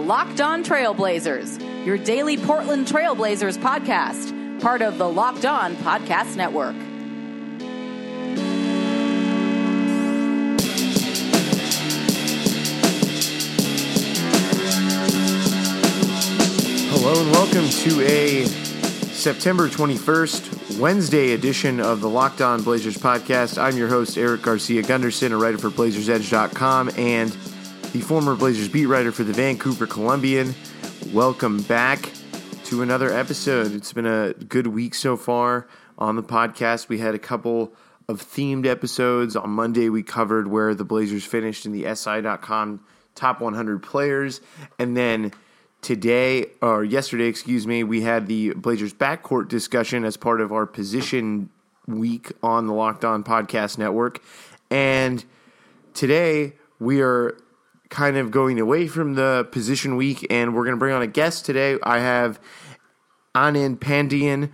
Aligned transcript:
Locked 0.00 0.40
On 0.40 0.64
Trailblazers, 0.64 1.84
your 1.84 1.98
daily 1.98 2.38
Portland 2.38 2.86
Trailblazers 2.86 3.58
podcast, 3.58 4.60
part 4.62 4.80
of 4.80 4.96
the 4.96 5.08
Locked 5.08 5.44
On 5.44 5.76
Podcast 5.76 6.36
Network. 6.36 6.74
Hello 16.92 17.20
and 17.22 17.30
welcome 17.32 17.68
to 17.68 18.00
a 18.02 18.46
September 18.46 19.68
21st, 19.68 20.78
Wednesday 20.78 21.32
edition 21.32 21.78
of 21.78 22.00
the 22.00 22.08
Locked 22.08 22.40
On 22.40 22.62
Blazers 22.62 22.96
podcast. 22.96 23.62
I'm 23.62 23.76
your 23.76 23.88
host, 23.88 24.16
Eric 24.16 24.42
Garcia 24.42 24.82
Gundersen, 24.82 25.32
a 25.32 25.36
writer 25.36 25.58
for 25.58 25.68
BlazersEdge.com 25.68 26.90
and 26.96 27.36
the 27.92 28.00
former 28.00 28.36
Blazers 28.36 28.68
beat 28.68 28.86
writer 28.86 29.10
for 29.10 29.24
the 29.24 29.32
Vancouver 29.32 29.84
Columbian. 29.84 30.54
Welcome 31.12 31.60
back 31.62 32.12
to 32.66 32.82
another 32.82 33.12
episode. 33.12 33.74
It's 33.74 33.92
been 33.92 34.06
a 34.06 34.32
good 34.32 34.68
week 34.68 34.94
so 34.94 35.16
far 35.16 35.66
on 35.98 36.14
the 36.14 36.22
podcast. 36.22 36.88
We 36.88 36.98
had 36.98 37.16
a 37.16 37.18
couple 37.18 37.72
of 38.08 38.22
themed 38.22 38.64
episodes. 38.64 39.34
On 39.34 39.50
Monday, 39.50 39.88
we 39.88 40.04
covered 40.04 40.46
where 40.46 40.72
the 40.72 40.84
Blazers 40.84 41.24
finished 41.24 41.66
in 41.66 41.72
the 41.72 41.92
SI.com 41.92 42.80
top 43.16 43.40
100 43.40 43.82
players. 43.82 44.40
And 44.78 44.96
then 44.96 45.32
today, 45.82 46.46
or 46.62 46.84
yesterday, 46.84 47.26
excuse 47.26 47.66
me, 47.66 47.82
we 47.82 48.02
had 48.02 48.28
the 48.28 48.54
Blazers 48.54 48.94
backcourt 48.94 49.48
discussion 49.48 50.04
as 50.04 50.16
part 50.16 50.40
of 50.40 50.52
our 50.52 50.64
position 50.64 51.50
week 51.88 52.30
on 52.40 52.68
the 52.68 52.72
Locked 52.72 53.04
On 53.04 53.24
Podcast 53.24 53.78
Network. 53.78 54.22
And 54.70 55.24
today, 55.92 56.52
we 56.78 57.00
are 57.00 57.36
kind 57.90 58.16
of 58.16 58.30
going 58.30 58.58
away 58.58 58.86
from 58.86 59.14
the 59.14 59.46
position 59.50 59.96
week, 59.96 60.26
and 60.30 60.54
we're 60.54 60.64
going 60.64 60.76
to 60.76 60.78
bring 60.78 60.94
on 60.94 61.02
a 61.02 61.06
guest 61.06 61.44
today. 61.44 61.76
I 61.82 61.98
have 61.98 62.40
Anand 63.34 63.78
Pandian, 63.78 64.52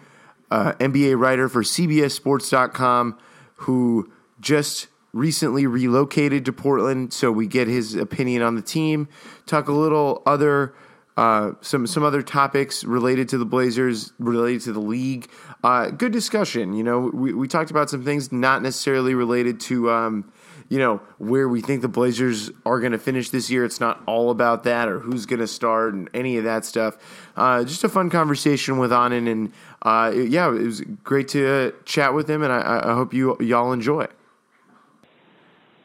uh, 0.51 0.73
NBA 0.75 1.19
writer 1.19 1.49
for 1.49 1.63
CBSSports.com, 1.63 3.19
who 3.57 4.11
just 4.41 4.89
recently 5.13 5.67
relocated 5.67 6.45
to 6.47 6.53
Portland. 6.53 7.13
So 7.13 7.31
we 7.31 7.47
get 7.47 7.69
his 7.69 7.95
opinion 7.95 8.43
on 8.43 8.55
the 8.55 8.63
team, 8.63 9.09
talk 9.45 9.69
a 9.69 9.73
little 9.73 10.23
other. 10.27 10.75
Uh, 11.17 11.53
some 11.63 11.87
some 11.87 12.03
other 12.03 12.21
topics 12.21 12.85
related 12.85 13.27
to 13.31 13.39
the 13.39 13.47
Blazers, 13.47 14.13
related 14.19 14.61
to 14.61 14.73
the 14.75 14.81
league. 14.81 15.31
Uh, 15.65 15.89
good 15.89 16.13
discussion. 16.13 16.75
You 16.75 16.85
know, 16.85 17.11
we, 17.11 17.33
we 17.33 17.49
talked 17.49 17.71
about 17.71 17.89
some 17.89 18.05
things 18.05 18.31
not 18.33 18.61
necessarily 18.61 19.15
related 19.15 19.59
to 19.61 19.91
um, 19.91 20.31
you 20.69 20.79
know, 20.79 21.01
where 21.19 21.49
we 21.49 21.61
think 21.61 21.83
the 21.83 21.89
Blazers 21.89 22.51
are 22.65 22.81
going 22.81 22.93
to 22.93 22.99
finish 22.99 23.31
this 23.31 23.51
year. 23.51 23.65
It's 23.65 23.81
not 23.81 24.03
all 24.07 24.31
about 24.31 24.65
that 24.65 24.89
or 24.89 24.99
who's 24.99 25.27
going 25.27 25.41
to 25.41 25.47
start 25.47 25.95
and 25.95 26.11
any 26.13 26.39
of 26.39 26.45
that 26.45 26.65
stuff. 26.65 26.97
Uh, 27.37 27.65
just 27.65 27.85
a 27.85 27.89
fun 27.89 28.11
conversation 28.11 28.79
with 28.79 28.91
Anand, 28.91 29.31
and 29.31 29.53
uh, 29.83 30.13
yeah, 30.15 30.49
it 30.49 30.63
was 30.63 30.81
great 31.05 31.29
to 31.29 31.49
uh, 31.49 31.71
chat 31.85 32.15
with 32.15 32.29
him, 32.29 32.43
and 32.43 32.53
I, 32.53 32.81
I 32.91 32.95
hope 32.95 33.15
you 33.15 33.37
y'all 33.41 33.73
enjoy. 33.73 34.07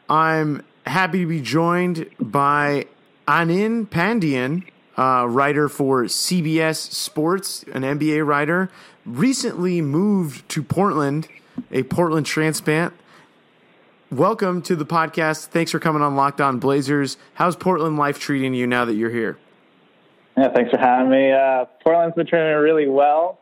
I'm 0.08 0.64
happy 0.86 1.20
to 1.20 1.26
be 1.26 1.40
joined 1.40 2.08
by 2.18 2.86
Anand 3.28 3.88
Pandian, 3.88 4.64
uh, 4.98 5.26
writer 5.28 5.68
for 5.68 6.04
CBS 6.04 6.92
Sports, 6.92 7.62
an 7.72 7.82
NBA 7.82 8.26
writer, 8.26 8.70
recently 9.06 9.80
moved 9.80 10.48
to 10.50 10.62
Portland, 10.62 11.28
a 11.70 11.84
Portland 11.84 12.26
transplant 12.26 12.92
welcome 14.12 14.60
to 14.60 14.76
the 14.76 14.84
podcast. 14.84 15.46
Thanks 15.46 15.70
for 15.70 15.78
coming 15.78 16.02
on 16.02 16.14
Locked 16.16 16.40
On 16.40 16.58
Blazers. 16.58 17.16
How's 17.34 17.56
Portland 17.56 17.96
life 17.96 18.18
treating 18.18 18.52
you 18.52 18.66
now 18.66 18.84
that 18.84 18.94
you're 18.94 19.10
here? 19.10 19.38
Yeah, 20.36 20.52
thanks 20.52 20.70
for 20.70 20.76
having 20.76 21.10
me. 21.10 21.32
Uh, 21.32 21.64
Portland's 21.82 22.14
been 22.14 22.26
treating 22.26 22.48
me 22.48 22.54
really 22.54 22.88
well. 22.88 23.38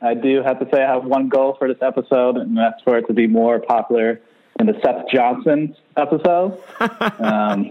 I 0.00 0.14
do 0.14 0.42
have 0.42 0.58
to 0.60 0.68
say 0.72 0.82
I 0.82 0.94
have 0.94 1.04
one 1.04 1.28
goal 1.28 1.54
for 1.58 1.68
this 1.68 1.82
episode, 1.82 2.38
and 2.38 2.56
that's 2.56 2.80
for 2.82 2.96
it 2.96 3.06
to 3.08 3.12
be 3.12 3.26
more 3.26 3.60
popular 3.60 4.20
than 4.56 4.66
the 4.66 4.80
Seth 4.82 5.06
Johnson 5.12 5.76
episode. 5.96 6.62
um, 7.20 7.70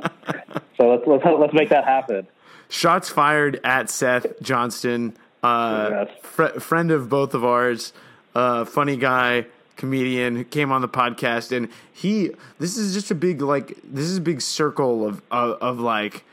so 0.77 0.89
let's, 0.89 1.03
let's 1.07 1.23
let's 1.39 1.53
make 1.53 1.69
that 1.69 1.85
happen. 1.85 2.27
Shots 2.69 3.09
fired 3.09 3.59
at 3.63 3.89
Seth 3.89 4.41
Johnston, 4.41 5.15
uh, 5.43 5.89
yes. 5.91 6.07
fr- 6.21 6.59
friend 6.59 6.91
of 6.91 7.09
both 7.09 7.33
of 7.33 7.43
ours, 7.43 7.93
uh, 8.33 8.65
funny 8.65 8.97
guy 8.97 9.45
comedian 9.75 10.35
who 10.35 10.43
came 10.43 10.71
on 10.71 10.81
the 10.81 10.87
podcast 10.87 11.55
and 11.55 11.69
he 11.91 12.31
this 12.59 12.77
is 12.77 12.93
just 12.93 13.11
a 13.11 13.15
big 13.15 13.41
like 13.41 13.77
this 13.83 14.05
is 14.05 14.17
a 14.17 14.21
big 14.21 14.41
circle 14.41 15.05
of 15.05 15.21
of, 15.31 15.57
of 15.61 15.79
like 15.79 16.23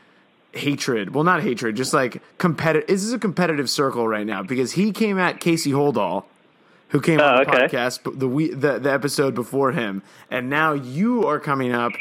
hatred. 0.53 1.13
Well 1.13 1.23
not 1.23 1.41
hatred 1.41 1.75
just 1.75 1.93
like 1.93 2.21
competitive 2.37 2.87
this 2.87 3.03
is 3.03 3.13
a 3.13 3.19
competitive 3.19 3.69
circle 3.69 4.07
right 4.07 4.25
now 4.25 4.43
because 4.43 4.73
he 4.73 4.91
came 4.91 5.19
at 5.19 5.39
casey 5.39 5.71
Holdahl 5.71 6.23
who 6.89 7.01
came 7.01 7.19
oh, 7.19 7.25
on 7.25 7.35
the 7.35 7.49
okay. 7.49 7.65
podcast 7.65 8.19
the, 8.19 8.27
we, 8.27 8.49
the 8.49 8.79
the 8.79 8.91
episode 8.91 9.35
before 9.35 9.71
him 9.71 10.03
and 10.29 10.49
now 10.49 10.73
you 10.73 11.25
are 11.25 11.39
coming 11.39 11.73
up 11.73 11.93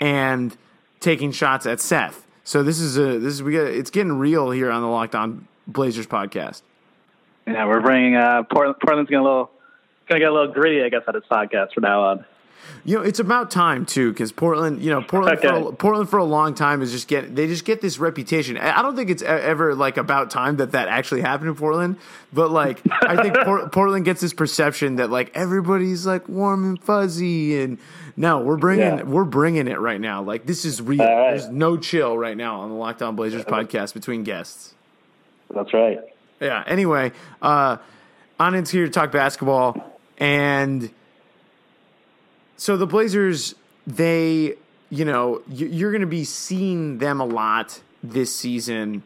and 0.00 0.56
taking 1.00 1.32
shots 1.32 1.66
at 1.66 1.80
seth. 1.80 2.26
So 2.44 2.62
this 2.62 2.80
is 2.80 2.96
a 2.98 3.18
this 3.18 3.34
is 3.34 3.42
we 3.42 3.52
got 3.52 3.66
it's 3.66 3.90
getting 3.90 4.18
real 4.18 4.50
here 4.50 4.70
on 4.70 4.82
the 4.82 4.88
locked 4.88 5.14
on 5.14 5.46
blazers 5.66 6.06
podcast. 6.06 6.62
Yeah 7.46 7.66
we're 7.66 7.80
bringing 7.80 8.16
uh 8.16 8.42
portland 8.44 8.80
portland's 8.80 9.10
getting 9.10 9.20
a 9.20 9.24
little 9.24 9.50
gonna 10.08 10.20
get 10.20 10.30
a 10.30 10.32
little 10.32 10.52
gritty, 10.52 10.82
I 10.82 10.88
guess, 10.88 11.02
at 11.06 11.14
his 11.14 11.24
podcast 11.24 11.74
from 11.74 11.82
now 11.82 12.02
on. 12.02 12.24
You 12.84 12.96
know, 12.96 13.02
it's 13.02 13.18
about 13.18 13.50
time 13.50 13.86
too, 13.86 14.12
because 14.12 14.32
Portland, 14.32 14.82
you 14.82 14.90
know, 14.90 15.02
Portland, 15.02 15.38
okay. 15.38 15.48
for 15.48 15.68
a, 15.68 15.72
Portland 15.72 16.10
for 16.10 16.18
a 16.18 16.24
long 16.24 16.54
time 16.54 16.82
is 16.82 16.92
just 16.92 17.08
get 17.08 17.34
they 17.34 17.46
just 17.46 17.64
get 17.64 17.80
this 17.80 17.98
reputation. 17.98 18.56
I 18.56 18.82
don't 18.82 18.96
think 18.96 19.10
it's 19.10 19.22
ever 19.22 19.74
like 19.74 19.96
about 19.96 20.30
time 20.30 20.56
that 20.56 20.72
that 20.72 20.88
actually 20.88 21.20
happened 21.20 21.50
in 21.50 21.56
Portland, 21.56 21.96
but 22.32 22.50
like 22.50 22.80
I 23.02 23.22
think 23.22 23.34
Portland 23.72 24.04
gets 24.04 24.20
this 24.20 24.32
perception 24.32 24.96
that 24.96 25.10
like 25.10 25.30
everybody's 25.34 26.06
like 26.06 26.28
warm 26.28 26.64
and 26.64 26.82
fuzzy, 26.82 27.60
and 27.60 27.78
no, 28.16 28.40
we're 28.40 28.56
bringing 28.56 28.98
yeah. 28.98 29.02
we're 29.02 29.24
bringing 29.24 29.68
it 29.68 29.80
right 29.80 30.00
now. 30.00 30.22
Like 30.22 30.46
this 30.46 30.64
is 30.64 30.80
real. 30.80 30.98
Right. 30.98 31.30
There's 31.30 31.48
no 31.48 31.76
chill 31.76 32.16
right 32.16 32.36
now 32.36 32.60
on 32.60 32.70
the 32.70 32.76
Locked 32.76 33.02
On 33.02 33.16
Blazers 33.16 33.44
podcast 33.44 33.94
between 33.94 34.24
guests. 34.24 34.74
That's 35.54 35.72
right. 35.72 36.00
Yeah. 36.40 36.62
Anyway, 36.66 37.12
uh, 37.42 37.78
Anand's 38.38 38.70
here 38.70 38.86
to 38.86 38.92
talk 38.92 39.10
basketball. 39.10 39.97
And 40.18 40.90
so 42.56 42.76
the 42.76 42.86
Blazers, 42.86 43.54
they, 43.86 44.54
you 44.90 45.04
know, 45.04 45.42
you're 45.48 45.92
going 45.92 46.02
to 46.02 46.06
be 46.06 46.24
seeing 46.24 46.98
them 46.98 47.20
a 47.20 47.24
lot 47.24 47.80
this 48.02 48.34
season. 48.34 49.04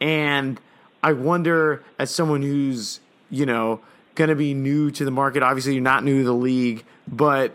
And 0.00 0.58
I 1.02 1.12
wonder, 1.12 1.84
as 1.98 2.10
someone 2.10 2.42
who's, 2.42 3.00
you 3.30 3.46
know, 3.46 3.80
going 4.14 4.30
to 4.30 4.36
be 4.36 4.54
new 4.54 4.90
to 4.92 5.04
the 5.04 5.10
market, 5.10 5.42
obviously 5.42 5.74
you're 5.74 5.82
not 5.82 6.04
new 6.04 6.18
to 6.20 6.24
the 6.24 6.34
league, 6.34 6.84
but 7.06 7.52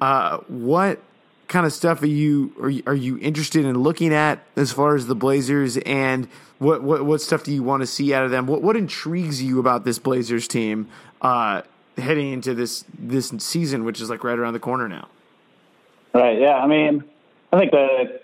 uh, 0.00 0.38
what 0.48 1.00
kind 1.48 1.66
of 1.66 1.72
stuff 1.72 2.02
are 2.02 2.06
you 2.06 2.52
are 2.60 2.70
you, 2.70 2.82
are 2.86 2.94
you 2.94 3.18
interested 3.18 3.64
in 3.64 3.78
looking 3.78 4.12
at 4.14 4.42
as 4.56 4.72
far 4.72 4.94
as 4.94 5.06
the 5.06 5.14
Blazers 5.14 5.76
and 5.78 6.26
what 6.58 6.82
what 6.82 7.04
what 7.04 7.20
stuff 7.20 7.44
do 7.44 7.52
you 7.52 7.62
want 7.62 7.82
to 7.82 7.86
see 7.86 8.14
out 8.14 8.24
of 8.24 8.30
them? 8.30 8.46
What 8.46 8.62
what 8.62 8.76
intrigues 8.76 9.42
you 9.42 9.58
about 9.58 9.84
this 9.84 9.98
Blazers 9.98 10.48
team 10.48 10.88
uh, 11.20 11.62
heading 11.98 12.32
into 12.32 12.54
this 12.54 12.84
this 12.98 13.32
season, 13.38 13.84
which 13.84 14.00
is 14.00 14.10
like 14.10 14.24
right 14.24 14.38
around 14.38 14.52
the 14.52 14.60
corner 14.60 14.88
now. 14.88 15.08
Right. 16.14 16.40
Yeah. 16.40 16.56
I 16.56 16.66
mean, 16.66 17.04
I 17.52 17.58
think 17.58 17.70
the 17.70 18.20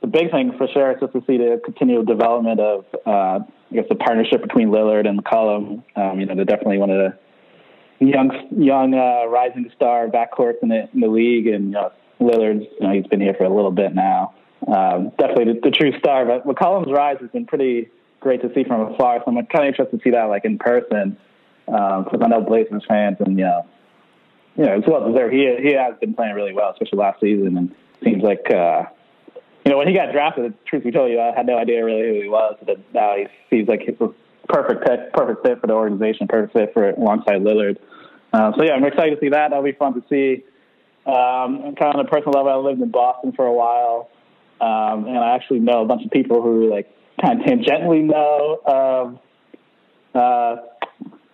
the 0.00 0.06
big 0.06 0.30
thing 0.30 0.52
for 0.56 0.68
sure 0.68 0.92
is 0.92 1.00
just 1.00 1.12
to 1.12 1.20
see 1.26 1.38
the 1.38 1.60
continual 1.64 2.04
development 2.04 2.60
of, 2.60 2.84
uh, 3.04 3.40
I 3.40 3.74
guess, 3.74 3.86
the 3.88 3.96
partnership 3.96 4.42
between 4.42 4.68
Lillard 4.68 5.08
and 5.08 5.22
McCollum. 5.22 5.82
Um, 5.96 6.20
you 6.20 6.26
know, 6.26 6.34
they're 6.36 6.44
definitely 6.44 6.78
one 6.78 6.90
of 6.90 6.98
the 6.98 7.18
young 8.04 8.30
young 8.56 8.94
uh, 8.94 9.26
rising 9.26 9.70
star 9.74 10.08
backcourts 10.08 10.62
in 10.62 10.68
the 10.68 10.88
in 10.92 11.00
the 11.00 11.08
league, 11.08 11.46
and 11.46 11.66
you 11.66 11.70
know, 11.70 11.92
Lillard's 12.20 12.66
you 12.80 12.86
know 12.86 12.92
he's 12.92 13.06
been 13.06 13.20
here 13.20 13.34
for 13.34 13.44
a 13.44 13.54
little 13.54 13.72
bit 13.72 13.94
now. 13.94 14.34
Um, 14.66 15.12
definitely 15.18 15.54
the, 15.54 15.60
the 15.64 15.70
true 15.70 15.96
star, 15.98 16.24
but 16.24 16.46
McCollum's 16.46 16.92
rise 16.92 17.18
has 17.20 17.30
been 17.30 17.46
pretty 17.46 17.88
great 18.20 18.42
to 18.42 18.52
see 18.54 18.64
from 18.64 18.92
afar. 18.92 19.22
So 19.24 19.24
I'm 19.28 19.46
kind 19.46 19.64
of 19.64 19.68
interested 19.68 19.96
to 19.96 20.02
see 20.02 20.10
that 20.10 20.24
like 20.24 20.44
in 20.44 20.58
person 20.58 21.16
because 21.68 22.14
um, 22.14 22.22
I 22.22 22.28
know 22.28 22.40
Blazers 22.40 22.84
fans 22.88 23.16
and 23.20 23.38
you 23.38 23.44
know, 23.44 23.66
you 24.56 24.64
know, 24.64 24.74
as 24.74 24.84
well 24.86 25.10
deserved. 25.10 25.34
He 25.34 25.54
he 25.62 25.72
has 25.72 25.94
been 26.00 26.14
playing 26.14 26.34
really 26.34 26.52
well, 26.52 26.70
especially 26.70 26.98
last 26.98 27.20
season, 27.20 27.56
and 27.56 27.74
seems 28.02 28.22
like 28.22 28.50
uh, 28.50 28.84
you 29.64 29.72
know 29.72 29.78
when 29.78 29.88
he 29.88 29.94
got 29.94 30.12
drafted. 30.12 30.54
Truth 30.66 30.84
be 30.84 30.90
told, 30.90 31.10
you, 31.10 31.20
I 31.20 31.34
had 31.36 31.46
no 31.46 31.58
idea 31.58 31.84
really 31.84 32.08
who 32.08 32.22
he 32.22 32.28
was, 32.28 32.56
but 32.64 32.78
now 32.94 33.14
he 33.16 33.26
seems 33.50 33.68
like 33.68 33.80
he's 33.80 34.00
a 34.00 34.08
perfect 34.48 34.88
fit, 34.88 35.12
perfect 35.12 35.46
fit 35.46 35.60
for 35.60 35.66
the 35.66 35.74
organization, 35.74 36.26
perfect 36.26 36.54
fit 36.54 36.72
for 36.72 36.90
alongside 36.90 37.42
Lillard. 37.42 37.76
Uh, 38.32 38.52
so 38.56 38.64
yeah, 38.64 38.72
I'm 38.72 38.84
excited 38.84 39.14
to 39.14 39.20
see 39.20 39.30
that. 39.30 39.50
That'll 39.50 39.62
be 39.62 39.72
fun 39.72 39.94
to 39.94 40.02
see. 40.08 40.44
Um, 41.06 41.74
kind 41.76 41.94
of 41.94 42.00
on 42.00 42.06
a 42.06 42.08
personal 42.08 42.32
level, 42.32 42.52
I 42.52 42.56
lived 42.56 42.82
in 42.82 42.90
Boston 42.90 43.32
for 43.32 43.46
a 43.46 43.52
while, 43.52 44.10
um, 44.60 45.06
and 45.06 45.18
I 45.18 45.34
actually 45.34 45.60
know 45.60 45.82
a 45.82 45.86
bunch 45.86 46.04
of 46.04 46.10
people 46.10 46.42
who 46.42 46.70
like 46.70 46.90
kind 47.20 47.40
of 47.40 47.46
tangentially 47.46 48.04
know 48.04 48.60
um, 48.66 49.20
uh, 50.14 50.56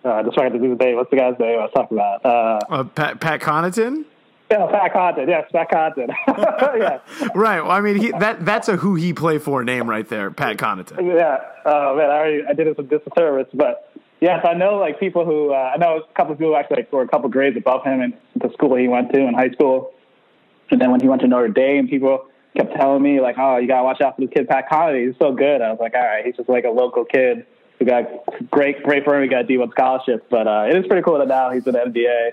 uh, 0.05 0.23
just 0.23 0.35
trying 0.35 0.53
to 0.53 0.59
do 0.59 0.75
the 0.75 0.83
name. 0.83 0.95
What's 0.95 1.09
the 1.09 1.17
guy's 1.17 1.37
name 1.39 1.59
I 1.59 1.63
was 1.63 1.71
talking 1.73 1.97
about? 1.97 2.23
Uh, 2.23 2.59
uh, 2.69 2.83
Pat, 2.83 3.19
Pat 3.19 3.41
Connaughton? 3.41 4.05
Yeah, 4.51 4.67
Pat 4.67 4.93
Connaughton. 4.93 5.27
Yes, 5.27 5.49
Pat 5.51 5.69
Connaughton. 5.71 6.09
yeah. 6.79 6.99
Right. 7.35 7.61
Well, 7.61 7.71
I 7.71 7.81
mean, 7.81 7.97
he, 7.97 8.11
that 8.11 8.45
that's 8.45 8.69
a 8.69 8.77
who 8.77 8.95
he 8.95 9.13
play 9.13 9.39
for 9.39 9.63
name 9.63 9.89
right 9.89 10.07
there, 10.07 10.29
Pat 10.29 10.57
Connaughton. 10.57 11.15
Yeah. 11.17 11.39
Oh 11.65 11.97
man, 11.97 12.09
I 12.09 12.13
already 12.13 12.43
I 12.47 12.53
did 12.53 12.67
it 12.67 12.77
some 12.77 12.87
disservice, 12.87 13.47
but 13.53 13.91
yes, 14.21 14.45
I 14.47 14.53
know 14.53 14.75
like 14.75 14.99
people 14.99 15.25
who 15.25 15.51
uh, 15.51 15.71
I 15.73 15.77
know 15.77 15.97
a 15.97 16.13
couple 16.13 16.33
of 16.33 16.37
people 16.37 16.55
actually 16.55 16.77
like, 16.77 16.93
were 16.93 17.01
a 17.01 17.07
couple 17.07 17.29
grades 17.29 17.57
above 17.57 17.83
him 17.83 18.01
in 18.01 18.13
the 18.35 18.51
school 18.53 18.75
he 18.75 18.87
went 18.87 19.11
to 19.13 19.19
in 19.19 19.33
high 19.33 19.49
school, 19.49 19.91
and 20.69 20.79
then 20.79 20.91
when 20.91 21.01
he 21.01 21.07
went 21.07 21.21
to 21.23 21.27
Notre 21.27 21.47
Dame, 21.47 21.87
people 21.87 22.27
kept 22.55 22.75
telling 22.75 23.01
me 23.01 23.19
like, 23.19 23.37
"Oh, 23.39 23.57
you 23.57 23.67
gotta 23.67 23.83
watch 23.83 24.01
out 24.01 24.15
for 24.15 24.21
this 24.21 24.29
kid, 24.29 24.47
Pat 24.47 24.69
Connaughton. 24.69 25.07
He's 25.07 25.17
so 25.19 25.33
good." 25.33 25.61
I 25.61 25.71
was 25.71 25.79
like, 25.81 25.95
"All 25.95 26.05
right, 26.05 26.23
he's 26.23 26.35
just 26.35 26.49
like 26.49 26.65
a 26.65 26.69
local 26.69 27.03
kid 27.05 27.47
who 27.79 27.85
got 27.85 28.05
great, 28.51 28.83
great 28.83 29.05
him. 29.05 29.21
He 29.21 29.27
got 29.27 29.43
a 29.43 29.47
D1 29.47 29.71
scholarship, 29.71 30.27
but 30.29 30.47
uh, 30.47 30.67
it 30.69 30.77
is 30.77 30.87
pretty 30.87 31.03
cool 31.03 31.19
that 31.19 31.27
now 31.27 31.51
he's 31.51 31.67
an 31.67 31.75
NBA." 31.75 32.31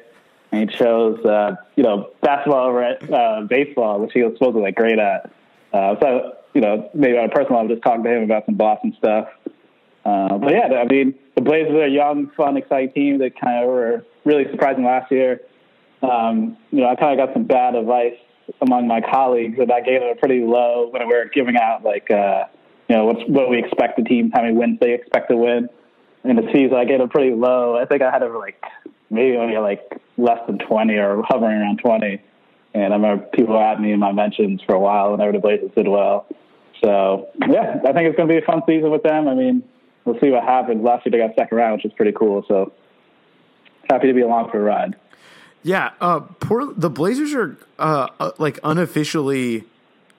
and 0.53 0.71
he 0.71 0.77
chose 0.77 1.19
uh, 1.25 1.57
you 1.77 1.83
know 1.83 2.11
basketball 2.21 2.69
over 2.69 2.83
at 2.83 3.11
uh, 3.13 3.41
baseball, 3.49 3.99
which 4.01 4.13
he 4.13 4.23
was 4.23 4.35
supposed 4.35 4.55
to 4.55 4.61
like 4.61 4.77
great 4.77 4.99
at. 4.99 5.33
Uh, 5.73 5.97
so 6.01 6.37
you 6.55 6.61
know 6.61 6.89
maybe 6.95 7.19
on 7.19 7.25
a 7.25 7.29
personal 7.29 7.61
level, 7.61 7.75
just 7.75 7.83
talking 7.83 8.05
to 8.05 8.11
him 8.11 8.23
about 8.23 8.47
some 8.47 8.55
Boston 8.55 8.95
stuff. 8.99 9.29
Uh, 10.05 10.39
but 10.39 10.53
yeah, 10.53 10.69
I 10.81 10.85
mean 10.85 11.15
the 11.35 11.41
Blazers 11.41 11.73
are 11.73 11.85
a 11.85 11.91
young, 11.91 12.31
fun, 12.37 12.57
exciting 12.57 12.93
team 12.93 13.19
that 13.19 13.39
kind 13.41 13.65
of 13.65 13.69
were 13.71 14.05
really 14.25 14.45
surprising 14.51 14.85
last 14.85 15.11
year. 15.11 15.41
Um, 16.03 16.57
you 16.71 16.81
know, 16.81 16.89
I 16.89 16.97
kind 16.97 17.19
of 17.19 17.27
got 17.27 17.33
some 17.35 17.45
bad 17.45 17.75
advice 17.75 18.17
among 18.61 18.87
my 18.89 19.01
colleagues, 19.01 19.59
and 19.59 19.73
I 19.73 19.81
gave 19.81 20.01
them 20.01 20.11
a 20.11 20.17
pretty 20.17 20.41
low 20.41 20.89
when 20.91 21.07
we 21.09 21.15
were 21.15 21.31
giving 21.33 21.57
out 21.57 21.85
like 21.85 22.11
uh, 22.11 22.45
you 22.93 22.99
know 22.99 23.07
what's, 23.07 23.23
what 23.27 23.49
we 23.49 23.59
expect 23.59 23.97
the 23.97 24.03
team, 24.03 24.31
how 24.35 24.43
many 24.43 24.55
wins 24.55 24.79
they 24.79 24.93
expect 24.93 25.31
to 25.31 25.37
win 25.37 25.71
And 26.25 26.37
the 26.37 26.47
season. 26.53 26.75
I 26.75 26.85
gave 26.85 27.01
a 27.01 27.09
pretty 27.09 27.35
low. 27.35 27.75
I 27.75 27.87
think 27.87 28.03
I 28.03 28.11
had 28.11 28.23
it 28.23 28.29
like 28.29 28.63
maybe 29.09 29.35
only 29.39 29.57
like 29.57 29.81
less 30.19 30.39
than 30.47 30.59
20 30.59 30.95
or 30.97 31.23
hovering 31.23 31.57
around 31.57 31.79
20. 31.79 32.21
And 32.75 32.93
I 32.93 32.97
remember 32.97 33.25
people 33.33 33.59
at 33.59 33.81
me 33.81 33.93
in 33.93 33.99
my 33.99 34.13
mentions 34.13 34.61
for 34.67 34.75
a 34.75 34.79
while 34.79 35.13
whenever 35.13 35.33
the 35.33 35.39
Blazers 35.39 35.71
did 35.75 35.89
well. 35.89 36.27
So, 36.85 37.29
yeah, 37.49 37.81
I 37.87 37.93
think 37.95 38.09
it's 38.09 38.17
going 38.17 38.29
to 38.29 38.35
be 38.35 38.37
a 38.37 38.43
fun 38.43 38.61
season 38.67 38.91
with 38.91 39.03
them. 39.03 39.27
I 39.27 39.35
mean, 39.35 39.63
we'll 40.05 40.21
see 40.21 40.29
what 40.29 40.45
happens. 40.45 40.85
Last 40.85 41.07
year 41.07 41.13
they 41.13 41.19
got 41.19 41.35
second 41.35 41.57
round, 41.57 41.77
which 41.77 41.87
is 41.87 41.93
pretty 41.95 42.13
cool. 42.13 42.45
So, 42.47 42.75
happy 43.89 44.09
to 44.09 44.13
be 44.13 44.21
along 44.21 44.51
for 44.51 44.59
a 44.59 44.63
ride. 44.63 44.97
Yeah, 45.63 45.93
uh, 45.99 46.21
poor, 46.21 46.75
the 46.75 46.91
Blazers 46.91 47.33
are 47.33 47.57
uh, 47.79 48.09
uh, 48.21 48.33
like 48.37 48.59
unofficially. 48.63 49.65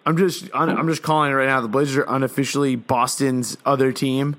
I'm 0.06 0.18
just 0.18 0.50
I'm 0.54 0.88
just 0.88 1.02
calling 1.02 1.32
it 1.32 1.36
right 1.36 1.48
now. 1.48 1.62
The 1.62 1.68
Blazers 1.68 1.98
are 1.98 2.06
unofficially 2.08 2.76
Boston's 2.76 3.58
other 3.66 3.92
team 3.92 4.36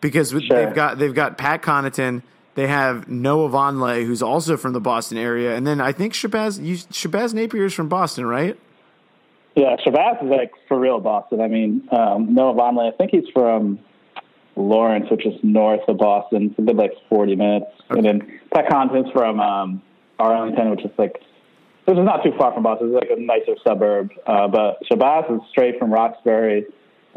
because 0.00 0.30
sure. 0.30 0.40
they've 0.40 0.74
got 0.74 0.98
they've 0.98 1.14
got 1.14 1.36
Pat 1.36 1.62
Connaughton, 1.62 2.22
they 2.54 2.66
have 2.66 3.08
Noah 3.08 3.50
Vonleh, 3.50 4.04
who's 4.06 4.22
also 4.22 4.56
from 4.56 4.72
the 4.72 4.80
Boston 4.80 5.18
area, 5.18 5.54
and 5.54 5.66
then 5.66 5.80
I 5.80 5.92
think 5.92 6.14
Shabazz 6.14 6.62
you, 6.64 6.76
Shabazz 6.76 7.34
Napier 7.34 7.66
is 7.66 7.74
from 7.74 7.88
Boston, 7.88 8.24
right? 8.24 8.58
Yeah, 9.54 9.76
Shabazz 9.76 10.24
is 10.24 10.30
like 10.30 10.52
for 10.66 10.78
real 10.78 11.00
Boston. 11.00 11.40
I 11.40 11.48
mean, 11.48 11.88
um, 11.92 12.34
Noah 12.34 12.54
Vonleh, 12.54 12.92
I 12.92 12.96
think 12.96 13.10
he's 13.10 13.28
from 13.34 13.78
Lawrence, 14.56 15.10
which 15.10 15.26
is 15.26 15.34
north 15.42 15.86
of 15.88 15.98
Boston. 15.98 16.48
It's 16.50 16.58
a 16.58 16.62
bit 16.62 16.76
like 16.76 16.92
forty 17.10 17.36
minutes, 17.36 17.66
okay. 17.90 17.98
and 17.98 18.04
then 18.04 18.40
Pat 18.54 18.68
Connaughton's 18.68 19.10
from 19.12 19.40
um, 19.40 19.82
Arlington, 20.18 20.70
which 20.70 20.84
is 20.84 20.90
like 20.96 21.20
this 21.86 21.98
is 21.98 22.04
not 22.04 22.22
too 22.22 22.32
far 22.38 22.52
from 22.52 22.62
Boston. 22.62 22.92
It's 22.94 22.94
like 22.94 23.18
a 23.18 23.20
nicer 23.20 23.56
suburb. 23.66 24.10
Uh, 24.26 24.48
but 24.48 24.82
Shabazz 24.90 25.34
is 25.34 25.40
straight 25.50 25.78
from 25.78 25.92
Roxbury, 25.92 26.66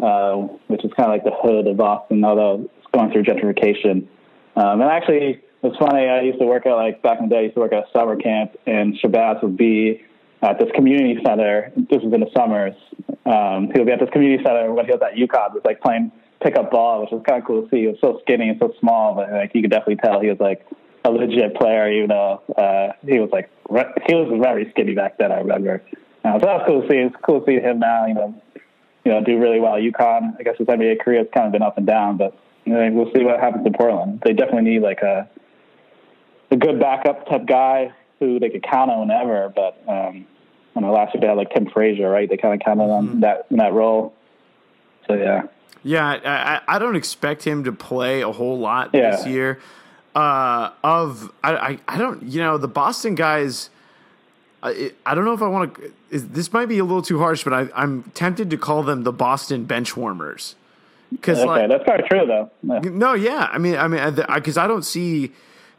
uh, 0.02 0.36
which 0.68 0.84
is 0.84 0.92
kind 0.98 1.10
of 1.10 1.14
like 1.14 1.24
the 1.24 1.36
hood 1.36 1.68
of 1.68 1.78
Boston, 1.78 2.24
although 2.24 2.68
it's 2.78 2.88
going 2.92 3.12
through 3.12 3.24
gentrification. 3.24 4.08
Um, 4.56 4.82
and 4.82 4.90
actually, 4.90 5.42
it's 5.62 5.78
funny. 5.78 6.08
I 6.08 6.22
used 6.22 6.40
to 6.40 6.46
work 6.46 6.66
at 6.66 6.74
like 6.74 7.02
back 7.04 7.20
in 7.20 7.30
the 7.30 7.36
day. 7.36 7.40
I 7.40 7.44
used 7.44 7.56
to 7.56 7.62
work 7.62 7.74
at 7.74 7.84
a 7.84 7.92
summer 7.94 8.16
camp, 8.16 8.54
and 8.66 8.98
Shabazz 9.00 9.44
would 9.44 9.58
be 9.58 10.02
at 10.42 10.60
this 10.60 10.70
community 10.74 11.20
center. 11.26 11.72
This 11.76 12.02
was 12.02 12.14
in 12.14 12.22
the 12.22 12.32
summers. 12.36 12.76
Um, 13.26 13.70
he 13.74 13.80
would 13.80 13.88
be 13.88 13.92
at 13.92 14.00
this 14.00 14.10
community 14.12 14.44
center 14.44 14.72
when 14.74 14.86
he 14.86 14.92
was 14.92 15.02
at 15.02 15.18
UConn, 15.18 15.54
was 15.54 15.64
like 15.66 15.82
playing 15.82 16.12
pickup 16.44 16.72
ball, 16.72 17.02
which 17.02 17.12
was 17.12 17.24
kind 17.28 17.42
of 17.42 17.48
cool 17.48 17.64
to 17.64 17.70
see. 17.70 17.82
He 17.82 17.88
was 17.88 17.98
so 18.02 18.20
skinny 18.22 18.50
and 18.50 18.60
so 18.60 18.74
small, 18.80 19.16
but 19.16 19.32
like 19.32 19.52
you 19.54 19.62
could 19.62 19.72
definitely 19.72 19.98
tell 19.98 20.22
he 20.22 20.30
was 20.30 20.40
like 20.40 20.66
a 21.06 21.12
legit 21.12 21.56
player. 21.56 21.92
Even 21.92 22.10
though 22.10 22.42
uh, 22.58 22.94
he 23.08 23.20
was 23.20 23.30
like 23.32 23.50
he 24.08 24.16
was 24.16 24.32
very 24.42 24.70
skinny 24.72 24.94
back 24.94 25.18
then. 25.18 25.32
I 25.32 25.40
remember. 25.40 25.82
Uh, 26.24 26.40
so 26.40 26.46
that 26.46 26.54
was 26.54 26.64
cool 26.68 26.82
to 26.82 26.88
see. 26.90 26.98
It's 26.98 27.16
cool 27.24 27.40
to 27.42 27.46
see 27.46 27.60
him 27.60 27.80
now. 27.80 28.06
You 28.08 28.14
know, 28.16 28.42
you 29.04 29.12
know, 29.12 29.24
do 29.24 29.38
really 29.40 29.60
well. 29.60 29.74
UConn. 29.74 30.36
I 30.40 30.44
guess 30.44 30.58
his 30.58 30.68
NBA 30.68 31.00
career 31.02 31.20
has 31.20 31.28
kind 31.34 31.46
of 31.46 31.52
been 31.52 31.62
up 31.62 31.78
and 31.78 31.86
down, 31.86 32.18
but 32.18 32.38
and 32.66 32.96
we'll 32.96 33.12
see 33.14 33.24
what 33.24 33.40
happens 33.40 33.66
in 33.66 33.74
Portland. 33.74 34.22
They 34.26 34.34
definitely 34.34 34.70
need 34.70 34.82
like 34.82 35.02
a 35.02 35.30
a 36.52 36.56
good 36.56 36.80
backup 36.80 37.28
type 37.28 37.46
guy 37.46 37.94
who 38.20 38.40
they 38.40 38.50
could 38.50 38.64
count 38.64 38.92
on 38.92 39.00
whenever. 39.08 39.52
But 39.56 39.82
um, 39.88 40.26
I 40.76 40.80
know 40.80 40.92
last 40.92 41.14
year 41.14 41.22
they 41.22 41.28
had 41.28 41.38
like 41.38 41.54
Tim 41.54 41.70
Frazier, 41.70 42.10
right? 42.10 42.30
They 42.30 42.38
kind 42.38 42.54
of 42.54 42.66
counted 42.66 42.92
on 42.92 43.08
mm-hmm. 43.08 43.20
that 43.22 43.48
in 43.50 43.58
that 43.58 43.74
role. 43.74 44.14
So 45.08 45.14
yeah. 45.14 45.44
Yeah, 45.84 46.04
I, 46.26 46.62
I 46.68 46.80
don't 46.80 46.96
expect 46.96 47.44
him 47.44 47.66
to 47.66 47.72
play 47.72 48.22
a 48.22 48.32
whole 48.32 48.58
lot 48.58 48.90
yeah. 48.92 49.12
this 49.12 49.28
year. 49.28 49.60
Uh, 50.16 50.72
of 50.82 51.30
I, 51.44 51.56
I, 51.56 51.80
I 51.90 51.98
don't 51.98 52.24
you 52.24 52.40
know 52.40 52.58
the 52.58 52.70
Boston 52.70 53.16
guys. 53.16 53.70
I, 54.64 54.94
I 55.06 55.14
don't 55.14 55.26
know 55.26 55.34
if 55.34 55.42
I 55.42 55.48
want 55.48 55.76
to. 55.76 55.92
This 56.10 56.54
might 56.54 56.68
be 56.68 56.78
a 56.80 56.86
little 56.86 57.02
too 57.02 57.20
harsh, 57.20 57.44
but 57.44 57.54
I, 57.54 57.68
I'm 57.76 58.04
tempted 58.14 58.50
to 58.50 58.58
call 58.58 58.82
them 58.82 59.04
the 59.04 59.12
Boston 59.12 59.66
bench 59.66 59.98
warmers. 59.98 60.56
Because 61.12 61.40
okay, 61.40 61.48
like, 61.48 61.70
that's 61.70 61.84
probably 61.84 62.08
true 62.08 62.26
though. 62.26 62.50
Yeah. 62.64 62.80
No, 62.90 63.14
yeah, 63.14 63.50
I 63.52 63.58
mean, 63.58 63.76
I 63.76 63.88
mean, 63.88 64.16
because 64.34 64.58
I, 64.58 64.64
I, 64.64 64.68
don't 64.68 64.86
see 64.86 65.34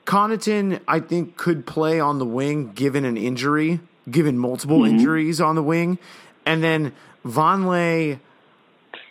Connaughton. 0.04 0.80
I 0.86 1.00
think 1.00 1.36
could 1.36 1.66
play 1.66 1.98
on 1.98 2.18
the 2.18 2.26
wing 2.26 2.72
given 2.72 3.04
an 3.04 3.16
injury, 3.16 3.80
given 4.10 4.38
multiple 4.38 4.80
mm-hmm. 4.80 4.96
injuries 4.98 5.40
on 5.40 5.54
the 5.54 5.62
wing, 5.62 5.98
and 6.44 6.62
then 6.62 6.92
Vonleh. 7.24 8.20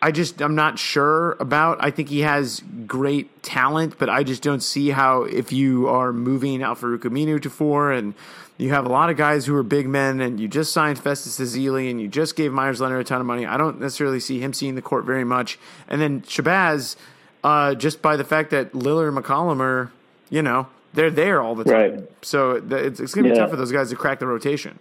I 0.05 0.11
just 0.11 0.39
I'm 0.39 0.53
not 0.53 0.77
sure 0.77 1.31
about. 1.39 1.83
I 1.83 1.89
think 1.89 2.09
he 2.09 2.19
has 2.19 2.61
great 2.85 3.41
talent, 3.41 3.97
but 3.97 4.07
I 4.07 4.21
just 4.21 4.43
don't 4.43 4.61
see 4.61 4.91
how 4.91 5.23
if 5.23 5.51
you 5.51 5.87
are 5.87 6.13
moving 6.13 6.61
Al-Farouq 6.61 6.99
Aminu 6.99 7.41
to 7.41 7.49
four 7.49 7.91
and 7.91 8.13
you 8.59 8.69
have 8.69 8.85
a 8.85 8.89
lot 8.89 9.09
of 9.09 9.17
guys 9.17 9.47
who 9.47 9.55
are 9.55 9.63
big 9.63 9.87
men, 9.87 10.21
and 10.21 10.39
you 10.39 10.47
just 10.47 10.71
signed 10.71 10.99
Festus 10.99 11.39
Ezeli, 11.39 11.89
and 11.89 11.99
you 11.99 12.07
just 12.07 12.35
gave 12.35 12.53
Meyers 12.53 12.79
Leonard 12.79 13.01
a 13.01 13.03
ton 13.03 13.19
of 13.19 13.25
money. 13.25 13.47
I 13.47 13.57
don't 13.57 13.79
necessarily 13.79 14.19
see 14.19 14.39
him 14.39 14.53
seeing 14.53 14.75
the 14.75 14.81
court 14.83 15.05
very 15.05 15.23
much. 15.23 15.57
And 15.87 15.99
then 15.99 16.21
Shabazz, 16.21 16.97
uh, 17.43 17.73
just 17.73 18.03
by 18.03 18.15
the 18.15 18.23
fact 18.23 18.51
that 18.51 18.73
Lillard 18.73 19.07
and 19.07 19.17
McCollum 19.17 19.59
are, 19.59 19.91
you 20.29 20.43
know, 20.43 20.67
they're 20.93 21.09
there 21.09 21.41
all 21.41 21.55
the 21.55 21.63
time. 21.63 21.91
Right. 21.95 22.09
So 22.21 22.51
it's, 22.51 22.99
it's 22.99 23.15
going 23.15 23.23
to 23.25 23.31
be 23.31 23.35
yeah. 23.35 23.41
tough 23.41 23.49
for 23.49 23.57
those 23.57 23.71
guys 23.71 23.89
to 23.89 23.95
crack 23.95 24.19
the 24.19 24.27
rotation. 24.27 24.77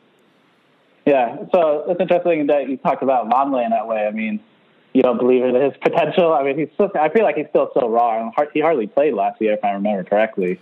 Yeah. 1.07 1.39
So 1.51 1.87
it's 1.89 2.01
interesting 2.01 2.47
that 2.49 2.69
you 2.69 2.77
talked 2.77 3.03
about 3.03 3.31
Vonleh 3.31 3.65
in 3.65 3.71
that 3.71 3.89
way. 3.89 4.07
I 4.07 4.11
mean, 4.11 4.39
you 4.95 5.03
don't 5.03 5.19
believe 5.19 5.45
in 5.45 5.57
his 5.57 5.75
potential. 5.83 6.33
I 6.33 6.45
mean, 6.45 6.57
he's 6.57 6.69
still, 6.73 6.91
I 6.99 7.09
feel 7.09 7.25
like 7.25 7.37
he's 7.37 7.49
still 7.51 7.71
so 7.75 7.89
raw. 7.89 8.31
He 8.55 8.61
hardly 8.61 8.87
played 8.87 9.13
last 9.13 9.41
year, 9.41 9.53
if 9.53 9.65
I 9.65 9.73
remember 9.73 10.05
correctly. 10.05 10.61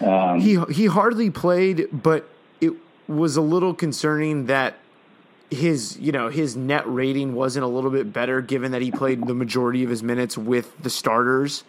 Um, 0.00 0.38
he 0.38 0.60
he 0.70 0.86
hardly 0.86 1.30
played, 1.30 1.88
but 1.90 2.28
it 2.60 2.72
was 3.08 3.36
a 3.36 3.40
little 3.40 3.72
concerning 3.72 4.46
that 4.46 4.74
his 5.50 5.98
you 5.98 6.12
know 6.12 6.28
his 6.28 6.56
net 6.56 6.82
rating 6.86 7.34
wasn't 7.34 7.64
a 7.64 7.68
little 7.68 7.90
bit 7.90 8.12
better 8.12 8.40
given 8.40 8.72
that 8.72 8.82
he 8.82 8.90
played 8.90 9.26
the 9.26 9.34
majority 9.34 9.82
of 9.82 9.90
his 9.90 10.02
minutes 10.02 10.36
with 10.36 10.76
the 10.82 10.90
starters. 10.90 11.64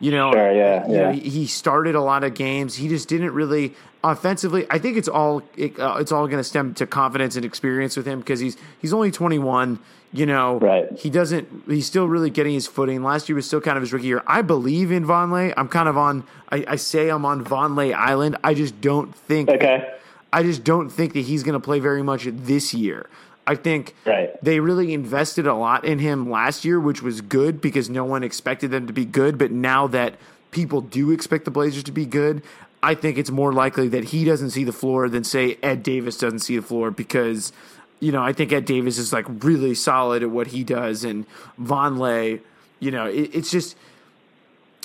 You 0.00 0.10
know, 0.10 0.32
sure, 0.32 0.52
yeah, 0.52 0.84
yeah. 0.86 1.02
Know, 1.04 1.12
he 1.12 1.46
started 1.46 1.94
a 1.94 2.00
lot 2.02 2.24
of 2.24 2.34
games. 2.34 2.74
He 2.74 2.88
just 2.88 3.08
didn't 3.08 3.32
really 3.32 3.74
offensively. 4.04 4.66
I 4.68 4.78
think 4.78 4.98
it's 4.98 5.08
all 5.08 5.42
it, 5.56 5.78
uh, 5.78 5.96
it's 5.98 6.12
all 6.12 6.26
going 6.26 6.38
to 6.38 6.44
stem 6.44 6.74
to 6.74 6.86
confidence 6.86 7.36
and 7.36 7.44
experience 7.44 7.96
with 7.96 8.06
him 8.06 8.18
because 8.18 8.40
he's 8.40 8.58
he's 8.80 8.92
only 8.92 9.10
21. 9.10 9.78
You 10.12 10.24
know, 10.24 10.58
right? 10.58 10.90
He 10.98 11.10
doesn't. 11.10 11.64
He's 11.66 11.86
still 11.86 12.06
really 12.06 12.30
getting 12.30 12.54
his 12.54 12.66
footing. 12.66 13.02
Last 13.02 13.28
year 13.28 13.36
was 13.36 13.46
still 13.46 13.60
kind 13.60 13.76
of 13.76 13.82
his 13.82 13.92
rookie 13.92 14.06
year. 14.06 14.22
I 14.26 14.40
believe 14.40 14.90
in 14.90 15.04
Vonleh. 15.04 15.52
I'm 15.56 15.68
kind 15.68 15.88
of 15.88 15.98
on. 15.98 16.24
I, 16.50 16.64
I 16.66 16.76
say 16.76 17.10
I'm 17.10 17.26
on 17.26 17.44
Vonleh 17.44 17.92
Island. 17.94 18.36
I 18.42 18.54
just 18.54 18.80
don't 18.80 19.14
think. 19.14 19.50
Okay. 19.50 19.86
I 20.32 20.42
just 20.42 20.64
don't 20.64 20.90
think 20.90 21.14
that 21.14 21.20
he's 21.20 21.42
going 21.42 21.54
to 21.54 21.60
play 21.60 21.78
very 21.78 22.02
much 22.02 22.26
this 22.30 22.72
year. 22.72 23.06
I 23.46 23.54
think 23.54 23.94
right. 24.04 24.42
they 24.44 24.60
really 24.60 24.92
invested 24.92 25.46
a 25.46 25.54
lot 25.54 25.84
in 25.86 25.98
him 25.98 26.30
last 26.30 26.66
year, 26.66 26.78
which 26.78 27.02
was 27.02 27.22
good 27.22 27.62
because 27.62 27.88
no 27.88 28.04
one 28.04 28.22
expected 28.22 28.70
them 28.70 28.86
to 28.86 28.92
be 28.92 29.06
good. 29.06 29.38
But 29.38 29.50
now 29.50 29.86
that 29.86 30.16
people 30.50 30.82
do 30.82 31.10
expect 31.10 31.46
the 31.46 31.50
Blazers 31.50 31.82
to 31.84 31.92
be 31.92 32.04
good, 32.04 32.42
I 32.82 32.94
think 32.94 33.16
it's 33.16 33.30
more 33.30 33.52
likely 33.52 33.88
that 33.88 34.04
he 34.04 34.24
doesn't 34.24 34.50
see 34.50 34.64
the 34.64 34.72
floor 34.72 35.08
than 35.08 35.24
say 35.24 35.56
Ed 35.62 35.82
Davis 35.82 36.18
doesn't 36.18 36.40
see 36.40 36.56
the 36.56 36.62
floor 36.62 36.90
because 36.90 37.52
you 38.00 38.12
know 38.12 38.22
I 38.22 38.32
think 38.32 38.52
Ed 38.52 38.64
Davis 38.64 38.98
is 38.98 39.12
like 39.12 39.26
really 39.42 39.74
solid 39.74 40.22
at 40.22 40.30
what 40.30 40.48
he 40.48 40.64
does, 40.64 41.04
and 41.04 41.26
Vonleh, 41.60 42.40
you 42.80 42.90
know, 42.90 43.06
it, 43.06 43.34
it's 43.34 43.50
just 43.50 43.76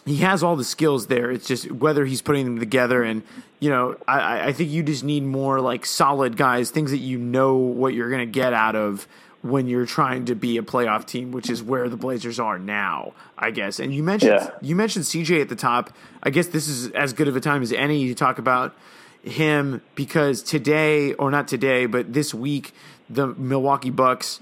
he 0.05 0.17
has 0.17 0.43
all 0.43 0.55
the 0.55 0.63
skills 0.63 1.07
there. 1.07 1.31
It's 1.31 1.47
just 1.47 1.71
whether 1.71 2.05
he's 2.05 2.21
putting 2.21 2.45
them 2.45 2.59
together. 2.59 3.03
And, 3.03 3.23
you 3.59 3.69
know, 3.69 3.95
I, 4.07 4.47
I 4.47 4.53
think 4.53 4.69
you 4.69 4.83
just 4.83 5.03
need 5.03 5.23
more 5.23 5.61
like 5.61 5.85
solid 5.85 6.35
guys, 6.35 6.71
things 6.71 6.91
that 6.91 6.97
you 6.97 7.17
know 7.17 7.55
what 7.55 7.93
you're 7.93 8.09
going 8.09 8.25
to 8.25 8.31
get 8.31 8.53
out 8.53 8.75
of 8.75 9.07
when 9.41 9.67
you're 9.67 9.85
trying 9.85 10.25
to 10.25 10.35
be 10.35 10.57
a 10.57 10.61
playoff 10.61 11.05
team, 11.05 11.31
which 11.31 11.49
is 11.49 11.61
where 11.63 11.89
the 11.89 11.97
Blazers 11.97 12.39
are 12.39 12.59
now, 12.59 13.13
I 13.37 13.51
guess. 13.51 13.79
And 13.79 13.93
you 13.93 14.03
mentioned, 14.03 14.39
yeah. 14.41 14.51
you 14.61 14.75
mentioned 14.75 15.05
CJ 15.05 15.41
at 15.41 15.49
the 15.49 15.55
top. 15.55 15.93
I 16.21 16.29
guess 16.29 16.47
this 16.47 16.67
is 16.67 16.89
as 16.91 17.13
good 17.13 17.27
of 17.27 17.35
a 17.35 17.41
time 17.41 17.61
as 17.61 17.71
any 17.71 18.07
to 18.07 18.15
talk 18.15 18.39
about, 18.39 18.75
him 19.23 19.81
because 19.95 20.43
today, 20.43 21.13
or 21.13 21.31
not 21.31 21.47
today, 21.47 21.85
but 21.85 22.11
this 22.11 22.33
week, 22.33 22.73
the 23.13 23.27
Milwaukee 23.27 23.89
Bucks 23.89 24.39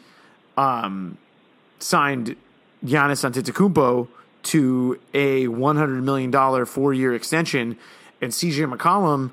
um, 0.58 1.18
signed 1.80 2.36
Giannis 2.86 3.30
Antetokounmpo 3.30 4.08
to 4.44 5.00
a 5.14 5.46
$100 5.48 6.04
million 6.04 6.66
four 6.66 6.94
year 6.94 7.14
extension, 7.14 7.78
and 8.22 8.32
CJ 8.32 8.74
McCollum 8.74 9.32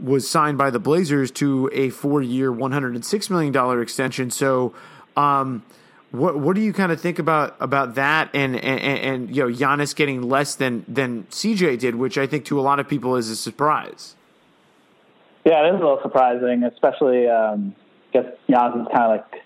was 0.00 0.28
signed 0.28 0.58
by 0.58 0.70
the 0.70 0.78
Blazers 0.78 1.30
to 1.32 1.70
a 1.72 1.90
four 1.90 2.22
year, 2.22 2.52
$106 2.52 3.30
million 3.30 3.82
extension. 3.82 4.30
So, 4.30 4.74
um, 5.16 5.62
what 6.10 6.38
what 6.38 6.56
do 6.56 6.62
you 6.62 6.72
kind 6.72 6.90
of 6.90 6.98
think 6.98 7.18
about 7.18 7.54
about 7.60 7.96
that 7.96 8.30
and, 8.32 8.56
and 8.56 8.80
and 8.80 9.36
you 9.36 9.42
know 9.42 9.54
Giannis 9.54 9.94
getting 9.94 10.22
less 10.22 10.54
than 10.54 10.84
than 10.88 11.24
CJ 11.24 11.78
did, 11.78 11.96
which 11.96 12.16
I 12.16 12.26
think 12.26 12.46
to 12.46 12.58
a 12.58 12.62
lot 12.62 12.80
of 12.80 12.88
people 12.88 13.16
is 13.16 13.28
a 13.28 13.36
surprise. 13.36 14.14
Yeah, 15.44 15.66
it 15.66 15.74
is 15.74 15.74
a 15.74 15.78
little 15.78 16.00
surprising, 16.02 16.64
especially 16.64 17.28
um, 17.28 17.74
Guess 18.12 18.24
is 18.24 18.54
kind 18.54 18.86
of 18.92 19.10
like 19.10 19.42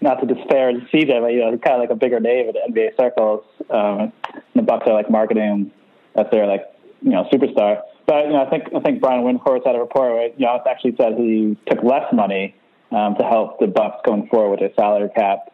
not 0.00 0.16
to 0.16 0.26
disparage 0.26 0.82
CJ, 0.92 1.20
but 1.20 1.28
you 1.28 1.40
know 1.40 1.52
he's 1.52 1.60
kind 1.60 1.76
of 1.76 1.80
like 1.80 1.90
a 1.90 1.96
bigger 1.96 2.20
name 2.20 2.50
in 2.50 2.74
NBA 2.74 2.96
circles. 2.96 3.44
Um, 3.70 4.12
the 4.54 4.62
Bucks 4.62 4.84
are 4.86 4.94
like 4.94 5.10
marketing 5.10 5.70
that 6.14 6.30
they're 6.30 6.46
like 6.46 6.64
you 7.00 7.10
know 7.10 7.28
superstar. 7.32 7.82
But 8.06 8.26
you 8.26 8.32
know 8.32 8.44
I 8.44 8.50
think 8.50 8.64
I 8.74 8.80
think 8.80 9.00
Brian 9.00 9.22
Windhorst 9.24 9.66
had 9.66 9.76
a 9.76 9.80
report 9.80 10.12
where 10.12 10.30
Giannis 10.30 10.66
actually 10.66 10.96
said 10.96 11.14
he 11.16 11.56
took 11.68 11.82
less 11.84 12.12
money 12.12 12.54
um, 12.90 13.14
to 13.16 13.24
help 13.24 13.60
the 13.60 13.66
Bucks 13.66 14.00
going 14.04 14.28
forward 14.28 14.50
with 14.50 14.60
their 14.60 14.74
salary 14.74 15.08
cap 15.14 15.52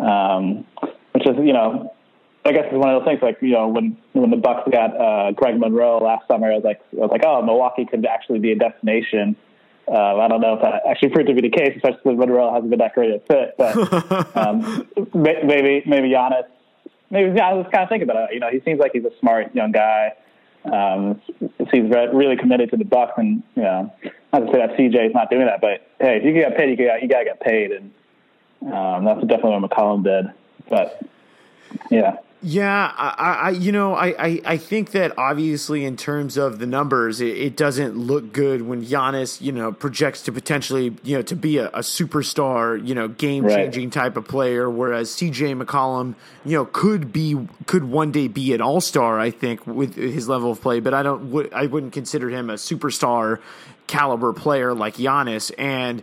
um, 0.00 0.64
which 1.12 1.26
is 1.26 1.36
you 1.38 1.52
know 1.52 1.94
I 2.44 2.52
guess 2.52 2.64
it's 2.66 2.74
one 2.74 2.88
of 2.94 3.00
those 3.00 3.08
things 3.08 3.20
like 3.22 3.38
you 3.42 3.52
know 3.52 3.68
when 3.68 3.96
when 4.12 4.30
the 4.30 4.36
Bucks 4.36 4.68
got 4.72 4.98
uh, 4.98 5.32
Greg 5.32 5.58
Monroe 5.58 5.98
last 5.98 6.26
summer, 6.26 6.50
I 6.50 6.56
was 6.56 6.64
like 6.64 6.80
I 6.92 7.00
was 7.00 7.10
like 7.10 7.24
oh 7.24 7.42
Milwaukee 7.42 7.84
could 7.84 8.04
actually 8.06 8.38
be 8.38 8.52
a 8.52 8.56
destination. 8.56 9.36
Uh, 9.90 10.16
I 10.18 10.28
don't 10.28 10.40
know 10.40 10.54
if 10.54 10.62
that 10.62 10.82
actually 10.88 11.08
proved 11.10 11.28
to 11.28 11.34
be 11.34 11.40
the 11.40 11.50
case, 11.50 11.72
especially 11.74 12.00
because 12.04 12.18
Monroe 12.18 12.52
hasn't 12.52 12.70
been 12.70 12.78
that 12.78 12.94
great 12.94 13.10
a 13.10 13.18
fit. 13.20 13.56
But 13.58 14.36
um, 14.36 14.86
maybe 15.12 15.82
maybe 15.84 16.08
Giannis 16.10 16.44
maybe 17.10 17.38
I 17.40 17.52
was 17.52 17.66
kind 17.72 17.82
of 17.82 17.88
thinking 17.88 18.08
about 18.08 18.30
it. 18.30 18.34
You 18.34 18.40
know, 18.40 18.50
he 18.50 18.60
seems 18.60 18.78
like 18.78 18.92
he's 18.92 19.04
a 19.04 19.12
smart 19.18 19.54
young 19.54 19.72
guy. 19.72 20.14
Um, 20.64 21.20
seems 21.70 21.90
really 22.12 22.36
committed 22.36 22.70
to 22.70 22.76
the 22.76 22.84
Bucks, 22.84 23.14
and 23.16 23.42
you 23.56 23.62
know, 23.62 23.92
not 24.32 24.40
to 24.40 24.46
say 24.52 24.58
that 24.58 24.76
CJ 24.76 25.08
is 25.08 25.14
not 25.14 25.30
doing 25.30 25.46
that, 25.46 25.60
but 25.60 25.88
hey, 25.98 26.18
if 26.18 26.24
you 26.24 26.32
get 26.32 26.56
paid, 26.56 26.78
you 26.78 26.86
got 26.86 27.02
you 27.02 27.08
got 27.08 27.20
to 27.20 27.24
get 27.24 27.40
paid, 27.40 27.72
and 27.72 27.90
um, 28.72 29.04
that's 29.04 29.20
definitely 29.22 29.58
what 29.58 29.70
McCollum 29.70 30.04
did. 30.04 30.26
But 30.68 31.02
yeah. 31.90 32.18
Yeah, 32.42 32.92
I, 32.96 33.32
I, 33.32 33.50
you 33.50 33.70
know, 33.70 33.94
I, 33.94 34.06
I, 34.18 34.40
I 34.46 34.56
think 34.56 34.92
that 34.92 35.18
obviously 35.18 35.84
in 35.84 35.98
terms 35.98 36.38
of 36.38 36.58
the 36.58 36.64
numbers, 36.64 37.20
it, 37.20 37.36
it, 37.36 37.56
doesn't 37.56 37.98
look 37.98 38.32
good 38.32 38.62
when 38.62 38.82
Giannis, 38.82 39.42
you 39.42 39.52
know, 39.52 39.72
projects 39.72 40.22
to 40.22 40.32
potentially, 40.32 40.96
you 41.02 41.16
know, 41.16 41.22
to 41.22 41.36
be 41.36 41.58
a, 41.58 41.68
a 41.68 41.80
superstar, 41.80 42.82
you 42.86 42.94
know, 42.94 43.08
game 43.08 43.46
changing 43.46 43.84
right. 43.84 43.92
type 43.92 44.16
of 44.16 44.26
player. 44.26 44.70
Whereas 44.70 45.10
CJ 45.10 45.62
McCollum, 45.62 46.14
you 46.46 46.56
know, 46.56 46.64
could 46.64 47.12
be, 47.12 47.46
could 47.66 47.84
one 47.84 48.10
day 48.10 48.26
be 48.26 48.54
an 48.54 48.62
all 48.62 48.80
star. 48.80 49.20
I 49.20 49.30
think 49.30 49.66
with 49.66 49.94
his 49.96 50.26
level 50.26 50.52
of 50.52 50.62
play, 50.62 50.80
but 50.80 50.94
I 50.94 51.02
don't, 51.02 51.52
I 51.52 51.66
wouldn't 51.66 51.92
consider 51.92 52.30
him 52.30 52.48
a 52.48 52.54
superstar 52.54 53.40
caliber 53.86 54.32
player 54.32 54.72
like 54.72 54.94
Giannis. 54.94 55.52
And 55.58 56.02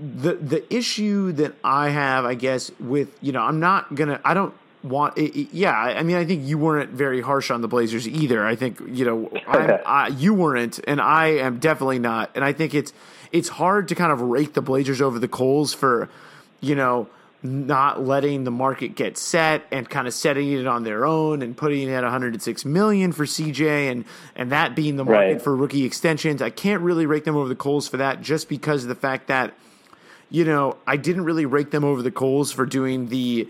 the 0.00 0.34
the 0.34 0.74
issue 0.74 1.32
that 1.32 1.54
I 1.62 1.90
have, 1.90 2.24
I 2.24 2.34
guess, 2.34 2.72
with 2.80 3.16
you 3.20 3.32
know, 3.32 3.42
I'm 3.42 3.60
not 3.60 3.94
gonna, 3.94 4.20
I 4.24 4.34
don't 4.34 4.54
want, 4.82 5.16
it, 5.16 5.38
it, 5.38 5.48
yeah, 5.52 5.72
I 5.72 6.02
mean, 6.02 6.16
I 6.16 6.24
think 6.24 6.44
you 6.44 6.58
weren't 6.58 6.90
very 6.90 7.20
harsh 7.20 7.50
on 7.50 7.60
the 7.60 7.68
Blazers 7.68 8.06
either. 8.08 8.44
I 8.44 8.56
think 8.56 8.80
you 8.86 9.04
know, 9.04 9.30
I, 9.46 10.08
you 10.08 10.34
weren't, 10.34 10.80
and 10.86 11.00
I 11.00 11.26
am 11.26 11.58
definitely 11.58 11.98
not. 11.98 12.30
And 12.34 12.44
I 12.44 12.52
think 12.52 12.74
it's 12.74 12.92
it's 13.30 13.48
hard 13.48 13.88
to 13.88 13.94
kind 13.94 14.12
of 14.12 14.20
rake 14.20 14.54
the 14.54 14.62
Blazers 14.62 15.00
over 15.00 15.18
the 15.18 15.28
coals 15.28 15.72
for, 15.72 16.08
you 16.60 16.74
know, 16.74 17.08
not 17.42 18.04
letting 18.04 18.44
the 18.44 18.50
market 18.50 18.94
get 18.94 19.18
set 19.18 19.64
and 19.72 19.88
kind 19.88 20.06
of 20.06 20.14
setting 20.14 20.52
it 20.52 20.66
on 20.66 20.84
their 20.84 21.04
own 21.04 21.42
and 21.42 21.56
putting 21.56 21.88
it 21.88 21.92
at 21.92 22.04
106 22.04 22.64
million 22.64 23.10
for 23.10 23.24
CJ 23.24 23.90
and 23.90 24.04
and 24.36 24.52
that 24.52 24.76
being 24.76 24.96
the 24.96 25.04
market 25.04 25.32
right. 25.32 25.42
for 25.42 25.56
rookie 25.56 25.84
extensions. 25.84 26.40
I 26.40 26.50
can't 26.50 26.82
really 26.82 27.06
rake 27.06 27.24
them 27.24 27.36
over 27.36 27.48
the 27.48 27.56
coals 27.56 27.88
for 27.88 27.96
that 27.96 28.20
just 28.20 28.48
because 28.48 28.84
of 28.84 28.88
the 28.88 28.94
fact 28.94 29.26
that 29.28 29.54
you 30.32 30.46
know, 30.46 30.78
I 30.86 30.96
didn't 30.96 31.24
really 31.24 31.44
rake 31.44 31.70
them 31.72 31.84
over 31.84 32.00
the 32.00 32.10
coals 32.10 32.52
for 32.52 32.64
doing 32.64 33.08
the 33.08 33.48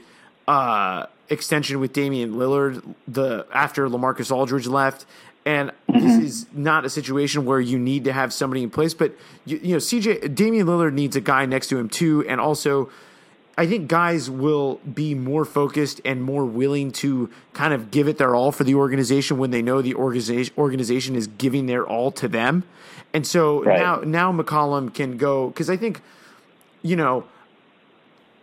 uh, 0.49 1.07
extension 1.29 1.81
with 1.81 1.93
Damian 1.93 2.35
Lillard 2.35 2.95
the 3.09 3.47
after 3.52 3.88
LaMarcus 3.88 4.31
Aldridge 4.31 4.67
left. 4.67 5.07
And 5.45 5.71
mm-hmm. 5.88 6.07
this 6.07 6.19
is 6.19 6.47
not 6.52 6.85
a 6.85 6.91
situation 6.91 7.45
where 7.45 7.61
you 7.61 7.79
need 7.79 8.05
to 8.05 8.12
have 8.12 8.33
somebody 8.33 8.62
in 8.62 8.71
place, 8.71 8.95
but 8.95 9.12
you, 9.45 9.59
you 9.59 9.73
know, 9.73 9.79
CJ 9.79 10.35
Damian 10.35 10.67
Lillard 10.67 10.93
needs 10.93 11.17
a 11.17 11.21
guy 11.21 11.47
next 11.47 11.69
to 11.69 11.79
him 11.79 11.88
too, 11.88 12.25
and 12.29 12.41
also 12.41 12.91
I 13.59 13.67
think 13.67 13.88
guys 13.88 14.31
will 14.31 14.76
be 14.95 15.14
more 15.14 15.45
focused 15.45 16.00
and 16.05 16.23
more 16.23 16.45
willing 16.45 16.91
to 16.93 17.29
kind 17.52 17.75
of 17.75 17.91
give 17.91 18.09
it 18.09 18.19
their 18.19 18.35
all 18.35 18.52
for 18.52 18.64
the 18.64 18.76
organization 18.76 19.37
when 19.37 19.50
they 19.50 19.62
know 19.62 19.83
the 19.83 19.95
organization 19.95 20.55
organization 20.57 21.17
is 21.17 21.26
giving 21.26 21.67
their 21.67 21.85
all 21.87 22.12
to 22.12 22.29
them. 22.29 22.62
And 23.12 23.26
so 23.26 23.64
right. 23.64 23.79
now 23.79 23.97
now 24.05 24.33
McCollum 24.33 24.95
can 24.95 25.17
go 25.17 25.49
because 25.49 25.69
I 25.69 25.76
think 25.76 26.00
you 26.83 26.97
know, 26.97 27.25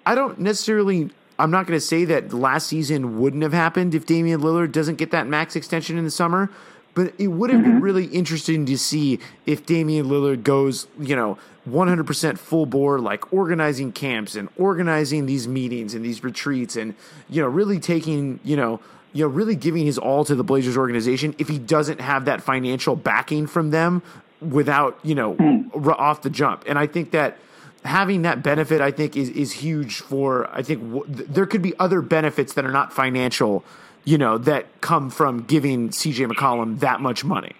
I 0.05 0.15
don't 0.15 0.39
necessarily. 0.39 1.12
I'm 1.39 1.51
not 1.51 1.65
going 1.65 1.77
to 1.79 1.86
say 1.86 2.05
that 2.05 2.34
last 2.34 2.67
season 2.67 3.19
wouldn't 3.19 3.43
have 3.43 3.53
happened 3.53 3.96
if 3.96 4.05
Damian 4.05 4.41
Lillard 4.41 4.74
doesn't 4.74 4.98
get 4.98 5.12
that 5.12 5.25
max 5.25 5.55
extension 5.55 5.98
in 5.98 6.03
the 6.03 6.12
summer, 6.12 6.51
but 6.93 7.13
it 7.17 7.29
would 7.29 7.50
have 7.50 7.62
mm-hmm. 7.62 7.72
been 7.75 7.81
really 7.81 8.05
interesting 8.08 8.65
to 8.65 8.77
see 8.77 9.19
if 9.46 9.65
Damian 9.65 10.08
Lillard 10.08 10.43
goes, 10.43 10.88
you 11.00 11.15
know, 11.15 11.38
100% 11.69 12.38
full 12.38 12.65
bore, 12.65 13.00
like 13.00 13.31
organizing 13.31 13.93
camps 13.93 14.36
and 14.36 14.50
organizing 14.58 15.27
these 15.27 15.48
meetings 15.48 15.93
and 15.93 16.03
these 16.03 16.24
retreats 16.24 16.75
and, 16.75 16.93
you 17.29 17.41
know, 17.41 17.48
really 17.48 17.79
taking, 17.79 18.39
you 18.43 18.58
know, 18.58 18.81
you 19.13 19.24
know, 19.24 19.29
really 19.29 19.55
giving 19.55 19.86
his 19.86 19.98
all 19.98 20.25
to 20.25 20.36
the 20.36 20.43
Blazers 20.43 20.77
organization 20.77 21.34
if 21.38 21.48
he 21.48 21.58
doesn't 21.58 22.01
have 22.01 22.25
that 22.25 22.41
financial 22.41 22.96
backing 22.96 23.48
from 23.48 23.72
them 23.72 24.03
without, 24.41 25.00
you 25.03 25.15
know, 25.15 25.36
mm. 25.36 25.88
off 25.98 26.22
the 26.22 26.29
jump. 26.29 26.63
And 26.67 26.77
I 26.77 26.86
think 26.86 27.12
that 27.12 27.38
having 27.83 28.24
that 28.24 28.43
benefit, 28.43 28.81
I 28.81 28.91
think, 28.91 29.15
is 29.15 29.29
is 29.29 29.51
huge 29.53 30.00
for. 30.00 30.50
I 30.51 30.62
think 30.62 30.81
w- 30.81 31.05
there 31.07 31.45
could 31.45 31.62
be 31.62 31.74
other 31.79 32.01
benefits 32.01 32.53
that 32.53 32.65
are 32.65 32.71
not 32.71 32.93
financial, 32.93 33.63
you 34.03 34.17
know, 34.17 34.38
that 34.39 34.81
come 34.81 35.09
from 35.09 35.43
giving 35.43 35.89
CJ 35.89 36.31
McCollum 36.31 36.79
that 36.79 37.01
much 37.01 37.24
money. 37.24 37.53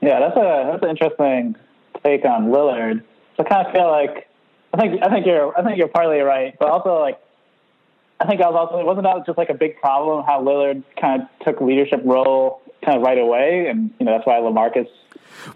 Yeah, 0.00 0.20
that's 0.20 0.36
a 0.36 0.68
that's 0.70 0.82
an 0.82 0.90
interesting 0.90 1.56
take 2.04 2.24
on 2.24 2.46
Lillard. 2.46 3.02
So 3.36 3.44
I 3.44 3.48
kind 3.48 3.66
of 3.66 3.72
feel 3.72 3.90
like 3.90 4.28
I 4.74 4.80
think 4.80 5.02
I 5.02 5.08
think 5.08 5.26
you're 5.26 5.56
I 5.58 5.62
think 5.64 5.78
you're 5.78 5.88
partly 5.88 6.20
right, 6.20 6.54
but 6.58 6.68
also 6.68 7.00
like 7.00 7.20
I 8.20 8.26
think 8.26 8.40
I 8.40 8.48
was 8.48 8.68
also 8.68 8.80
it 8.80 8.86
wasn't 8.86 9.04
that 9.04 9.26
just 9.26 9.38
like 9.38 9.50
a 9.50 9.54
big 9.54 9.80
problem 9.80 10.24
how 10.24 10.42
Lillard 10.42 10.82
kind 11.00 11.22
of 11.22 11.28
took 11.44 11.60
leadership 11.60 12.00
role 12.04 12.62
kind 12.84 12.96
of 12.96 13.02
right 13.02 13.18
away, 13.18 13.66
and 13.68 13.90
you 13.98 14.06
know 14.06 14.12
that's 14.12 14.26
why 14.26 14.34
Lamarcus 14.34 14.88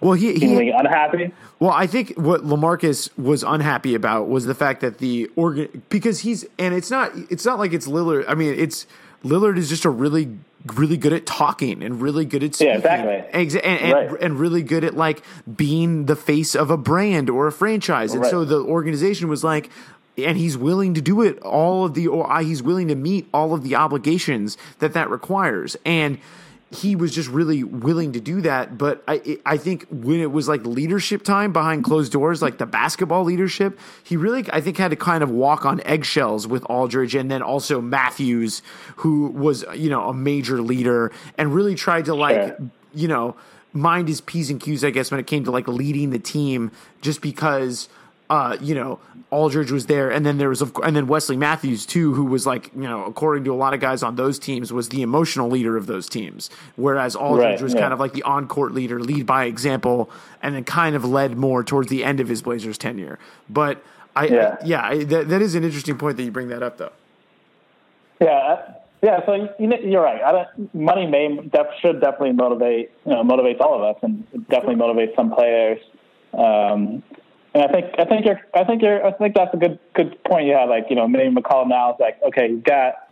well, 0.00 0.14
he, 0.14 0.34
he 0.34 0.70
unhappy. 0.70 1.32
Well, 1.58 1.70
I 1.70 1.86
think 1.86 2.14
what 2.16 2.42
Lamarcus 2.42 3.16
was 3.18 3.42
unhappy 3.42 3.94
about 3.94 4.28
was 4.28 4.44
the 4.46 4.54
fact 4.54 4.80
that 4.80 4.98
the 4.98 5.30
organ 5.36 5.82
because 5.88 6.20
he's 6.20 6.44
and 6.58 6.74
it's 6.74 6.90
not 6.90 7.12
it's 7.30 7.44
not 7.44 7.58
like 7.58 7.72
it's 7.72 7.86
Lillard. 7.86 8.24
I 8.28 8.34
mean, 8.34 8.54
it's 8.58 8.86
Lillard 9.24 9.56
is 9.58 9.68
just 9.68 9.84
a 9.84 9.90
really 9.90 10.36
really 10.74 10.96
good 10.96 11.12
at 11.12 11.26
talking 11.26 11.82
and 11.82 12.00
really 12.00 12.24
good 12.24 12.42
at 12.42 12.54
speaking. 12.54 12.72
Yeah, 12.72 12.76
exactly. 12.76 13.14
And, 13.32 13.56
and, 13.64 13.92
right. 13.92 14.20
and, 14.20 14.38
really 14.40 14.62
good 14.62 14.84
at 14.84 14.96
like 14.96 15.22
being 15.54 16.06
the 16.06 16.16
face 16.16 16.54
of 16.54 16.70
a 16.70 16.76
brand 16.76 17.30
or 17.30 17.46
a 17.46 17.52
franchise. 17.52 18.12
And 18.12 18.22
right. 18.22 18.30
so 18.30 18.44
the 18.44 18.58
organization 18.58 19.28
was 19.28 19.44
like, 19.44 19.70
and 20.18 20.36
he's 20.36 20.56
willing 20.56 20.94
to 20.94 21.00
do 21.00 21.22
it 21.22 21.38
all 21.40 21.84
of 21.84 21.94
the, 21.94 22.08
or 22.08 22.30
uh, 22.30 22.42
he's 22.42 22.62
willing 22.62 22.88
to 22.88 22.94
meet 22.94 23.28
all 23.32 23.54
of 23.54 23.62
the 23.62 23.74
obligations 23.74 24.56
that 24.78 24.92
that 24.94 25.10
requires. 25.10 25.76
And 25.84 26.18
he 26.70 26.96
was 26.96 27.14
just 27.14 27.28
really 27.28 27.62
willing 27.62 28.12
to 28.12 28.20
do 28.20 28.40
that. 28.40 28.76
But 28.76 29.02
I, 29.06 29.38
I 29.46 29.56
think 29.56 29.86
when 29.88 30.20
it 30.20 30.32
was 30.32 30.48
like 30.48 30.64
leadership 30.66 31.22
time 31.22 31.52
behind 31.52 31.84
closed 31.84 32.12
doors, 32.12 32.42
like 32.42 32.58
the 32.58 32.66
basketball 32.66 33.22
leadership, 33.22 33.78
he 34.02 34.16
really, 34.16 34.44
I 34.52 34.60
think, 34.60 34.76
had 34.76 34.90
to 34.90 34.96
kind 34.96 35.22
of 35.22 35.30
walk 35.30 35.64
on 35.64 35.80
eggshells 35.84 36.46
with 36.46 36.64
Aldridge 36.68 37.14
and 37.14 37.30
then 37.30 37.40
also 37.40 37.80
Matthews, 37.80 38.62
who 38.96 39.28
was, 39.28 39.64
you 39.74 39.90
know, 39.90 40.08
a 40.08 40.14
major 40.14 40.60
leader 40.60 41.12
and 41.38 41.54
really 41.54 41.76
tried 41.76 42.06
to 42.06 42.14
like, 42.14 42.58
you 42.92 43.06
know, 43.06 43.36
mind 43.72 44.08
his 44.08 44.20
P's 44.20 44.50
and 44.50 44.60
Q's, 44.60 44.84
I 44.84 44.90
guess, 44.90 45.10
when 45.10 45.20
it 45.20 45.26
came 45.26 45.44
to 45.44 45.52
like 45.52 45.68
leading 45.68 46.10
the 46.10 46.18
team 46.18 46.72
just 47.00 47.20
because 47.20 47.88
uh, 48.28 48.56
you 48.60 48.74
know, 48.74 48.98
Aldridge 49.30 49.70
was 49.70 49.86
there, 49.86 50.10
and 50.10 50.24
then 50.24 50.38
there 50.38 50.48
was, 50.48 50.60
and 50.60 50.94
then 50.94 51.06
Wesley 51.06 51.36
Matthews 51.36 51.86
too, 51.86 52.14
who 52.14 52.24
was 52.24 52.46
like, 52.46 52.72
you 52.74 52.82
know, 52.82 53.04
according 53.04 53.44
to 53.44 53.52
a 53.52 53.56
lot 53.56 53.74
of 53.74 53.80
guys 53.80 54.02
on 54.02 54.16
those 54.16 54.38
teams, 54.38 54.72
was 54.72 54.88
the 54.88 55.02
emotional 55.02 55.48
leader 55.48 55.76
of 55.76 55.86
those 55.86 56.08
teams, 56.08 56.50
whereas 56.76 57.16
Aldridge 57.16 57.44
right, 57.44 57.62
was 57.62 57.74
yeah. 57.74 57.80
kind 57.80 57.92
of 57.92 58.00
like 58.00 58.12
the 58.12 58.22
on-court 58.22 58.72
leader, 58.72 59.00
lead 59.00 59.26
by 59.26 59.44
example, 59.44 60.10
and 60.42 60.54
then 60.54 60.64
kind 60.64 60.96
of 60.96 61.04
led 61.04 61.36
more 61.36 61.64
towards 61.64 61.88
the 61.88 62.04
end 62.04 62.20
of 62.20 62.28
his 62.28 62.42
Blazers 62.42 62.78
tenure. 62.78 63.18
But 63.48 63.82
I, 64.14 64.26
yeah, 64.26 64.56
I, 64.60 64.64
yeah 64.64 64.86
I, 64.86 65.04
that, 65.04 65.28
that 65.28 65.42
is 65.42 65.54
an 65.54 65.64
interesting 65.64 65.98
point 65.98 66.16
that 66.16 66.22
you 66.22 66.30
bring 66.30 66.48
that 66.48 66.62
up, 66.62 66.78
though. 66.78 66.92
Yeah, 68.20 68.74
Yeah, 69.02 69.24
so 69.26 69.34
you, 69.58 69.72
you're 69.84 70.02
right. 70.02 70.22
I 70.22 70.32
don't, 70.32 70.74
money 70.74 71.06
may 71.06 71.36
def, 71.52 71.66
should 71.80 72.00
definitely 72.00 72.32
motivate 72.32 72.90
you 73.04 73.12
know 73.12 73.22
motivates 73.22 73.60
all 73.60 73.74
of 73.74 73.96
us, 73.96 74.02
and 74.02 74.26
definitely 74.48 74.76
motivates 74.76 75.14
some 75.14 75.30
players. 75.30 75.80
Um, 76.32 77.02
and 77.56 77.64
I 77.64 77.72
think 77.72 77.94
I 77.98 78.04
think 78.04 78.26
you're 78.26 78.40
I 78.52 78.64
think 78.64 78.82
you're 78.82 79.06
I 79.06 79.12
think 79.12 79.34
that's 79.34 79.54
a 79.54 79.56
good 79.56 79.78
good 79.94 80.22
point 80.24 80.46
you 80.46 80.52
have. 80.52 80.68
Like 80.68 80.86
you 80.90 80.96
know, 80.96 81.08
maybe 81.08 81.34
McCollum 81.34 81.68
now 81.68 81.94
is 81.94 81.96
like 81.98 82.22
okay, 82.22 82.50
he's 82.50 82.62
got 82.62 83.08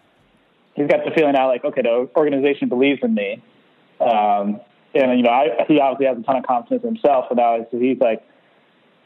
he's 0.75 0.87
got 0.87 1.03
the 1.07 1.13
feeling 1.13 1.33
now 1.33 1.49
like 1.49 1.65
okay, 1.65 1.81
the 1.81 2.11
organization 2.15 2.69
believes 2.69 3.01
in 3.03 3.15
me, 3.15 3.43
um, 4.01 4.61
and 4.95 5.17
you 5.17 5.23
know 5.23 5.31
I, 5.31 5.65
he 5.67 5.81
obviously 5.81 6.07
has 6.07 6.19
a 6.19 6.23
ton 6.25 6.37
of 6.37 6.45
confidence 6.45 6.85
in 6.85 6.95
himself. 6.95 7.25
So 7.31 7.35
now 7.37 7.67
he's 7.71 7.99
like 7.99 8.23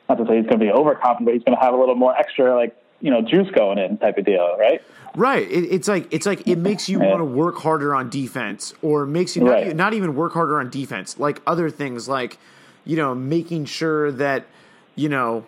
not 0.08 0.16
to 0.16 0.26
say 0.26 0.38
he's 0.38 0.46
going 0.46 0.58
to 0.58 0.64
be 0.64 0.72
overconfident, 0.72 1.26
but 1.26 1.34
he's 1.34 1.44
going 1.44 1.56
to 1.56 1.62
have 1.62 1.72
a 1.72 1.76
little 1.76 1.94
more 1.94 2.16
extra 2.18 2.56
like 2.56 2.76
you 3.00 3.12
know 3.12 3.22
juice 3.22 3.48
going 3.54 3.78
in 3.78 3.96
type 3.98 4.18
of 4.18 4.24
deal, 4.24 4.56
right? 4.58 4.82
Right. 5.14 5.48
It, 5.48 5.66
it's 5.70 5.86
like 5.86 6.12
it's 6.12 6.26
like 6.26 6.48
it 6.48 6.56
makes 6.56 6.88
you 6.88 6.98
want 6.98 7.20
to 7.20 7.24
work 7.24 7.58
harder 7.58 7.94
on 7.94 8.10
defense, 8.10 8.74
or 8.82 9.06
makes 9.06 9.36
you 9.36 9.44
not, 9.44 9.50
right. 9.52 9.76
not 9.76 9.94
even 9.94 10.16
work 10.16 10.32
harder 10.32 10.58
on 10.58 10.68
defense, 10.68 11.16
like 11.16 11.40
other 11.46 11.70
things, 11.70 12.08
like 12.08 12.38
you 12.84 12.96
know 12.96 13.14
making 13.14 13.66
sure 13.66 14.10
that 14.10 14.44
you 14.98 15.08
know. 15.08 15.46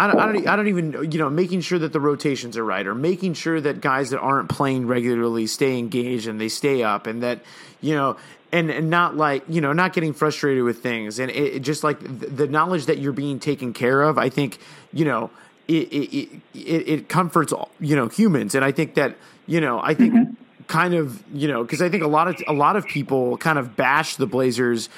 I 0.00 0.06
don't, 0.06 0.20
I 0.20 0.32
don't. 0.32 0.46
I 0.46 0.56
don't 0.56 0.68
even. 0.68 1.10
You 1.10 1.18
know, 1.18 1.28
making 1.28 1.60
sure 1.62 1.80
that 1.80 1.92
the 1.92 1.98
rotations 1.98 2.56
are 2.56 2.64
right, 2.64 2.86
or 2.86 2.94
making 2.94 3.34
sure 3.34 3.60
that 3.60 3.80
guys 3.80 4.10
that 4.10 4.20
aren't 4.20 4.48
playing 4.48 4.86
regularly 4.86 5.48
stay 5.48 5.76
engaged 5.76 6.28
and 6.28 6.40
they 6.40 6.48
stay 6.48 6.84
up, 6.84 7.08
and 7.08 7.20
that 7.24 7.42
you 7.80 7.96
know, 7.96 8.16
and 8.52 8.70
and 8.70 8.90
not 8.90 9.16
like 9.16 9.42
you 9.48 9.60
know, 9.60 9.72
not 9.72 9.92
getting 9.92 10.12
frustrated 10.12 10.62
with 10.62 10.84
things, 10.84 11.18
and 11.18 11.32
it, 11.32 11.54
it 11.56 11.60
just 11.60 11.82
like 11.82 11.98
the, 12.00 12.46
knowledge 12.46 12.86
that 12.86 12.98
you're 12.98 13.12
being 13.12 13.40
taken 13.40 13.72
care 13.72 14.02
of. 14.02 14.18
I 14.18 14.28
think 14.28 14.58
you 14.92 15.04
know 15.04 15.30
it 15.66 15.92
it, 15.92 16.28
it, 16.54 16.88
it 16.88 17.08
comforts 17.08 17.52
you 17.80 17.96
know 17.96 18.06
humans, 18.06 18.54
and 18.54 18.64
I 18.64 18.70
think 18.70 18.94
that 18.94 19.16
you 19.48 19.60
know 19.60 19.80
I 19.82 19.94
think 19.94 20.14
mm-hmm. 20.14 20.34
kind 20.68 20.94
of 20.94 21.24
you 21.34 21.48
know 21.48 21.64
because 21.64 21.82
I 21.82 21.88
think 21.88 22.04
a 22.04 22.08
lot 22.08 22.28
of 22.28 22.40
a 22.46 22.52
lot 22.52 22.76
of 22.76 22.86
people 22.86 23.36
kind 23.38 23.58
of 23.58 23.74
bash 23.74 24.14
the 24.14 24.28
Blazers 24.28 24.88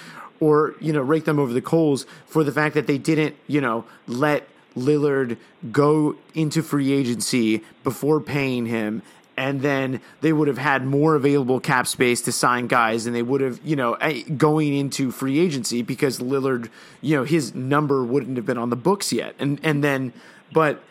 or 0.41 0.75
you 0.81 0.93
know 0.93 1.01
rake 1.01 1.25
them 1.25 1.39
over 1.39 1.53
the 1.53 1.63
coals 1.63 2.07
for 2.27 2.43
the 2.43 2.53
fact 2.53 2.75
that 2.75 2.87
they 2.87 2.99
didn't 2.99 3.37
you 3.47 3.61
know 3.61 3.85
let 4.07 4.49
Lillard 4.77 5.37
go 5.71 6.17
into 6.35 6.63
free 6.63 6.93
agency 6.93 7.63
before 7.85 8.21
paying 8.21 8.67
him 8.67 9.03
and 9.37 9.63
then 9.63 10.01
they 10.21 10.33
would 10.33 10.49
have 10.49 10.59
had 10.59 10.85
more 10.85 11.15
available 11.15 11.61
cap 11.61 11.87
space 11.87 12.21
to 12.23 12.33
sign 12.33 12.67
guys 12.67 13.07
and 13.07 13.15
they 13.15 13.23
would 13.23 13.41
have 13.41 13.61
you 13.65 13.77
know 13.77 13.95
eh, 13.95 14.23
going 14.37 14.75
into 14.75 15.11
free 15.11 15.39
agency 15.39 15.83
because 15.83 16.19
Lillard 16.19 16.71
you 17.01 17.17
know 17.17 17.25
his 17.25 17.55
number 17.55 18.05
wouldn't 18.05 18.37
have 18.37 18.47
been 18.47 18.59
on 18.59 18.71
the 18.71 18.77
books 18.77 19.13
yet 19.13 19.35
and 19.39 19.61
and 19.63 19.85
then 19.85 20.13
but 20.53 20.83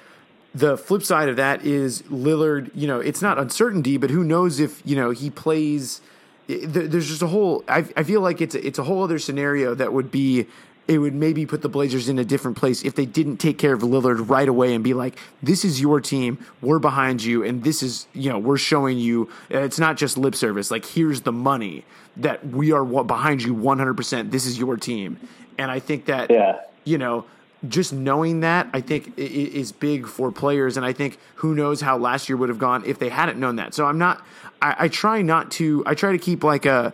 the 0.53 0.77
flip 0.77 1.03
side 1.03 1.29
of 1.29 1.35
that 1.35 1.63
is 1.65 2.01
Lillard, 2.03 2.71
you 2.73 2.87
know, 2.87 2.99
it's 2.99 3.21
not 3.21 3.37
uncertainty, 3.37 3.97
but 3.97 4.09
who 4.09 4.23
knows 4.23 4.59
if, 4.59 4.81
you 4.85 4.95
know, 4.95 5.11
he 5.11 5.29
plays. 5.29 6.01
There's 6.49 7.07
just 7.07 7.21
a 7.21 7.27
whole. 7.27 7.63
I, 7.67 7.85
I 7.95 8.01
feel 8.01 8.21
like 8.21 8.41
it's 8.41 8.55
a, 8.55 8.65
it's 8.65 8.79
a 8.79 8.83
whole 8.83 9.03
other 9.03 9.19
scenario 9.19 9.75
that 9.75 9.93
would 9.93 10.09
be. 10.09 10.47
It 10.87 10.97
would 10.97 11.13
maybe 11.13 11.45
put 11.45 11.61
the 11.61 11.69
Blazers 11.69 12.09
in 12.09 12.17
a 12.17 12.25
different 12.25 12.57
place 12.57 12.83
if 12.83 12.95
they 12.95 13.05
didn't 13.05 13.37
take 13.37 13.59
care 13.59 13.73
of 13.73 13.81
Lillard 13.81 14.27
right 14.27 14.49
away 14.49 14.73
and 14.73 14.83
be 14.83 14.95
like, 14.95 15.19
"This 15.43 15.63
is 15.63 15.79
your 15.79 16.01
team. 16.01 16.43
We're 16.61 16.79
behind 16.79 17.23
you, 17.23 17.43
and 17.43 17.63
this 17.63 17.83
is 17.83 18.07
you 18.13 18.31
know 18.31 18.39
we're 18.39 18.57
showing 18.57 18.97
you. 18.97 19.29
Uh, 19.53 19.59
it's 19.59 19.77
not 19.77 19.97
just 19.97 20.17
lip 20.17 20.33
service. 20.33 20.71
Like 20.71 20.85
here's 20.85 21.21
the 21.21 21.31
money 21.31 21.85
that 22.17 22.47
we 22.47 22.71
are 22.71 22.83
behind 22.83 23.43
you 23.43 23.53
100. 23.53 23.93
percent 23.93 24.31
This 24.31 24.47
is 24.47 24.57
your 24.57 24.77
team." 24.77 25.19
And 25.59 25.69
I 25.69 25.79
think 25.79 26.05
that 26.05 26.31
yeah. 26.31 26.61
you 26.85 26.97
know 26.97 27.25
just 27.67 27.91
knowing 27.91 28.39
that 28.39 28.69
I 28.73 28.81
think 28.81 29.13
is 29.17 29.71
big 29.71 30.07
for 30.07 30.31
players, 30.31 30.77
and 30.77 30.85
I 30.85 30.93
think 30.93 31.19
who 31.35 31.55
knows 31.55 31.81
how 31.81 31.97
last 31.97 32.29
year 32.29 32.37
would 32.37 32.49
have 32.49 32.59
gone 32.59 32.83
if 32.85 32.99
they 32.99 33.09
hadn't 33.09 33.39
known 33.39 33.57
that. 33.57 33.73
So 33.73 33.85
I'm 33.85 33.97
not. 33.97 34.25
I, 34.61 34.75
I 34.79 34.87
try 34.87 35.21
not 35.21 35.51
to. 35.51 35.83
I 35.85 35.93
try 35.93 36.11
to 36.11 36.17
keep 36.17 36.43
like 36.43 36.65
a 36.65 36.93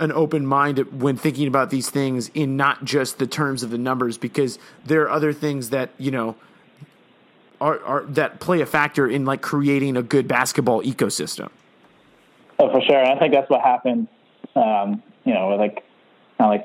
an 0.00 0.12
open 0.12 0.46
mind 0.46 0.78
when 1.00 1.16
thinking 1.16 1.48
about 1.48 1.70
these 1.70 1.90
things 1.90 2.30
in 2.34 2.56
not 2.56 2.84
just 2.84 3.18
the 3.18 3.26
terms 3.26 3.62
of 3.62 3.70
the 3.70 3.78
numbers 3.78 4.16
because 4.16 4.58
there 4.84 5.02
are 5.02 5.10
other 5.10 5.32
things 5.32 5.70
that 5.70 5.90
you 5.98 6.10
know 6.10 6.36
are, 7.60 7.82
are 7.82 8.02
that 8.04 8.40
play 8.40 8.60
a 8.60 8.66
factor 8.66 9.08
in 9.08 9.24
like 9.24 9.42
creating 9.42 9.96
a 9.96 10.02
good 10.02 10.28
basketball 10.28 10.82
ecosystem. 10.82 11.50
Oh, 12.58 12.70
for 12.70 12.80
sure. 12.82 12.98
And 12.98 13.08
I 13.08 13.18
think 13.18 13.32
that's 13.32 13.48
what 13.48 13.60
happened. 13.62 14.08
Um, 14.54 15.02
you 15.24 15.32
know, 15.32 15.48
like 15.50 15.84
not 16.38 16.48
like 16.48 16.64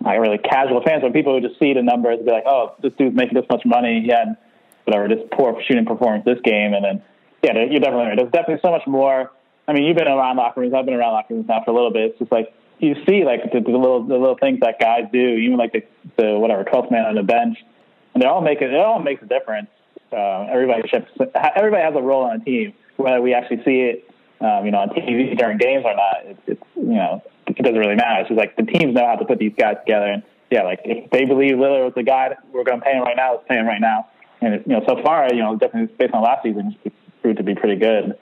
not 0.00 0.18
really 0.18 0.38
casual 0.38 0.82
fans, 0.82 1.02
but 1.02 1.12
people 1.12 1.34
who 1.34 1.46
just 1.46 1.58
see 1.58 1.72
the 1.72 1.82
numbers 1.82 2.18
and 2.18 2.26
be 2.26 2.32
like, 2.32 2.44
oh, 2.46 2.74
this 2.82 2.92
dude's 2.98 3.16
making 3.16 3.34
this 3.34 3.46
much 3.48 3.62
money. 3.64 4.02
He 4.02 4.08
had 4.08 4.36
whatever, 4.84 5.08
this 5.08 5.24
poor 5.32 5.60
shooting 5.66 5.86
performance 5.86 6.24
this 6.24 6.40
game. 6.44 6.74
And 6.74 6.84
then, 6.84 7.02
yeah, 7.42 7.52
you're 7.70 7.80
definitely 7.80 8.06
right. 8.06 8.16
There's 8.16 8.32
definitely 8.32 8.60
so 8.62 8.70
much 8.70 8.86
more. 8.86 9.30
I 9.66 9.72
mean, 9.72 9.84
you've 9.84 9.96
been 9.96 10.08
around 10.08 10.36
locker 10.36 10.60
rooms. 10.60 10.74
I've 10.74 10.84
been 10.84 10.94
around 10.94 11.12
locker 11.12 11.34
rooms 11.34 11.48
now 11.48 11.62
for 11.64 11.70
a 11.70 11.74
little 11.74 11.90
bit. 11.90 12.10
It's 12.10 12.18
just 12.18 12.32
like 12.32 12.52
you 12.80 12.94
see 13.06 13.24
like 13.24 13.50
the, 13.52 13.60
the 13.60 13.70
little 13.70 14.04
the 14.04 14.16
little 14.16 14.36
things 14.36 14.60
that 14.60 14.78
guys 14.78 15.04
do, 15.12 15.18
even 15.18 15.56
like 15.56 15.72
the, 15.72 15.82
the 16.18 16.38
whatever 16.38 16.64
12th 16.64 16.90
man 16.90 17.06
on 17.06 17.14
the 17.14 17.22
bench, 17.22 17.56
and 18.12 18.22
they 18.22 18.26
all 18.26 18.42
make 18.42 18.60
it. 18.60 18.72
It 18.72 18.80
all 18.80 19.00
makes 19.00 19.22
a 19.22 19.26
difference. 19.26 19.68
Uh, 20.12 20.46
everybody 20.50 20.86
ships. 20.88 21.10
Everybody 21.56 21.82
has 21.82 21.94
a 21.96 22.02
role 22.02 22.24
on 22.24 22.40
a 22.40 22.44
team, 22.44 22.74
whether 22.96 23.22
we 23.22 23.32
actually 23.32 23.64
see 23.64 23.80
it, 23.80 24.10
um, 24.40 24.66
you 24.66 24.70
know, 24.70 24.78
on 24.78 24.90
TV 24.90 25.36
during 25.36 25.56
games 25.56 25.84
or 25.84 25.94
not. 25.94 26.16
It's, 26.24 26.40
it's 26.46 26.62
you 26.76 26.94
know, 26.94 27.22
it 27.46 27.62
doesn't 27.62 27.78
really 27.78 27.94
matter. 27.94 28.20
It's 28.20 28.28
just 28.28 28.38
like 28.38 28.56
the 28.56 28.64
teams 28.64 28.94
know 28.94 29.06
how 29.06 29.16
to 29.16 29.24
put 29.24 29.38
these 29.38 29.54
guys 29.56 29.76
together. 29.84 30.06
And 30.06 30.22
yeah, 30.50 30.62
like 30.62 30.80
if 30.84 31.10
they 31.10 31.24
believe 31.24 31.56
Lillard 31.56 31.84
was 31.84 31.94
the 31.94 32.02
guy 32.02 32.30
that 32.30 32.38
we're 32.52 32.64
going 32.64 32.80
to 32.80 32.84
pay 32.84 32.92
him 32.92 33.02
right 33.02 33.16
now, 33.16 33.32
let's 33.32 33.48
pay 33.48 33.56
him 33.56 33.66
right 33.66 33.80
now. 33.80 34.08
And 34.40 34.54
it, 34.54 34.66
you 34.66 34.74
know, 34.74 34.84
so 34.86 35.02
far, 35.02 35.32
you 35.32 35.40
know, 35.40 35.56
definitely 35.56 35.94
based 35.96 36.14
on 36.14 36.22
last 36.22 36.42
season, 36.42 36.76
it's 36.84 36.94
proved 37.22 37.38
to 37.38 37.42
be 37.42 37.54
pretty 37.54 37.76
good. 37.76 38.18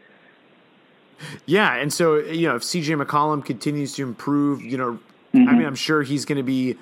Yeah, 1.46 1.74
and 1.74 1.92
so 1.92 2.16
you 2.16 2.48
know, 2.48 2.56
if 2.56 2.62
CJ 2.62 3.00
McCollum 3.00 3.44
continues 3.44 3.94
to 3.94 4.02
improve, 4.02 4.62
you 4.62 4.76
know, 4.76 4.98
mm-hmm. 5.34 5.48
I 5.48 5.52
mean, 5.52 5.66
I'm 5.66 5.74
sure 5.74 6.02
he's 6.02 6.24
going 6.24 6.38
to 6.38 6.42
be 6.42 6.76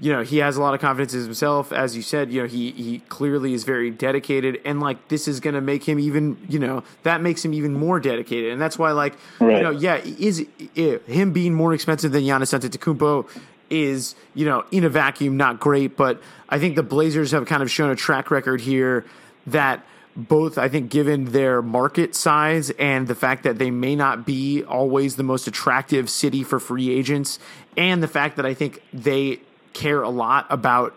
you 0.00 0.12
know 0.12 0.22
he 0.22 0.38
has 0.38 0.56
a 0.56 0.60
lot 0.60 0.74
of 0.74 0.80
confidence 0.80 1.14
in 1.14 1.20
himself. 1.20 1.72
As 1.72 1.96
you 1.96 2.02
said 2.02 2.32
you 2.32 2.42
know 2.42 2.48
he 2.48 2.70
he 2.72 2.98
clearly 3.08 3.54
is 3.54 3.64
very 3.64 3.90
dedicated 3.90 4.60
and 4.64 4.80
like 4.80 5.08
this 5.08 5.28
is 5.28 5.40
going 5.40 5.54
to 5.54 5.60
make 5.60 5.84
him 5.84 5.98
even 5.98 6.36
you 6.48 6.58
know 6.58 6.82
that 7.02 7.20
makes 7.20 7.44
him 7.44 7.54
even 7.54 7.74
more 7.74 8.00
dedicated. 8.00 8.52
And 8.52 8.60
that's 8.60 8.78
why 8.78 8.92
like 8.92 9.14
right. 9.40 9.56
you 9.56 9.62
know 9.62 9.70
yeah 9.70 9.96
is 9.96 10.44
him 11.06 11.32
being 11.32 11.54
more 11.54 11.72
expensive 11.74 12.12
than 12.12 12.24
Giannis 12.24 12.58
Antetokounmpo 12.58 13.28
is 13.70 14.14
you 14.34 14.44
know 14.44 14.64
in 14.70 14.84
a 14.84 14.88
vacuum 14.88 15.36
not 15.36 15.60
great. 15.60 15.96
But 15.96 16.20
I 16.48 16.58
think 16.58 16.76
the 16.76 16.82
Blazers 16.82 17.30
have 17.30 17.46
kind 17.46 17.62
of 17.62 17.70
shown 17.70 17.90
a 17.90 17.96
track 17.96 18.30
record 18.30 18.60
here 18.60 19.04
that 19.46 19.84
both 20.16 20.58
I 20.58 20.68
think 20.68 20.90
given 20.90 21.26
their 21.26 21.60
market 21.60 22.14
size 22.14 22.70
and 22.70 23.08
the 23.08 23.14
fact 23.14 23.42
that 23.42 23.58
they 23.58 23.70
may 23.70 23.96
not 23.96 24.24
be 24.24 24.62
always 24.62 25.16
the 25.16 25.22
most 25.22 25.46
attractive 25.46 26.08
city 26.08 26.44
for 26.44 26.60
free 26.60 26.90
agents 26.90 27.38
and 27.76 28.02
the 28.02 28.08
fact 28.08 28.36
that 28.36 28.46
I 28.46 28.54
think 28.54 28.80
they 28.92 29.40
care 29.74 30.02
a 30.02 30.08
lot 30.08 30.46
about 30.50 30.96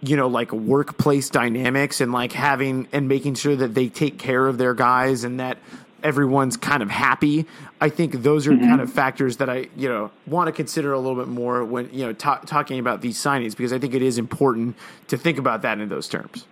you 0.00 0.16
know 0.16 0.28
like 0.28 0.52
workplace 0.52 1.30
dynamics 1.30 2.00
and 2.00 2.12
like 2.12 2.32
having 2.32 2.88
and 2.92 3.08
making 3.08 3.34
sure 3.34 3.54
that 3.56 3.74
they 3.74 3.88
take 3.88 4.18
care 4.18 4.46
of 4.46 4.58
their 4.58 4.74
guys 4.74 5.24
and 5.24 5.40
that 5.40 5.58
everyone's 6.02 6.56
kind 6.56 6.82
of 6.82 6.90
happy. 6.90 7.46
I 7.80 7.88
think 7.88 8.22
those 8.22 8.46
are 8.46 8.52
mm-hmm. 8.52 8.68
kind 8.68 8.80
of 8.80 8.92
factors 8.92 9.38
that 9.38 9.48
I, 9.48 9.68
you 9.76 9.88
know, 9.88 10.10
want 10.26 10.48
to 10.48 10.52
consider 10.52 10.92
a 10.92 10.98
little 10.98 11.16
bit 11.16 11.28
more 11.28 11.64
when, 11.64 11.92
you 11.92 12.04
know, 12.04 12.12
ta- 12.12 12.40
talking 12.40 12.78
about 12.78 13.00
these 13.00 13.18
signings 13.18 13.56
because 13.56 13.72
I 13.72 13.78
think 13.78 13.94
it 13.94 14.02
is 14.02 14.18
important 14.18 14.76
to 15.08 15.16
think 15.16 15.38
about 15.38 15.62
that 15.62 15.78
in 15.78 15.88
those 15.88 16.08
terms. 16.08 16.46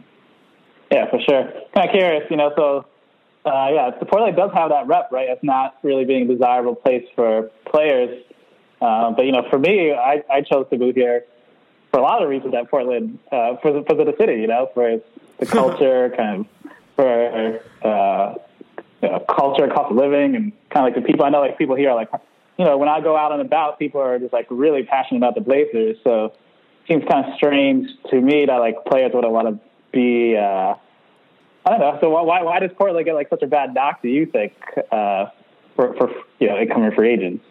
Yeah, 0.90 1.08
for 1.10 1.20
sure. 1.20 1.44
Kind 1.74 1.88
of 1.88 1.92
curious, 1.92 2.24
you 2.30 2.36
know, 2.36 2.52
so 2.56 2.86
uh, 3.44 3.68
yeah, 3.72 3.90
the 3.98 4.06
Portland 4.06 4.36
does 4.36 4.50
have 4.54 4.70
that 4.70 4.86
rep, 4.86 5.10
right? 5.12 5.28
It's 5.28 5.42
not 5.42 5.76
really 5.82 6.04
being 6.04 6.30
a 6.30 6.34
desirable 6.34 6.74
place 6.74 7.06
for 7.14 7.50
players. 7.64 8.22
Uh, 8.80 9.10
but 9.12 9.22
you 9.22 9.32
know, 9.32 9.46
for 9.50 9.58
me, 9.58 9.92
I, 9.92 10.22
I 10.30 10.40
chose 10.42 10.66
to 10.70 10.78
move 10.78 10.94
here 10.94 11.24
for 11.90 11.98
a 11.98 12.02
lot 12.02 12.22
of 12.22 12.28
reasons 12.28 12.54
at 12.54 12.70
Portland 12.70 13.18
uh, 13.32 13.56
for 13.56 13.72
the, 13.72 13.82
for 13.84 13.94
the 13.94 14.14
city, 14.18 14.34
you 14.40 14.46
know, 14.46 14.70
for 14.74 15.00
the 15.38 15.46
culture, 15.46 16.12
kind 16.16 16.40
of 16.40 16.72
for 16.96 17.60
uh, 17.82 18.34
you 19.02 19.08
know, 19.08 19.24
culture, 19.28 19.66
cost 19.68 19.90
of 19.90 19.96
living, 19.96 20.36
and 20.36 20.52
kind 20.70 20.86
of 20.86 20.94
like 20.94 20.94
the 20.94 21.06
people. 21.06 21.24
I 21.24 21.30
know, 21.30 21.40
like 21.40 21.58
people 21.58 21.76
here 21.76 21.90
are 21.90 21.96
like, 21.96 22.10
you 22.58 22.64
know, 22.64 22.76
when 22.76 22.88
I 22.88 23.00
go 23.00 23.16
out 23.16 23.32
and 23.32 23.40
about, 23.40 23.78
people 23.78 24.00
are 24.00 24.18
just 24.18 24.32
like 24.32 24.46
really 24.50 24.82
passionate 24.84 25.18
about 25.18 25.34
the 25.34 25.40
Blazers. 25.40 25.96
So 26.04 26.26
it 26.26 26.34
seems 26.88 27.04
kind 27.08 27.26
of 27.26 27.34
strange 27.34 27.88
to 28.10 28.20
me 28.20 28.46
that 28.46 28.56
like 28.56 28.84
players 28.84 29.12
would 29.14 29.24
want 29.24 29.48
to 29.48 29.60
be. 29.92 30.36
Uh, 30.36 30.74
I 31.66 31.70
don't 31.70 31.80
know. 31.80 31.98
So 32.00 32.10
why 32.10 32.42
why 32.42 32.58
does 32.60 32.70
Portland 32.76 33.04
get 33.04 33.14
like 33.14 33.28
such 33.28 33.42
a 33.42 33.46
bad 33.46 33.74
knock? 33.74 34.02
Do 34.02 34.08
you 34.08 34.26
think 34.26 34.52
uh, 34.92 35.26
for 35.76 35.94
for 35.94 36.10
you 36.38 36.48
know 36.48 36.58
incoming 36.58 36.92
free 36.92 37.10
agents? 37.10 37.44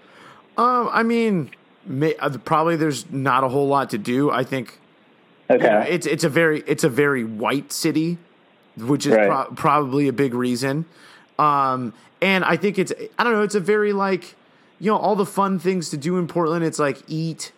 Um, 0.58 0.90
I 0.92 1.04
mean, 1.04 1.52
may, 1.86 2.16
uh, 2.18 2.38
probably 2.40 2.76
there's 2.76 3.10
not 3.12 3.44
a 3.44 3.50
whole 3.50 3.68
lot 3.68 3.90
to 3.92 3.98
do. 3.98 4.30
I 4.32 4.44
think 4.44 4.80
okay. 5.50 5.64
You 5.64 5.70
know, 5.70 5.80
it's 5.82 6.06
it's 6.06 6.24
a 6.24 6.30
very 6.30 6.62
it's 6.68 6.84
a 6.84 6.90
very 6.90 7.24
white 7.24 7.72
city, 7.72 8.18
which 8.78 9.06
is 9.06 9.16
right. 9.16 9.28
pro- 9.28 9.56
probably 9.56 10.08
a 10.08 10.14
big 10.14 10.34
reason. 10.34 10.86
Um, 11.38 11.94
and 12.22 12.44
I 12.44 12.58
think 12.58 12.78
it's 12.78 12.92
I 13.18 13.24
don't 13.24 13.34
know. 13.34 13.44
It's 13.44 13.56
a 13.56 13.60
very 13.60 13.94
like 13.94 14.36
you 14.80 14.92
know 14.92 14.98
all 14.98 15.16
the 15.16 15.26
fun 15.26 15.60
things 15.60 15.90
to 15.92 15.98
do 15.98 16.18
in 16.18 16.28
Portland. 16.28 16.64
It's 16.66 16.80
like 16.80 17.02
eat, 17.08 17.52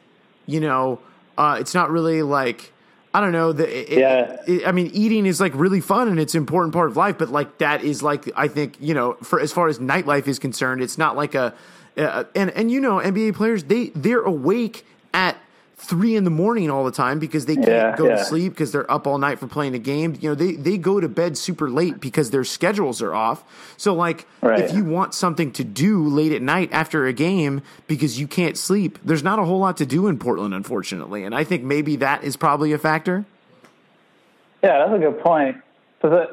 you 0.45 0.59
know. 0.59 0.99
Uh, 1.37 1.57
it's 1.59 1.73
not 1.73 1.89
really 1.89 2.21
like 2.21 2.71
I 3.13 3.19
don't 3.19 3.31
know. 3.31 3.51
The, 3.51 3.93
it, 3.93 3.99
Yeah. 3.99 4.37
it- 4.47 4.65
I 4.67 4.71
mean, 4.71 4.89
eating 4.93 5.25
is 5.25 5.41
like 5.41 5.53
really 5.55 5.81
fun 5.81 6.07
and 6.07 6.19
it's 6.19 6.33
an 6.33 6.37
important 6.39 6.73
part 6.73 6.89
of 6.89 6.95
life, 6.97 7.17
but 7.17 7.29
like 7.29 7.57
that 7.57 7.83
is 7.83 8.01
like 8.03 8.29
I 8.37 8.47
think 8.47 8.77
you 8.79 8.93
know 8.93 9.13
for 9.23 9.39
as 9.39 9.51
far 9.51 9.67
as 9.67 9.79
nightlife 9.79 10.27
is 10.27 10.39
concerned, 10.39 10.81
it's 10.81 10.97
not 10.97 11.15
like 11.17 11.33
a 11.35 11.53
uh, 11.97 12.23
and 12.35 12.49
and 12.51 12.71
you 12.71 12.79
know 12.79 12.97
NBA 12.97 13.35
players 13.35 13.63
they 13.65 13.87
they're 13.95 14.21
awake 14.21 14.85
at 15.13 15.37
three 15.75 16.15
in 16.15 16.23
the 16.25 16.29
morning 16.29 16.69
all 16.69 16.85
the 16.85 16.91
time 16.91 17.17
because 17.17 17.47
they 17.47 17.55
can't 17.55 17.67
Yeah, 17.67 17.95
go 17.95 18.07
to 18.07 18.23
sleep 18.23 18.53
because 18.53 18.71
they're 18.71 18.89
up 18.89 19.07
all 19.07 19.17
night 19.17 19.39
for 19.39 19.47
playing 19.47 19.73
a 19.73 19.79
game. 19.79 20.15
You 20.21 20.29
know, 20.29 20.35
they 20.35 20.53
they 20.53 20.77
go 20.77 20.99
to 20.99 21.09
bed 21.09 21.37
super 21.37 21.69
late 21.71 21.99
because 21.99 22.29
their 22.29 22.43
schedules 22.43 23.01
are 23.01 23.15
off. 23.15 23.43
So 23.77 23.93
like 23.95 24.27
Right. 24.41 24.59
if 24.59 24.71
you 24.71 24.85
want 24.85 25.13
something 25.15 25.51
to 25.53 25.63
do 25.63 26.07
late 26.07 26.31
at 26.33 26.41
night 26.41 26.69
after 26.71 27.07
a 27.07 27.13
game 27.13 27.61
because 27.87 28.19
you 28.19 28.27
can't 28.27 28.57
sleep, 28.57 28.99
there's 29.03 29.23
not 29.23 29.39
a 29.39 29.43
whole 29.43 29.59
lot 29.59 29.75
to 29.77 29.85
do 29.85 30.07
in 30.07 30.19
Portland, 30.19 30.53
unfortunately. 30.53 31.23
And 31.23 31.33
I 31.33 31.43
think 31.43 31.63
maybe 31.63 31.95
that 31.97 32.23
is 32.23 32.37
probably 32.37 32.73
a 32.73 32.77
factor. 32.77 33.25
Yeah, 34.63 34.85
that's 34.85 34.95
a 34.95 34.99
good 34.99 35.19
point. 35.21 35.57
So 36.01 36.27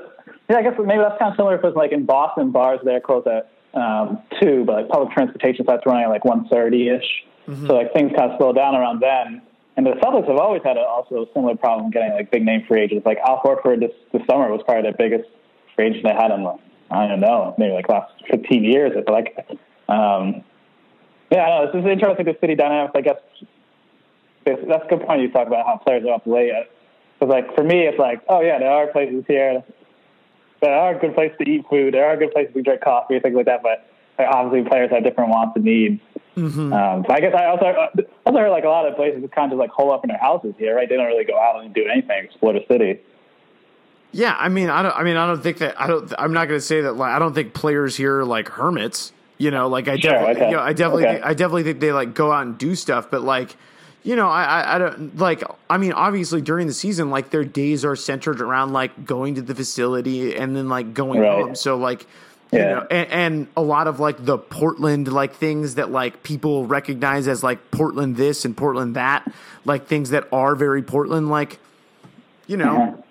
yeah, 0.51 0.57
I 0.59 0.62
guess 0.62 0.75
maybe 0.79 1.01
that's 1.03 1.18
kind 1.18 1.31
of 1.33 1.37
similar 1.37 1.57
because 1.57 1.75
like 1.75 1.92
in 1.92 2.05
Boston, 2.05 2.51
bars 2.51 2.81
there 2.85 3.01
close 3.01 3.27
at 3.27 3.51
um, 3.75 4.23
two, 4.41 4.65
but 4.65 4.77
like 4.77 4.89
public 4.89 5.13
transportation 5.13 5.65
starts 5.65 5.85
running 5.87 6.05
at 6.05 6.11
like 6.11 6.25
one 6.25 6.49
thirty 6.49 6.89
ish. 6.89 7.25
So 7.67 7.75
like 7.75 7.95
things 7.95 8.13
kind 8.15 8.31
of 8.31 8.39
slow 8.39 8.53
down 8.53 8.75
around 8.75 9.01
then. 9.01 9.41
And 9.77 9.87
the 9.87 9.93
Celtics 9.93 10.29
have 10.29 10.37
always 10.37 10.63
had 10.65 10.77
a, 10.77 10.81
also 10.81 11.23
a 11.23 11.27
similar 11.33 11.57
problem 11.57 11.91
getting 11.91 12.13
like 12.13 12.31
big 12.31 12.45
name 12.45 12.65
free 12.69 12.83
agents. 12.83 13.07
Like 13.07 13.19
Al 13.27 13.41
Horford 13.41 13.81
this 13.81 13.93
this 14.13 14.23
summer 14.27 14.51
was 14.51 14.61
probably 14.67 14.91
the 14.91 14.97
biggest 14.99 15.31
free 15.75 15.87
agent 15.87 16.05
they 16.05 16.13
had 16.13 16.31
in 16.31 16.43
like, 16.43 16.61
I 16.91 17.07
don't 17.07 17.21
know 17.21 17.55
maybe 17.59 17.73
like 17.73 17.89
last 17.89 18.13
fifteen 18.31 18.65
years. 18.65 18.93
It's 18.95 19.09
like 19.09 19.37
um, 19.89 20.45
yeah, 21.31 21.43
I 21.45 21.49
know 21.51 21.65
it's 21.65 21.73
this 21.73 21.85
is 21.85 21.91
interesting. 21.91 22.27
The 22.27 22.37
city 22.41 22.55
dynamics, 22.55 22.93
I 22.95 23.01
guess. 23.01 23.17
That's 24.45 24.85
a 24.85 24.89
good 24.89 25.07
point. 25.07 25.21
You 25.21 25.31
talk 25.31 25.47
about 25.47 25.67
how 25.67 25.77
players 25.77 26.05
are 26.07 26.15
up 26.15 26.27
late. 26.27 26.53
Because 27.19 27.31
like 27.31 27.55
for 27.55 27.63
me, 27.63 27.87
it's 27.87 27.99
like, 27.99 28.23
oh 28.29 28.41
yeah, 28.41 28.59
there 28.59 28.71
are 28.71 28.87
places 28.87 29.25
here. 29.29 29.63
There 30.61 30.75
are 30.75 30.99
good 30.99 31.14
places 31.14 31.37
to 31.38 31.49
eat 31.49 31.64
food. 31.71 31.94
There 31.94 32.05
are 32.07 32.16
good 32.16 32.33
places 32.33 32.53
to 32.55 32.62
drink 32.62 32.81
coffee, 32.81 33.14
and 33.14 33.23
things 33.23 33.37
like 33.37 33.47
that. 33.47 33.62
But 33.62 33.88
like, 34.18 34.29
obviously, 34.29 34.68
players 34.68 34.90
have 34.90 35.05
different 35.05 35.31
wants 35.31 35.55
and 35.57 35.64
needs. 35.64 36.01
Um, 36.37 37.05
so 37.07 37.07
I 37.11 37.18
guess 37.21 37.35
I 37.35 37.47
also 37.47 37.66
also 38.25 38.38
heard 38.38 38.51
like 38.51 38.64
a 38.64 38.68
lot 38.68 38.87
of 38.87 38.94
places 38.94 39.23
just 39.23 39.33
kind 39.35 39.53
of 39.53 39.59
just 39.59 39.61
like 39.61 39.71
hole 39.71 39.92
up 39.92 40.05
in 40.05 40.09
their 40.09 40.18
houses 40.18 40.55
here, 40.59 40.77
right? 40.77 40.88
They 40.88 40.97
don't 40.97 41.07
really 41.07 41.25
go 41.25 41.37
out 41.38 41.62
and 41.64 41.75
do 41.75 41.85
anything, 41.87 42.25
explore 42.25 42.53
the 42.53 42.64
city. 42.68 43.01
Yeah, 44.12 44.35
I 44.38 44.49
mean, 44.49 44.71
I 44.71 44.83
don't. 44.83 44.94
I 44.97 45.03
mean, 45.03 45.16
I 45.16 45.27
don't 45.27 45.42
think 45.42 45.59
that. 45.59 45.81
I 45.81 45.87
don't. 45.87 46.12
I'm 46.18 46.33
not 46.33 46.47
going 46.49 46.59
to 46.61 46.64
say 46.64 46.81
that. 46.83 46.92
Like, 46.94 47.12
I 47.12 47.18
don't 47.18 47.35
think 47.35 47.55
players 47.55 47.97
here 47.97 48.21
are 48.21 48.25
like 48.25 48.49
hermits. 48.49 49.12
You 49.37 49.51
know, 49.53 49.68
like 49.68 49.87
I 49.87 49.97
Sure, 49.99 50.12
definitely, 50.12 50.37
okay. 50.37 50.51
you 50.51 50.57
know, 50.57 50.62
I 50.62 50.73
definitely, 50.73 51.05
Okay. 51.05 51.12
think, 51.14 51.27
I 51.27 51.35
definitely 51.35 51.62
think 51.62 51.81
they 51.81 51.92
like 51.92 52.14
go 52.14 52.33
out 52.33 52.47
and 52.47 52.59
do 52.59 52.75
stuff. 52.75 53.11
But 53.11 53.23
like, 53.23 53.57
you 54.05 54.17
know, 54.17 54.29
I, 54.29 54.45
I, 54.45 54.75
I 54.75 54.79
don't 54.79 55.17
like. 55.19 55.43
I 55.69 55.77
mean, 55.79 55.93
obviously 55.93 56.41
during 56.41 56.67
the 56.67 56.73
season, 56.73 57.11
like 57.11 57.31
their 57.31 57.45
days 57.45 57.85
are 57.85 57.97
centered 57.97 58.41
around 58.41 58.73
like 58.73 59.05
going 59.05 59.35
to 59.37 59.43
the 59.43 59.55
facility 59.55 60.35
and 60.37 60.55
then 60.57 60.69
like 60.69 60.95
going 60.95 61.21
Right. 61.21 61.31
home. 61.31 61.55
So 61.55 61.77
like. 61.77 62.07
You 62.51 62.61
Yeah. 62.61 62.65
know, 62.77 62.87
and, 62.91 63.11
and 63.11 63.47
a 63.59 63.61
lot 63.61 63.89
of 63.89 64.01
like 64.01 64.25
the 64.25 64.39
Portland 64.39 65.13
like 65.13 65.35
things 65.35 65.75
that 65.75 65.91
like 65.91 66.23
people 66.23 66.65
recognize 66.67 67.29
as 67.29 67.43
like 67.43 67.71
Portland 67.71 68.17
this 68.17 68.47
and 68.47 68.57
Portland 68.57 68.97
that, 68.97 69.31
like 69.67 69.87
things 69.87 70.09
that 70.11 70.27
are 70.33 70.55
very 70.55 70.81
Portland, 70.83 71.29
like 71.29 71.59
you 72.47 72.57
know, 72.57 72.77
Uh-huh. 72.77 73.03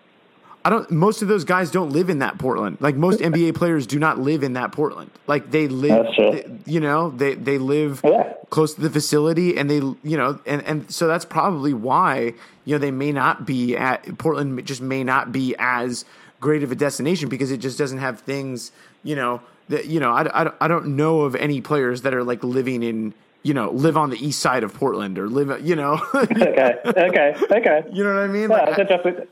I 0.68 0.70
don't. 0.70 0.92
Most 0.92 1.22
of 1.22 1.30
those 1.30 1.46
guys 1.46 1.72
don't 1.72 1.92
live 1.92 2.10
in 2.10 2.20
that 2.20 2.38
Portland. 2.38 2.76
Like 2.82 2.96
most 2.96 3.22
NBA 3.22 3.56
players 3.62 3.88
do 3.88 4.00
not 4.00 4.20
live 4.20 4.44
in 4.44 4.52
that 4.54 4.74
Portland. 4.74 5.12
Like 5.26 5.50
they 5.50 5.70
live, 5.70 6.06
That's 6.08 6.18
they- 6.18 6.60
you 6.66 6.82
know, 6.82 7.10
they 7.12 7.36
they 7.36 7.58
live 7.58 8.02
Yeah. 8.04 8.34
close 8.50 8.74
to 8.76 8.82
the 8.82 8.90
facility, 8.90 9.58
and 9.58 9.70
they, 9.70 9.76
you 9.78 10.18
know, 10.18 10.40
and 10.46 10.62
and 10.64 10.92
so 10.92 11.08
that's 11.08 11.24
probably 11.24 11.74
why 11.74 12.34
you 12.66 12.76
know 12.76 12.80
they 12.80 12.92
may 12.92 13.14
not 13.14 13.46
be 13.46 13.78
at 13.78 14.18
Portland. 14.18 14.66
Just 14.66 14.82
may 14.82 15.06
not 15.06 15.32
be 15.32 15.56
as 15.58 16.04
great 16.42 16.64
of 16.64 16.72
a 16.74 16.76
destination 16.76 17.30
because 17.30 17.50
it 17.50 17.60
just 17.62 17.78
doesn't 17.78 18.00
have 18.00 18.20
things. 18.20 18.74
You 19.04 19.16
know 19.16 19.42
that 19.70 19.86
you 19.86 20.02
know. 20.02 20.12
I, 20.12 20.42
I, 20.42 20.44
don't- 20.44 20.56
I 20.60 20.68
don't 20.68 20.98
know 20.98 21.22
of 21.22 21.34
any 21.38 21.62
players 21.62 22.02
that 22.02 22.14
are 22.14 22.26
like 22.26 22.44
living 22.44 22.84
in. 22.84 23.14
You 23.44 23.54
know, 23.54 23.70
live 23.72 23.96
on 23.96 24.10
the 24.10 24.18
east 24.18 24.42
side 24.42 24.64
of 24.66 24.74
Portland 24.74 25.18
or 25.18 25.30
live. 25.30 25.66
You 25.66 25.78
know, 25.78 26.02
Okay, 26.16 26.76
okay, 26.86 27.34
okay. 27.50 27.84
you 27.94 28.04
know 28.04 28.14
what 28.16 28.24
I 28.24 28.28
mean. 28.28 28.50
Yeah, 28.50 28.58
Like, 28.66 28.80
interesting. 28.80 29.28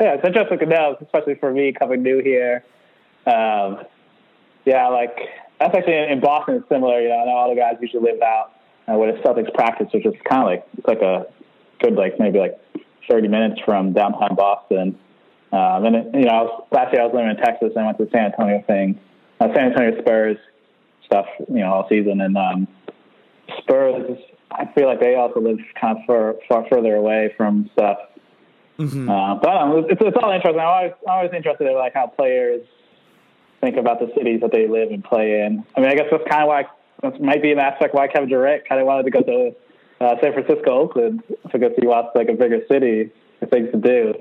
Yeah, 0.00 0.14
it's 0.14 0.26
interesting 0.26 0.58
to 0.58 0.66
know, 0.66 0.96
especially 1.00 1.34
for 1.34 1.52
me 1.52 1.72
coming 1.72 2.02
new 2.02 2.22
here. 2.22 2.64
Um, 3.26 3.84
yeah, 4.64 4.88
like 4.88 5.16
that's 5.58 5.74
actually 5.74 5.96
in, 5.96 6.10
in 6.10 6.20
Boston. 6.20 6.56
It's 6.56 6.68
similar. 6.68 7.00
You 7.00 7.08
know, 7.08 7.20
I 7.20 7.24
know 7.26 7.32
all 7.32 7.54
the 7.54 7.60
guys 7.60 7.74
usually 7.80 8.12
live 8.12 8.22
out 8.22 8.52
uh, 8.88 8.96
where 8.96 9.12
the 9.12 9.18
Celtics 9.20 9.52
practice, 9.54 9.88
which 9.92 10.06
is 10.06 10.14
kind 10.28 10.42
of 10.42 10.46
like 10.46 10.66
it's 10.76 10.86
like 10.86 11.02
a 11.02 11.26
good 11.80 11.94
like 11.94 12.18
maybe 12.18 12.38
like 12.38 12.58
thirty 13.08 13.28
minutes 13.28 13.60
from 13.64 13.92
downtown 13.92 14.34
Boston. 14.34 14.98
Um, 15.52 15.84
and 15.84 15.96
it, 15.96 16.06
you 16.14 16.24
know, 16.26 16.30
I 16.30 16.42
was, 16.42 16.66
last 16.70 16.92
year 16.92 17.02
I 17.02 17.06
was 17.06 17.14
living 17.14 17.30
in 17.30 17.36
Texas. 17.36 17.72
and 17.74 17.82
I 17.82 17.86
went 17.86 17.98
to 17.98 18.04
the 18.04 18.10
San 18.10 18.26
Antonio 18.26 18.62
thing, 18.66 19.00
uh, 19.40 19.48
San 19.54 19.72
Antonio 19.72 20.00
Spurs 20.00 20.36
stuff. 21.04 21.26
You 21.48 21.60
know, 21.60 21.72
all 21.72 21.88
season 21.88 22.20
and 22.20 22.36
um, 22.36 22.68
Spurs. 23.58 24.18
I 24.52 24.66
feel 24.74 24.86
like 24.86 25.00
they 25.00 25.14
also 25.14 25.40
live 25.40 25.58
kind 25.80 25.98
of 25.98 26.04
far, 26.06 26.34
far 26.48 26.66
further 26.68 26.96
away 26.96 27.32
from 27.36 27.70
stuff. 27.72 27.98
Uh, 29.08 29.34
but 29.34 29.48
I 29.48 29.58
don't 29.58 29.70
know, 29.70 29.86
it's, 29.88 30.00
it's 30.00 30.16
all 30.22 30.30
interesting. 30.30 30.60
I'm 30.60 30.66
always, 30.66 30.92
I'm 31.06 31.14
always 31.14 31.30
interested 31.34 31.66
in 31.66 31.74
like 31.74 31.94
how 31.94 32.06
players 32.06 32.62
think 33.60 33.76
about 33.76 34.00
the 34.00 34.10
cities 34.16 34.40
that 34.40 34.52
they 34.52 34.66
live 34.66 34.90
and 34.90 35.04
play 35.04 35.42
in. 35.42 35.64
I 35.76 35.80
mean, 35.80 35.90
I 35.90 35.94
guess 35.94 36.06
that's 36.10 36.24
kind 36.28 36.42
of 36.42 36.48
why 36.48 36.64
that 37.02 37.20
might 37.20 37.42
be 37.42 37.52
an 37.52 37.58
aspect 37.58 37.94
why 37.94 38.08
Kevin 38.08 38.28
Durant 38.28 38.66
kind 38.68 38.80
of 38.80 38.86
wanted 38.86 39.04
to 39.04 39.10
go 39.10 39.22
to 39.22 39.54
uh, 40.00 40.14
San 40.22 40.32
Francisco, 40.32 40.70
Oakland, 40.70 41.22
because 41.52 41.72
he 41.78 41.86
wants 41.86 42.10
like 42.14 42.28
a 42.28 42.34
bigger 42.34 42.62
city 42.68 43.10
with 43.40 43.50
things 43.50 43.70
to 43.72 43.78
do. 43.78 44.14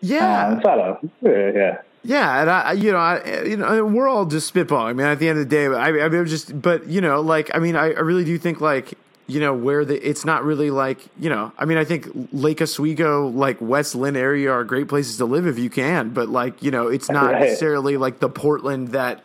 yeah, 0.00 0.48
Um, 0.48 0.60
so 0.62 0.68
I 0.68 0.76
don't. 0.76 1.12
Yeah. 1.22 1.78
Yeah, 2.04 2.40
and 2.40 2.50
I, 2.50 2.72
you 2.72 2.90
know, 2.90 2.98
I, 2.98 3.42
you 3.44 3.56
know, 3.56 3.84
we're 3.84 4.08
all 4.08 4.26
just 4.26 4.52
spitballing. 4.52 4.88
I 4.88 4.92
mean, 4.92 5.06
at 5.06 5.20
the 5.20 5.28
end 5.28 5.38
of 5.38 5.48
the 5.48 5.54
day, 5.54 5.66
I, 5.66 5.88
I 5.88 6.08
mean, 6.08 6.20
I'm 6.20 6.26
just, 6.26 6.60
but 6.60 6.88
you 6.88 7.00
know, 7.00 7.20
like, 7.20 7.50
I 7.54 7.60
mean, 7.60 7.76
I, 7.76 7.92
I 7.92 8.00
really 8.00 8.24
do 8.24 8.36
think, 8.38 8.60
like, 8.60 8.98
you 9.26 9.40
know, 9.40 9.54
where 9.54 9.84
the, 9.84 9.94
it's 10.08 10.24
not 10.24 10.44
really 10.44 10.70
like, 10.70 10.98
you 11.18 11.30
know, 11.30 11.52
I 11.58 11.64
mean, 11.64 11.78
I 11.78 11.84
think 11.84 12.08
Lake 12.32 12.60
Oswego, 12.60 13.28
like 13.28 13.58
West 13.60 13.94
Linn 13.94 14.16
area, 14.16 14.50
are 14.52 14.64
great 14.64 14.88
places 14.88 15.16
to 15.18 15.24
live 15.24 15.46
if 15.46 15.58
you 15.58 15.70
can, 15.70 16.10
but 16.10 16.28
like, 16.28 16.62
you 16.62 16.70
know, 16.70 16.88
it's 16.88 17.08
not 17.08 17.32
Right. 17.32 17.40
necessarily 17.42 17.96
like 17.96 18.18
the 18.18 18.28
Portland 18.28 18.88
that 18.88 19.22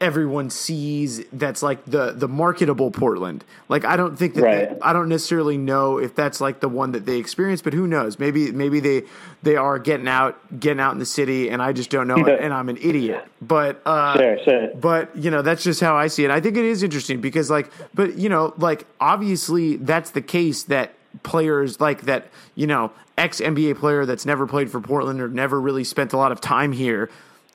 everyone 0.00 0.48
sees 0.48 1.22
that's 1.32 1.62
like 1.62 1.84
the 1.84 2.12
the 2.12 2.26
marketable 2.26 2.90
Portland. 2.90 3.44
Like 3.68 3.84
I 3.84 3.96
don't 3.96 4.16
think 4.18 4.34
that 4.34 4.42
Right. 4.42 4.70
they- 4.70 4.80
I 4.80 4.92
don't 4.94 5.08
necessarily 5.10 5.58
know 5.58 5.98
if 5.98 6.14
that's 6.14 6.40
like 6.40 6.60
the 6.60 6.68
one 6.70 6.92
that 6.92 7.04
they 7.04 7.18
experience, 7.18 7.60
but 7.60 7.74
who 7.74 7.86
knows? 7.86 8.18
Maybe 8.18 8.50
maybe 8.50 8.80
they 8.80 9.02
they 9.42 9.56
are 9.56 9.78
getting 9.78 10.08
out 10.08 10.38
getting 10.58 10.80
out 10.80 10.92
in 10.92 10.98
the 10.98 11.04
city 11.06 11.50
and 11.50 11.60
I 11.60 11.72
just 11.72 11.90
don't 11.90 12.08
know 12.08 12.16
Yeah. 12.26 12.38
and 12.40 12.54
I'm 12.54 12.68
an 12.70 12.78
idiot. 12.78 13.26
But 13.42 13.82
uh 13.84 14.16
Sure, 14.16 14.38
sure. 14.44 14.68
but 14.80 15.14
you 15.16 15.30
know 15.30 15.42
that's 15.42 15.62
just 15.62 15.80
how 15.80 15.96
I 15.96 16.06
see 16.06 16.24
it. 16.24 16.30
I 16.30 16.40
think 16.40 16.56
it 16.56 16.64
is 16.64 16.82
interesting 16.82 17.20
because 17.20 17.50
like 17.50 17.70
but 17.94 18.16
you 18.16 18.28
know 18.30 18.54
like 18.56 18.86
obviously 19.00 19.76
that's 19.76 20.10
the 20.10 20.22
case 20.22 20.62
that 20.64 20.94
players 21.22 21.80
like 21.80 22.02
that 22.02 22.28
you 22.54 22.66
know 22.66 22.90
ex 23.18 23.40
NBA 23.40 23.76
player 23.78 24.06
that's 24.06 24.24
never 24.24 24.46
played 24.46 24.70
for 24.70 24.80
Portland 24.80 25.20
or 25.20 25.28
never 25.28 25.60
really 25.60 25.84
spent 25.84 26.12
a 26.14 26.16
lot 26.16 26.32
of 26.32 26.40
time 26.40 26.72
here 26.72 27.10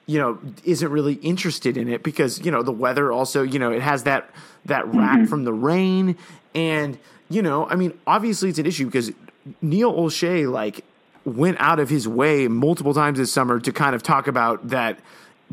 you 0.08 0.20
know 0.20 0.38
isn't 0.64 0.92
really 0.92 1.14
interested 1.16 1.78
in 1.78 1.88
it 1.88 2.04
because 2.04 2.44
you 2.46 2.52
know 2.52 2.62
the 2.64 2.72
weather 2.72 3.12
also 3.12 3.42
you 3.42 3.60
know 3.60 3.72
it 3.72 3.82
has 3.82 4.04
that 4.04 4.30
that 4.66 4.86
rap 4.94 5.18
mm-hmm. 5.18 5.26
from 5.26 5.44
the 5.44 5.54
rain 5.54 6.16
and 6.54 6.98
you 7.30 7.42
know 7.42 7.68
I 7.68 7.76
mean 7.76 7.98
obviously 8.06 8.50
it's 8.50 8.60
an 8.60 8.66
issue 8.66 8.86
because 8.86 9.12
Neil 9.62 9.94
Olshey 9.94 10.50
like 10.52 10.84
went 11.24 11.58
out 11.60 11.80
of 11.80 11.90
his 11.90 12.08
way 12.08 12.48
multiple 12.48 12.94
times 12.94 13.18
this 13.18 13.32
summer 13.34 13.60
to 13.60 13.72
kind 13.72 13.96
of 13.96 14.04
talk 14.04 14.28
about 14.28 14.70
that 14.70 15.00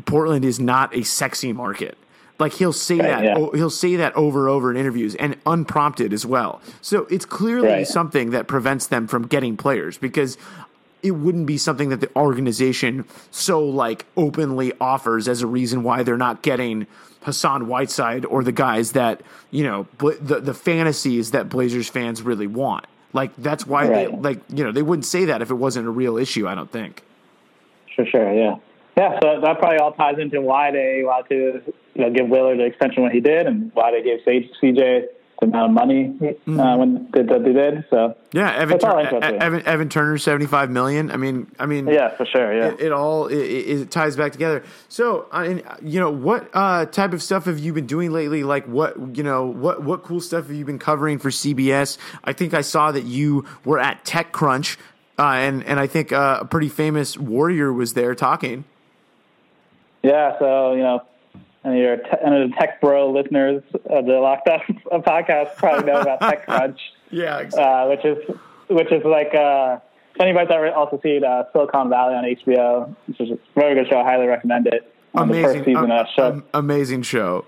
Portland 0.05 0.45
is 0.45 0.59
not 0.59 0.95
a 0.95 1.03
sexy 1.03 1.51
market. 1.53 1.97
Like 2.39 2.53
he'll 2.53 2.73
say 2.73 2.97
Right, 2.97 3.07
that 3.07 3.23
yeah. 3.23 3.35
o- 3.37 3.51
he'll 3.51 3.69
say 3.69 3.95
that 3.97 4.15
over 4.15 4.41
and 4.47 4.49
over 4.49 4.71
in 4.71 4.77
interviews 4.77 5.15
and 5.15 5.35
unprompted 5.45 6.13
as 6.13 6.25
well. 6.25 6.61
So 6.81 7.05
it's 7.09 7.25
clearly 7.25 7.67
Right. 7.67 7.87
something 7.87 8.31
that 8.31 8.47
prevents 8.47 8.87
them 8.87 9.07
from 9.07 9.27
getting 9.27 9.55
players 9.57 9.97
because 9.97 10.37
it 11.03 11.11
wouldn't 11.11 11.45
be 11.45 11.57
something 11.57 11.89
that 11.89 11.99
the 11.99 12.09
organization 12.15 13.05
so 13.29 13.63
like 13.63 14.05
openly 14.17 14.73
offers 14.79 15.27
as 15.27 15.41
a 15.41 15.47
reason 15.47 15.83
why 15.83 16.01
they're 16.01 16.17
not 16.17 16.41
getting 16.41 16.87
Hassan 17.21 17.67
Whiteside 17.67 18.25
or 18.25 18.43
the 18.43 18.51
guys 18.51 18.93
that 18.93 19.21
you 19.51 19.63
know 19.63 19.85
bla- 19.97 20.17
the 20.17 20.39
the 20.39 20.53
fantasies 20.53 21.31
that 21.31 21.49
Blazers 21.49 21.89
fans 21.89 22.21
really 22.21 22.47
want. 22.47 22.85
Like 23.11 23.35
that's 23.37 23.67
why 23.67 23.87
they 23.87 24.07
like 24.07 24.41
you 24.49 24.63
know 24.63 24.71
they 24.71 24.81
wouldn't 24.81 25.05
say 25.05 25.25
that 25.25 25.41
if 25.41 25.51
it 25.51 25.55
wasn't 25.55 25.87
a 25.87 25.91
real 25.91 26.17
issue. 26.17 26.47
I 26.47 26.55
don't 26.55 26.71
think. 26.71 27.03
For 27.95 28.05
sure, 28.05 28.33
yeah. 28.33 28.55
Yeah, 28.95 29.19
so 29.21 29.41
that 29.41 29.57
probably 29.57 29.79
all 29.79 29.93
ties 29.93 30.19
into 30.19 30.39
why 30.39 30.69
they 30.69 31.01
wanted 31.03 31.63
to 31.63 31.73
you 31.95 32.01
know, 32.01 32.11
give 32.11 32.27
Lillard 32.27 32.57
the 32.57 32.65
extension 32.65 33.01
when 33.01 33.11
he 33.11 33.19
did 33.19 33.47
and 33.47 33.71
why 33.73 33.91
they 33.91 34.03
gave 34.03 34.19
CJ 34.25 35.05
amount 35.43 35.65
of 35.65 35.71
money 35.71 36.15
uh, 36.21 36.75
when 36.77 37.09
they, 37.11 37.21
that 37.23 37.43
they 37.43 37.53
did. 37.53 37.85
So, 37.89 38.15
Yeah, 38.31 38.51
Evan, 38.53 38.79
Tur- 38.79 38.99
Evan 39.21 39.65
Evan 39.65 39.89
Turner 39.89 40.17
seventy 40.17 40.45
five 40.45 40.69
million. 40.69 41.11
I 41.11 41.17
mean, 41.17 41.51
I 41.59 41.65
mean, 41.65 41.87
yeah, 41.87 42.09
for 42.15 42.25
sure, 42.25 42.55
yeah. 42.55 42.69
it, 42.69 42.79
it 42.81 42.91
all 42.91 43.27
it, 43.27 43.37
it, 43.37 43.81
it 43.81 43.91
ties 43.91 44.15
back 44.15 44.31
together. 44.31 44.63
So, 44.89 45.27
I 45.31 45.47
mean, 45.47 45.63
you 45.81 45.99
know, 45.99 46.11
what 46.11 46.49
uh, 46.53 46.85
type 46.85 47.13
of 47.13 47.21
stuff 47.21 47.45
have 47.45 47.59
you 47.59 47.73
been 47.73 47.87
doing 47.87 48.11
lately? 48.11 48.43
Like, 48.43 48.65
what 48.65 49.17
you 49.17 49.23
know, 49.23 49.45
what 49.45 49.83
what 49.83 50.03
cool 50.03 50.21
stuff 50.21 50.47
have 50.47 50.55
you 50.55 50.65
been 50.65 50.79
covering 50.79 51.19
for 51.19 51.29
CBS? 51.29 51.97
I 52.23 52.33
think 52.33 52.53
I 52.53 52.61
saw 52.61 52.91
that 52.91 53.03
you 53.03 53.45
were 53.65 53.79
at 53.79 54.03
TechCrunch 54.05 54.77
uh, 55.17 55.33
and 55.33 55.63
and 55.65 55.79
I 55.79 55.87
think 55.87 56.11
uh, 56.11 56.39
a 56.41 56.45
pretty 56.45 56.69
famous 56.69 57.17
warrior 57.17 57.71
was 57.71 57.93
there 57.93 58.15
talking. 58.15 58.65
Yeah, 60.01 60.37
so 60.39 60.73
you 60.73 60.81
know, 60.81 61.03
and 61.63 61.77
your 61.77 61.97
te- 61.97 62.17
and 62.23 62.51
the 62.51 62.55
Tech 62.57 62.79
Bro 62.81 63.11
listeners 63.11 63.63
of 63.89 64.05
the 64.05 64.13
Locked 64.19 64.47
On 64.49 64.59
podcast 65.03 65.55
probably 65.57 65.91
know 65.91 66.01
about 66.01 66.19
TechCrunch. 66.21 66.77
Yeah, 67.11 67.39
exactly. 67.41 67.63
uh, 67.63 67.87
which 67.89 68.05
is 68.05 68.35
which 68.69 68.91
is 68.91 69.03
like 69.05 69.35
uh, 69.35 69.77
if 70.15 70.21
anybody's 70.21 70.49
ever 70.51 70.71
also 70.71 70.99
seen 71.03 71.23
uh, 71.23 71.43
Silicon 71.51 71.89
Valley 71.89 72.15
on 72.15 72.23
HBO, 72.23 72.95
which 73.05 73.21
is 73.21 73.29
a 73.29 73.37
very 73.53 73.75
good 73.75 73.87
show. 73.87 73.99
I 73.99 74.03
highly 74.03 74.25
recommend 74.25 74.65
it. 74.65 74.91
The 75.13 75.27
first 75.27 75.63
season 75.63 75.89
that 75.89 76.07
show. 76.15 76.27
am- 76.27 76.43
amazing 76.55 77.03
show, 77.03 77.45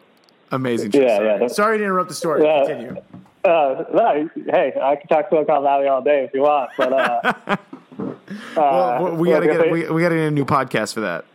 amazing 0.51 0.91
show. 0.91 1.01
Yeah, 1.01 1.17
Sorry. 1.17 1.41
yeah, 1.41 1.47
Sorry 1.47 1.78
to 1.80 1.84
interrupt 1.84 2.10
the 2.10 2.15
story. 2.15 2.43
Yeah. 2.43 2.65
Continue. 2.67 3.01
Uh, 3.43 3.84
no, 3.91 4.30
hey, 4.51 4.73
I 4.80 4.95
can 4.97 5.08
talk 5.08 5.30
Silicon 5.32 5.63
Valley 5.63 5.88
all 5.88 6.04
day 6.04 6.25
if 6.25 6.32
you 6.36 6.41
want, 6.41 6.69
but 6.78 6.93
uh, 6.93 7.58
Well, 8.56 9.15
we 9.15 9.30
gotta 9.30 9.47
get 9.47 9.71
we, 9.71 9.89
we 9.89 10.01
gotta 10.04 10.15
get 10.15 10.28
a 10.28 10.32
new 10.32 10.45
podcast 10.45 10.93
for 10.93 11.01
that. 11.01 11.25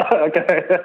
okay. 0.12 0.78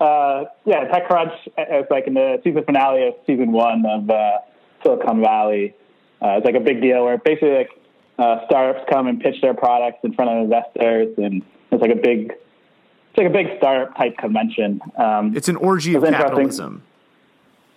Uh, 0.00 0.44
yeah, 0.64 0.84
TechCrunch 0.88 1.34
is 1.58 1.86
like 1.90 2.06
in 2.06 2.14
the 2.14 2.40
season 2.44 2.64
finale 2.64 3.08
of 3.08 3.14
season 3.26 3.52
one 3.52 3.84
of 3.86 4.08
uh, 4.10 4.38
Silicon 4.82 5.20
Valley. 5.22 5.74
Uh, 6.22 6.36
it's 6.36 6.44
like 6.44 6.54
a 6.54 6.60
big 6.60 6.80
deal 6.80 7.04
where 7.04 7.18
basically 7.18 7.52
like 7.54 7.70
uh, 8.18 8.44
startups 8.46 8.84
come 8.90 9.06
and 9.06 9.20
pitch 9.20 9.36
their 9.40 9.54
products 9.54 9.98
in 10.04 10.12
front 10.14 10.30
of 10.30 10.44
investors, 10.44 11.14
and 11.16 11.42
it's 11.72 11.80
like 11.80 11.90
a 11.90 11.96
big, 11.96 12.32
it's 12.32 13.16
like 13.18 13.26
a 13.26 13.30
big 13.30 13.46
startup 13.58 13.96
type 13.96 14.16
convention. 14.18 14.80
Um, 14.96 15.34
It's 15.36 15.48
an 15.48 15.56
orgy 15.56 15.94
of 15.94 16.02
It's 16.02 16.08
interesting. 16.08 16.28
capitalism. 16.36 16.82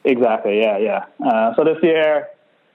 Exactly. 0.04 0.60
Yeah, 0.60 0.78
yeah. 0.80 1.06
Uh, 1.26 1.56
so 1.56 1.64
this 1.64 1.78
year, 1.82 2.28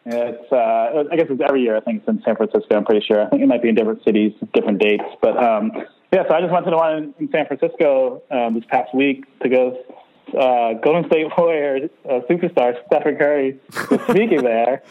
it's 0.07 0.50
uh, 0.52 1.04
I 1.12 1.16
guess 1.16 1.26
it's 1.28 1.42
every 1.46 1.61
year. 1.62 1.76
I 1.76 1.81
think 1.81 1.98
it's 2.00 2.09
in 2.09 2.22
San 2.24 2.37
Francisco. 2.37 2.74
I'm 2.74 2.85
pretty 2.87 3.04
sure. 3.07 3.20
I 3.20 3.28
think 3.28 3.42
it 3.42 3.46
might 3.46 3.62
be 3.62 3.68
in 3.68 3.74
different 3.74 4.02
cities, 4.02 4.33
different 4.54 4.78
dates. 4.78 5.04
But 5.20 5.37
um, 5.37 5.70
yeah, 6.12 6.26
so 6.26 6.34
I 6.34 6.40
just 6.40 6.52
went 6.52 6.64
to 6.64 6.70
the 6.70 6.76
one 6.76 7.14
in 7.18 7.30
San 7.30 7.46
Francisco 7.46 8.22
um, 8.30 8.54
this 8.54 8.64
past 8.68 8.94
week 8.94 9.24
to 9.40 9.48
go. 9.48 9.84
Uh, 10.28 10.74
Golden 10.84 11.06
State 11.06 11.26
Warriors 11.38 11.88
uh, 12.04 12.20
superstar 12.28 12.74
Stephen 12.86 13.16
Curry 13.16 13.58
was 13.90 14.00
speaking 14.10 14.42
there, 14.42 14.82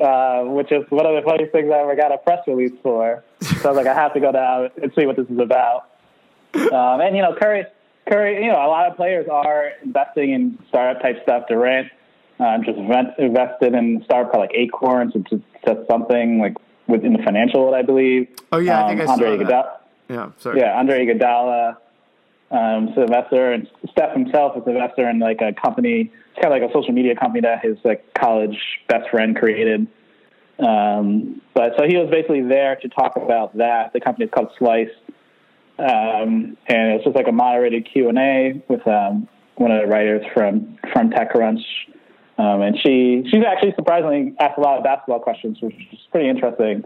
uh, 0.00 0.42
which 0.42 0.72
is 0.72 0.84
one 0.90 1.06
of 1.06 1.14
the 1.14 1.22
funniest 1.24 1.52
things 1.52 1.70
I 1.72 1.78
ever 1.78 1.94
got 1.94 2.10
a 2.10 2.18
press 2.18 2.40
release 2.48 2.72
for. 2.82 3.22
So 3.40 3.68
I 3.68 3.72
was 3.72 3.76
like, 3.76 3.86
I 3.86 3.94
have 3.94 4.12
to 4.14 4.20
go 4.20 4.32
down 4.32 4.70
and 4.82 4.92
see 4.98 5.06
what 5.06 5.16
this 5.16 5.28
is 5.28 5.38
about. 5.38 5.88
Um, 6.54 7.00
and 7.00 7.14
you 7.14 7.22
know, 7.22 7.34
Curry, 7.40 7.64
Curry, 8.08 8.44
you 8.44 8.50
know, 8.50 8.56
a 8.56 8.66
lot 8.66 8.90
of 8.90 8.96
players 8.96 9.28
are 9.30 9.70
investing 9.84 10.32
in 10.32 10.58
startup 10.68 11.00
type 11.00 11.22
stuff. 11.22 11.44
Durant 11.48 11.88
um, 12.40 12.64
just 12.64 12.76
invested 13.18 13.74
in 13.74 14.02
startup 14.04 14.32
called 14.32 14.42
like 14.48 14.56
Acorns, 14.56 15.14
which 15.14 15.30
is 15.32 15.40
just 15.64 15.88
something 15.88 16.40
like 16.40 16.56
within 16.88 17.12
the 17.12 17.22
financial 17.22 17.60
world, 17.60 17.74
I 17.74 17.82
believe. 17.82 18.28
Oh, 18.50 18.58
yeah, 18.58 18.84
I 18.84 18.88
think 18.88 19.00
I 19.00 19.06
saw 19.06 19.12
Andre 19.12 19.36
that. 19.38 19.46
Iguodala- 19.46 19.76
Yeah, 20.08 20.30
sorry. 20.38 20.60
yeah, 20.60 20.78
Andre 20.78 21.06
Iguodala 21.06 21.76
um, 22.52 22.88
is 22.88 22.96
and 22.98 23.68
Steph 23.90 24.12
himself 24.12 24.56
is 24.56 24.62
an 24.66 24.76
investor 24.76 25.08
in 25.08 25.18
like 25.18 25.40
a 25.40 25.52
company. 25.52 26.12
It's 26.30 26.42
kind 26.42 26.54
of 26.54 26.60
like 26.60 26.70
a 26.70 26.72
social 26.72 26.92
media 26.92 27.16
company 27.16 27.40
that 27.40 27.64
his 27.64 27.78
like 27.82 28.12
college 28.14 28.58
best 28.88 29.08
friend 29.10 29.34
created. 29.34 29.86
Um, 30.58 31.40
but 31.54 31.72
so 31.78 31.84
he 31.86 31.96
was 31.96 32.10
basically 32.10 32.42
there 32.42 32.76
to 32.76 32.88
talk 32.88 33.16
about 33.16 33.56
that. 33.56 33.94
The 33.94 34.00
company 34.00 34.26
is 34.26 34.30
called 34.30 34.50
Slyce, 34.58 34.90
um, 35.78 36.56
and 36.66 36.92
it's 36.92 37.04
just 37.04 37.16
like 37.16 37.26
a 37.26 37.32
moderated 37.32 37.88
Q 37.90 38.10
and 38.10 38.18
A 38.18 38.62
with 38.68 38.86
um, 38.86 39.28
one 39.56 39.70
of 39.70 39.80
the 39.80 39.88
writers 39.88 40.22
from 40.34 40.78
from 40.92 41.10
TechCrunch. 41.10 41.62
Um, 42.36 42.60
and 42.60 42.78
she 42.78 43.24
she's 43.30 43.44
actually 43.44 43.72
surprisingly 43.76 44.34
asked 44.38 44.58
a 44.58 44.60
lot 44.60 44.76
of 44.76 44.84
basketball 44.84 45.20
questions, 45.20 45.58
which 45.62 45.74
is 45.90 45.98
pretty 46.10 46.28
interesting. 46.28 46.84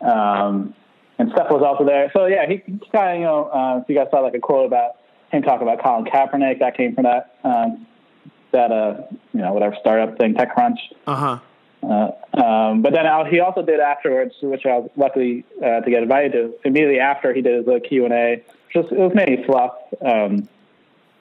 Um, 0.00 0.74
and 1.20 1.30
Steph 1.32 1.50
was 1.50 1.62
also 1.62 1.84
there. 1.84 2.10
So 2.14 2.24
yeah, 2.24 2.46
he, 2.48 2.62
he 2.64 2.80
kind 2.90 3.10
of 3.10 3.18
you 3.18 3.24
know, 3.24 3.44
uh, 3.52 3.80
if 3.82 3.88
you 3.88 3.94
guys 3.94 4.06
saw 4.10 4.20
like 4.20 4.34
a 4.34 4.40
quote 4.40 4.66
about 4.66 4.96
him 5.30 5.42
talking 5.42 5.68
about 5.68 5.82
Colin 5.82 6.06
Kaepernick, 6.06 6.60
that 6.60 6.76
came 6.76 6.94
from 6.94 7.04
that 7.04 7.36
um, 7.44 7.86
that 8.52 8.72
uh 8.72 9.02
you 9.32 9.40
know 9.40 9.52
whatever 9.52 9.76
startup 9.80 10.16
thing, 10.16 10.34
TechCrunch. 10.34 10.78
Uh 11.06 11.14
huh. 11.14 11.38
Uh, 11.82 12.42
um, 12.42 12.82
but 12.82 12.92
then 12.92 13.06
he 13.30 13.40
also 13.40 13.62
did 13.62 13.80
afterwards, 13.80 14.34
which 14.42 14.66
I 14.66 14.78
was 14.78 14.90
lucky 14.96 15.44
uh, 15.58 15.80
to 15.80 15.90
get 15.90 16.02
invited 16.02 16.32
to. 16.32 16.54
Immediately 16.64 17.00
after 17.00 17.34
he 17.34 17.42
did 17.42 17.56
his 17.56 17.66
little 17.66 17.80
Q 17.80 18.06
and 18.06 18.14
A, 18.14 18.42
just 18.72 18.90
it 18.90 18.98
was 18.98 19.12
mainly 19.14 19.44
fluff. 19.44 19.72
Um, 20.00 20.48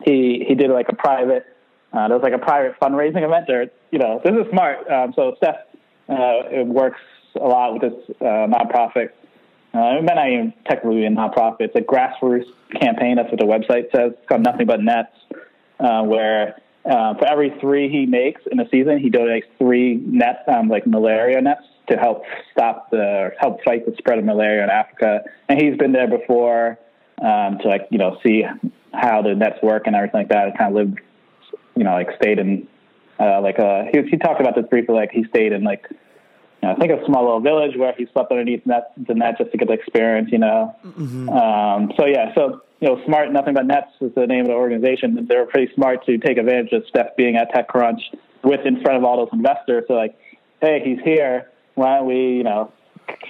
he 0.05 0.45
he 0.47 0.55
did 0.55 0.71
like 0.71 0.87
a 0.87 0.95
private. 0.95 1.45
Uh, 1.91 2.07
there 2.07 2.17
was 2.17 2.23
like 2.23 2.33
a 2.33 2.37
private 2.37 2.79
fundraising 2.79 3.23
event 3.23 3.47
there. 3.47 3.69
You 3.91 3.99
know, 3.99 4.21
this 4.23 4.33
is 4.33 4.49
smart. 4.49 4.89
Um, 4.89 5.13
so 5.13 5.35
Steph 5.37 5.55
uh, 6.07 6.47
it 6.49 6.65
works 6.65 7.01
a 7.35 7.45
lot 7.45 7.73
with 7.73 7.81
this 7.81 8.15
uh, 8.21 8.47
nonprofit. 8.47 9.09
Uh, 9.73 10.01
may 10.01 10.13
not 10.15 10.27
even 10.27 10.53
technically 10.67 11.05
a 11.05 11.09
nonprofit. 11.09 11.57
It's 11.59 11.75
a 11.75 11.81
grassroots 11.81 12.47
campaign. 12.81 13.17
That's 13.17 13.29
what 13.29 13.39
the 13.39 13.45
website 13.45 13.91
says. 13.95 14.13
It's 14.17 14.27
called 14.27 14.41
Nothing 14.41 14.65
But 14.65 14.81
Nets, 14.81 15.13
uh, 15.79 16.01
where 16.03 16.59
uh, 16.85 17.13
for 17.15 17.27
every 17.27 17.53
three 17.61 17.89
he 17.89 18.05
makes 18.05 18.41
in 18.51 18.59
a 18.59 18.67
season, 18.69 18.99
he 18.99 19.11
donates 19.11 19.43
three 19.57 19.95
nets, 19.95 20.39
um, 20.47 20.69
like 20.69 20.87
malaria 20.87 21.39
nets 21.41 21.63
to 21.89 21.97
help 21.97 22.23
stop 22.51 22.89
the 22.91 23.31
help 23.39 23.63
fight 23.63 23.85
the 23.85 23.95
spread 23.97 24.17
of 24.17 24.25
malaria 24.25 24.63
in 24.63 24.69
Africa. 24.69 25.21
And 25.47 25.61
he's 25.61 25.77
been 25.77 25.91
there 25.91 26.07
before 26.07 26.79
um, 27.21 27.59
to 27.59 27.67
like 27.67 27.87
you 27.91 27.97
know 27.97 28.17
see 28.23 28.43
how 28.93 29.21
the 29.21 29.35
nets 29.35 29.61
work 29.61 29.83
and 29.85 29.95
everything 29.95 30.21
like 30.21 30.29
that. 30.29 30.47
And 30.47 30.57
kind 30.57 30.71
of 30.71 30.75
lived, 30.75 30.99
you 31.75 31.83
know, 31.83 31.91
like 31.91 32.09
stayed 32.15 32.39
in 32.39 32.67
uh, 33.19 33.41
like 33.41 33.59
uh, 33.59 33.83
he 33.91 34.01
he 34.09 34.17
talked 34.17 34.39
about 34.39 34.55
this 34.55 34.65
briefly. 34.69 34.95
Like 34.95 35.11
he 35.11 35.25
stayed 35.25 35.51
in 35.51 35.63
like 35.63 35.85
you 36.61 36.67
know, 36.67 36.75
I 36.75 36.77
think 36.77 36.91
a 36.91 37.05
small 37.05 37.23
little 37.23 37.39
village 37.39 37.77
where 37.77 37.93
he 37.97 38.07
slept 38.11 38.31
underneath 38.31 38.65
net, 38.65 38.91
the 39.07 39.13
net 39.13 39.37
just 39.37 39.51
to 39.51 39.57
get 39.57 39.67
the 39.67 39.73
experience, 39.73 40.29
you 40.31 40.39
know. 40.39 40.75
Um, 41.29 41.91
so 41.97 42.05
yeah, 42.05 42.33
so 42.35 42.61
you 42.79 42.87
know, 42.87 43.01
smart. 43.05 43.31
Nothing 43.31 43.53
but 43.53 43.65
nets 43.65 43.91
is 44.01 44.13
the 44.15 44.27
name 44.27 44.41
of 44.41 44.47
the 44.47 44.53
organization. 44.53 45.25
They 45.27 45.35
were 45.35 45.45
pretty 45.45 45.73
smart 45.73 46.05
to 46.05 46.17
take 46.17 46.37
advantage 46.37 46.73
of 46.73 46.83
Steph 46.89 47.15
being 47.17 47.35
at 47.35 47.51
TechCrunch 47.53 47.99
with 48.43 48.65
in 48.65 48.81
front 48.81 48.97
of 48.97 49.03
all 49.03 49.17
those 49.17 49.33
investors. 49.33 49.85
So 49.87 49.93
like, 49.93 50.17
hey, 50.61 50.81
he's 50.83 50.99
here. 51.03 51.49
Why 51.75 51.97
don't 51.97 52.07
we, 52.07 52.37
you 52.37 52.43
know, 52.43 52.71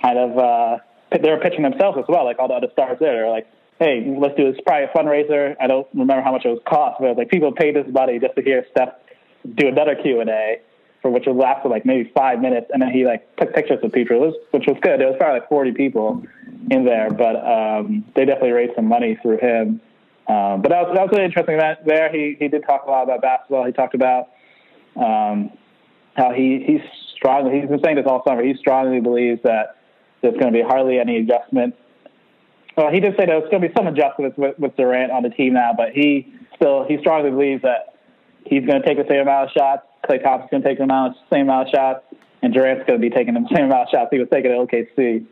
kind 0.02 0.18
of 0.18 0.38
uh, 0.38 0.78
they 1.12 1.30
were 1.30 1.40
pitching 1.40 1.64
themselves 1.64 1.98
as 2.00 2.06
well. 2.08 2.26
Like 2.26 2.40
all 2.40 2.48
the 2.48 2.56
other 2.56 2.70
stars 2.74 2.98
there, 3.00 3.14
they're 3.14 3.30
like, 3.30 3.48
hey, 3.80 4.12
let's 4.20 4.36
do 4.36 4.52
this 4.52 4.60
private 4.66 4.94
fundraiser. 4.94 5.56
I 5.60 5.68
don't 5.68 5.88
remember 5.94 6.22
how 6.22 6.32
much 6.32 6.46
it 6.46 6.50
was 6.50 6.62
cost, 6.68 6.98
but 7.00 7.06
it 7.06 7.10
was 7.10 7.18
like 7.18 7.30
people 7.30 7.52
paid 7.52 7.76
this 7.76 7.86
money 7.90 8.20
just 8.20 8.36
to 8.36 8.42
hear 8.42 8.66
Steph 8.72 8.90
do 9.56 9.68
another 9.68 9.96
Q 9.96 10.20
and 10.22 10.30
A 10.30 10.62
for 11.02 11.10
which 11.12 11.26
would 11.28 11.36
last 11.36 11.64
for 11.64 11.70
like 11.70 11.86
maybe 11.86 12.12
five 12.16 12.42
minutes, 12.42 12.68
and 12.74 12.82
then 12.82 12.92
he 12.92 13.06
like 13.06 13.36
took 13.38 13.54
pictures 13.54 13.80
of 13.84 13.92
people, 13.92 14.20
which 14.20 14.34
was, 14.34 14.36
which 14.52 14.64
was 14.68 14.78
good. 14.82 15.00
There 15.00 15.08
was 15.08 15.16
probably 15.18 15.40
like 15.40 15.50
forty 15.50 15.72
people 15.72 16.24
in 16.70 16.86
there, 16.86 17.10
but 17.10 17.36
um, 17.36 18.06
they 18.16 18.26
definitely 18.26 18.52
raised 18.52 18.76
some 18.76 18.86
money 18.86 19.18
through 19.22 19.38
him. 19.38 19.82
Um, 20.28 20.62
but 20.62 20.70
that 20.70 20.88
was 20.88 20.92
that 20.96 21.02
was 21.02 21.10
really 21.12 21.26
interesting. 21.26 21.58
That 21.58 21.86
there, 21.86 22.12
he 22.12 22.36
he 22.38 22.48
did 22.48 22.64
talk 22.66 22.84
a 22.86 22.90
lot 22.90 23.04
about 23.04 23.22
basketball. 23.22 23.66
He 23.66 23.72
talked 23.72 23.96
about 23.96 24.30
um, 24.96 25.52
how 26.16 26.34
he 26.34 26.64
he's 26.66 26.82
strongly 27.16 27.60
he's 27.60 27.70
been 27.70 27.82
saying 27.84 27.96
this 27.96 28.06
all 28.06 28.24
summer. 28.28 28.44
He 28.44 28.56
strongly 28.56 29.00
believes 29.00 29.42
that 29.44 29.78
there's 30.22 30.36
going 30.36 30.52
to 30.52 30.58
be 30.58 30.62
hardly 30.62 31.00
any 31.00 31.18
adjustment. 31.18 31.76
Well, 32.78 32.92
he 32.92 33.00
did 33.00 33.16
say 33.18 33.26
there's 33.26 33.50
going 33.50 33.62
to 33.62 33.68
be 33.68 33.74
some 33.76 33.88
adjustments 33.88 34.38
with, 34.38 34.58
with 34.60 34.76
Durant 34.78 35.12
on 35.12 35.24
the 35.24 35.30
team 35.30 35.54
now, 35.54 35.74
but 35.76 35.90
he 35.94 36.34
still 36.56 36.86
he 36.88 36.98
strongly 37.00 37.32
believes 37.32 37.62
that 37.64 37.96
he's 38.46 38.66
going 38.66 38.82
to 38.82 38.88
take 38.88 38.98
the 38.98 39.06
same 39.10 39.22
amount 39.22 39.50
of 39.50 39.52
shots. 39.52 39.84
Klay 40.10 40.22
Thompson's 40.22 40.50
going 40.52 40.64
to 40.64 40.70
take 40.70 40.78
the 40.78 40.86
amount, 40.86 41.18
same 41.32 41.42
amount 41.42 41.68
of 41.68 41.72
shots, 41.74 42.06
and 42.42 42.54
Durant's 42.54 42.86
going 42.88 43.00
to 43.00 43.10
be 43.10 43.14
taking 43.14 43.36
the 43.36 43.48
same 43.54 43.66
amount 43.66 43.84
of 43.84 43.90
shots 43.92 44.10
he 44.12 44.20
was 44.20 44.28
taking 44.32 44.52
at 44.52 44.58
OKC. 44.58 45.26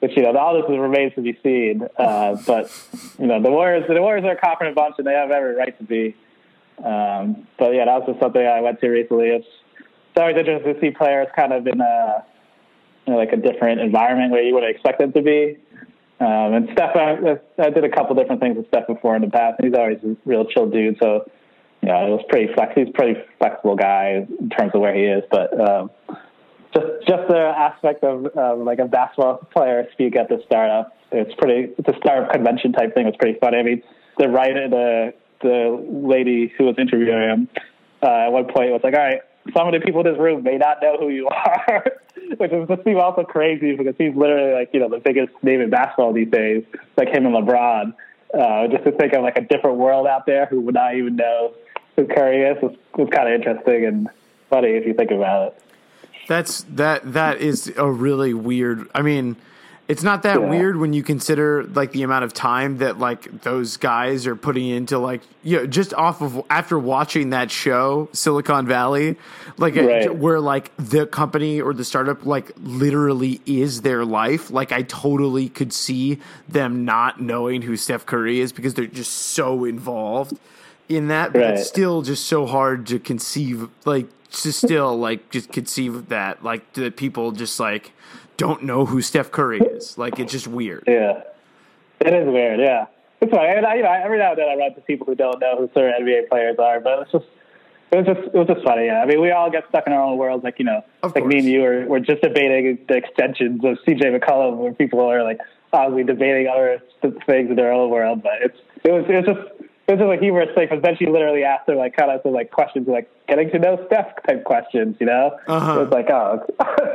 Which 0.00 0.12
you 0.16 0.22
know, 0.22 0.36
all 0.36 0.54
this 0.54 0.64
remains 0.68 1.12
to 1.16 1.22
be 1.22 1.36
seen. 1.42 1.82
Uh, 1.96 2.36
but 2.46 2.70
you 3.18 3.26
know, 3.26 3.42
the 3.42 3.50
Warriors, 3.50 3.84
the 3.88 4.00
Warriors 4.00 4.24
are 4.24 4.32
a 4.32 4.40
confident 4.40 4.76
bunch, 4.76 4.94
and 4.98 5.06
they 5.06 5.12
have 5.12 5.32
every 5.32 5.56
right 5.56 5.76
to 5.76 5.84
be. 5.84 6.14
Um, 6.84 7.48
but 7.58 7.74
yeah, 7.74 7.86
that 7.86 7.98
was 7.98 8.04
just 8.06 8.20
something 8.20 8.40
I 8.40 8.60
went 8.60 8.80
to 8.80 8.88
recently. 8.88 9.30
It's, 9.30 9.46
it's 9.76 10.16
always 10.16 10.36
interesting 10.36 10.74
to 10.74 10.80
see 10.80 10.90
players 10.90 11.26
kind 11.34 11.52
of 11.52 11.66
in 11.66 11.80
a 11.80 12.24
you 13.06 13.12
know, 13.12 13.18
like 13.18 13.32
a 13.32 13.36
different 13.36 13.80
environment 13.80 14.30
where 14.30 14.42
you 14.42 14.54
wouldn't 14.54 14.70
expect 14.70 15.00
them 15.00 15.12
to 15.14 15.22
be. 15.22 15.56
Um, 16.20 16.54
and 16.54 16.68
Steph, 16.72 16.94
I, 16.94 17.38
I 17.58 17.70
did 17.70 17.82
a 17.82 17.88
couple 17.88 18.14
different 18.14 18.40
things 18.40 18.56
with 18.56 18.68
Steph 18.68 18.86
before 18.86 19.16
in 19.16 19.22
the 19.22 19.30
past. 19.30 19.60
He's 19.60 19.74
always 19.74 19.98
a 20.04 20.16
real 20.24 20.44
chill 20.44 20.68
dude, 20.68 20.98
so 21.00 21.28
yeah, 21.82 22.04
it 22.04 22.10
was 22.10 22.24
pretty 22.28 22.52
flex. 22.54 22.72
He's 22.74 22.88
a 22.88 22.92
pretty 22.92 23.20
flexible 23.38 23.76
guy 23.76 24.26
in 24.40 24.50
terms 24.50 24.72
of 24.74 24.80
where 24.80 24.94
he 24.94 25.04
is, 25.04 25.22
but 25.30 25.58
um, 25.58 25.90
just 26.74 26.86
just 27.06 27.28
the 27.28 27.52
aspect 27.56 28.04
of 28.04 28.36
um, 28.36 28.64
like 28.64 28.78
a 28.78 28.86
basketball 28.86 29.38
player 29.52 29.86
speak 29.92 30.16
at 30.16 30.28
the 30.28 30.40
startup. 30.44 30.94
It's 31.12 31.34
pretty. 31.38 31.72
It's 31.78 31.88
a 31.88 31.96
startup 31.98 32.32
convention 32.32 32.72
type 32.72 32.94
thing. 32.94 33.06
It's 33.06 33.16
pretty 33.16 33.38
funny. 33.38 33.58
I 33.58 33.62
mean, 33.62 33.82
the 34.18 34.28
writer, 34.28 34.68
the 34.68 35.14
the 35.40 35.86
lady 35.88 36.52
who 36.58 36.64
was 36.64 36.74
interviewing 36.78 37.22
him, 37.22 37.48
uh, 38.02 38.26
at 38.26 38.28
one 38.28 38.44
point 38.44 38.72
was 38.72 38.80
like, 38.82 38.94
"All 38.94 39.00
right, 39.00 39.20
some 39.56 39.68
of 39.68 39.72
the 39.72 39.80
people 39.80 40.00
in 40.00 40.12
this 40.12 40.20
room 40.20 40.42
may 40.42 40.58
not 40.58 40.78
know 40.82 40.96
who 40.98 41.08
you 41.08 41.28
are," 41.68 41.84
which 42.36 42.52
is 42.52 42.68
just 42.68 42.84
seem 42.84 42.98
also 42.98 43.22
crazy 43.22 43.76
because 43.76 43.94
he's 43.96 44.14
literally 44.14 44.52
like 44.52 44.70
you 44.72 44.80
know 44.80 44.88
the 44.88 45.00
biggest 45.00 45.32
name 45.42 45.60
in 45.60 45.70
basketball 45.70 46.12
these 46.12 46.30
days, 46.30 46.64
like 46.96 47.08
him 47.08 47.24
and 47.26 47.34
LeBron. 47.34 47.94
Uh, 48.28 48.68
just 48.68 48.84
to 48.84 48.92
think 48.92 49.14
of 49.14 49.22
like 49.22 49.38
a 49.38 49.40
different 49.40 49.78
world 49.78 50.06
out 50.06 50.26
there 50.26 50.44
who 50.44 50.60
would 50.60 50.74
not 50.74 50.94
even 50.94 51.16
know 51.16 51.54
who 51.98 52.06
Curry 52.06 52.42
is 52.42 52.62
was, 52.62 52.76
was 52.96 53.08
kind 53.10 53.28
of 53.28 53.34
interesting 53.34 53.84
and 53.84 54.08
funny 54.48 54.68
if 54.68 54.86
you 54.86 54.94
think 54.94 55.10
about 55.10 55.48
it. 55.48 55.62
That's 56.28 56.62
that 56.74 57.12
that 57.14 57.38
is 57.40 57.72
a 57.76 57.90
really 57.90 58.32
weird. 58.34 58.88
I 58.94 59.02
mean, 59.02 59.36
It's 59.88 60.02
not 60.02 60.22
that 60.24 60.38
Yeah. 60.38 60.50
weird 60.50 60.76
when 60.76 60.92
you 60.92 61.02
consider 61.02 61.64
like 61.64 61.92
the 61.92 62.02
amount 62.02 62.22
of 62.24 62.34
time 62.34 62.76
that 62.78 62.98
like 62.98 63.40
those 63.40 63.78
guys 63.78 64.26
are 64.26 64.36
putting 64.36 64.68
into 64.68 64.98
like 64.98 65.22
you 65.42 65.56
know 65.56 65.66
just 65.66 65.94
off 65.94 66.20
of 66.20 66.42
after 66.50 66.78
watching 66.78 67.30
that 67.30 67.50
show 67.50 68.10
Silicon 68.12 68.66
Valley, 68.66 69.16
like 69.56 69.74
Right. 69.76 70.14
where 70.14 70.40
like 70.40 70.72
the 70.76 71.06
company 71.06 71.58
or 71.62 71.72
the 71.72 71.84
startup 71.84 72.26
like 72.26 72.52
literally 72.62 73.40
is 73.46 73.80
their 73.80 74.04
life. 74.04 74.50
Like 74.50 74.72
I 74.72 74.82
totally 74.82 75.48
could 75.48 75.72
see 75.72 76.18
them 76.46 76.84
not 76.84 77.20
knowing 77.22 77.62
who 77.62 77.74
Steph 77.74 78.04
Curry 78.04 78.40
is 78.40 78.52
because 78.52 78.74
they're 78.74 78.86
just 78.86 79.12
so 79.12 79.64
involved 79.64 80.38
in 80.88 81.08
that. 81.08 81.32
But 81.32 81.42
it's 81.42 81.68
still 81.68 82.02
just 82.02 82.26
so 82.26 82.46
hard 82.46 82.86
to 82.88 82.98
conceive 82.98 83.68
like 83.84 84.08
to 84.30 84.52
still 84.52 84.96
like 84.96 85.30
just 85.30 85.50
conceive 85.52 85.94
of 85.94 86.08
that 86.08 86.42
like 86.44 86.72
that 86.74 86.96
people 86.96 87.32
just 87.32 87.58
like 87.58 87.92
don't 88.36 88.62
know 88.62 88.86
who 88.86 89.02
Steph 89.02 89.30
Curry 89.30 89.60
is. 89.60 89.98
Like 89.98 90.18
it's 90.18 90.32
just 90.32 90.46
weird. 90.46 90.84
Yeah, 90.86 91.22
it 92.00 92.14
is 92.14 92.26
weird. 92.26 92.60
Yeah, 92.60 92.86
it's 93.20 93.30
funny. 93.30 93.48
And 93.48 93.66
I, 93.66 93.76
you 93.76 93.82
know, 93.82 93.92
every 93.92 94.18
now 94.18 94.30
and 94.30 94.38
then 94.38 94.48
I 94.48 94.54
run 94.54 94.68
into 94.68 94.80
people 94.82 95.06
who 95.06 95.14
don't 95.14 95.40
know 95.40 95.56
who 95.58 95.70
certain 95.74 96.04
NBA 96.04 96.28
players 96.28 96.56
are, 96.58 96.80
but 96.80 97.00
it's 97.00 97.12
just. 97.12 97.26
It 97.90 97.96
was 97.96 98.06
just 98.06 98.20
it 98.20 98.34
was 98.34 98.46
just 98.46 98.62
funny. 98.64 98.84
Yeah. 98.84 99.00
I 99.00 99.06
mean, 99.06 99.18
we 99.18 99.30
all 99.30 99.50
get 99.50 99.64
stuck 99.70 99.86
in 99.86 99.94
our 99.94 100.02
own 100.02 100.18
worlds. 100.18 100.44
Like 100.44 100.58
you 100.58 100.66
know, 100.66 100.84
Of 101.02 101.14
like 101.14 101.24
me 101.24 101.38
and 101.38 101.48
you 101.48 101.64
are 101.64 101.86
we're 101.86 102.00
just 102.00 102.20
debating 102.20 102.78
the 102.86 102.96
extensions 102.96 103.64
of 103.64 103.78
CJ 103.86 104.14
McCollum, 104.14 104.58
where 104.58 104.74
people 104.74 105.00
are 105.00 105.24
like 105.24 105.38
obviously 105.72 106.04
debating 106.04 106.48
other 106.48 106.82
things 107.00 107.48
in 107.48 107.56
their 107.56 107.72
own 107.72 107.88
world. 107.88 108.22
But 108.22 108.42
it's 108.42 108.58
it 108.84 108.92
was 108.92 109.06
it 109.08 109.14
was 109.14 109.24
just 109.24 109.67
it 109.88 109.92
is 109.94 109.98
just 109.98 110.12
a 110.12 110.16
humorous 110.20 110.54
thing 110.54 110.68
because 110.68 110.82
then 110.82 110.96
she 110.98 111.06
literally 111.06 111.42
asked 111.44 111.66
her 111.68 111.74
like 111.74 111.96
kind 111.96 112.10
of 112.10 112.20
some 112.22 112.32
like 112.32 112.50
questions 112.50 112.86
like 112.86 113.10
getting 113.26 113.50
to 113.50 113.58
know 113.58 113.82
Steph 113.86 114.22
type 114.26 114.44
questions. 114.44 114.96
You 115.00 115.06
know, 115.06 115.38
Uh-huh. 115.48 115.80
it 115.80 115.84
was 115.84 115.90
like 115.90 116.10
oh, 116.10 116.44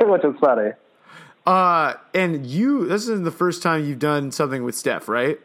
which 0.10 0.24
is 0.24 0.34
funny. 0.40 0.70
Uh 1.46 1.94
and 2.14 2.46
you 2.46 2.86
this 2.86 3.02
isn't 3.02 3.24
the 3.24 3.30
first 3.30 3.62
time 3.62 3.84
you've 3.84 3.98
done 3.98 4.30
something 4.30 4.62
with 4.64 4.74
Steph, 4.74 5.08
right? 5.08 5.38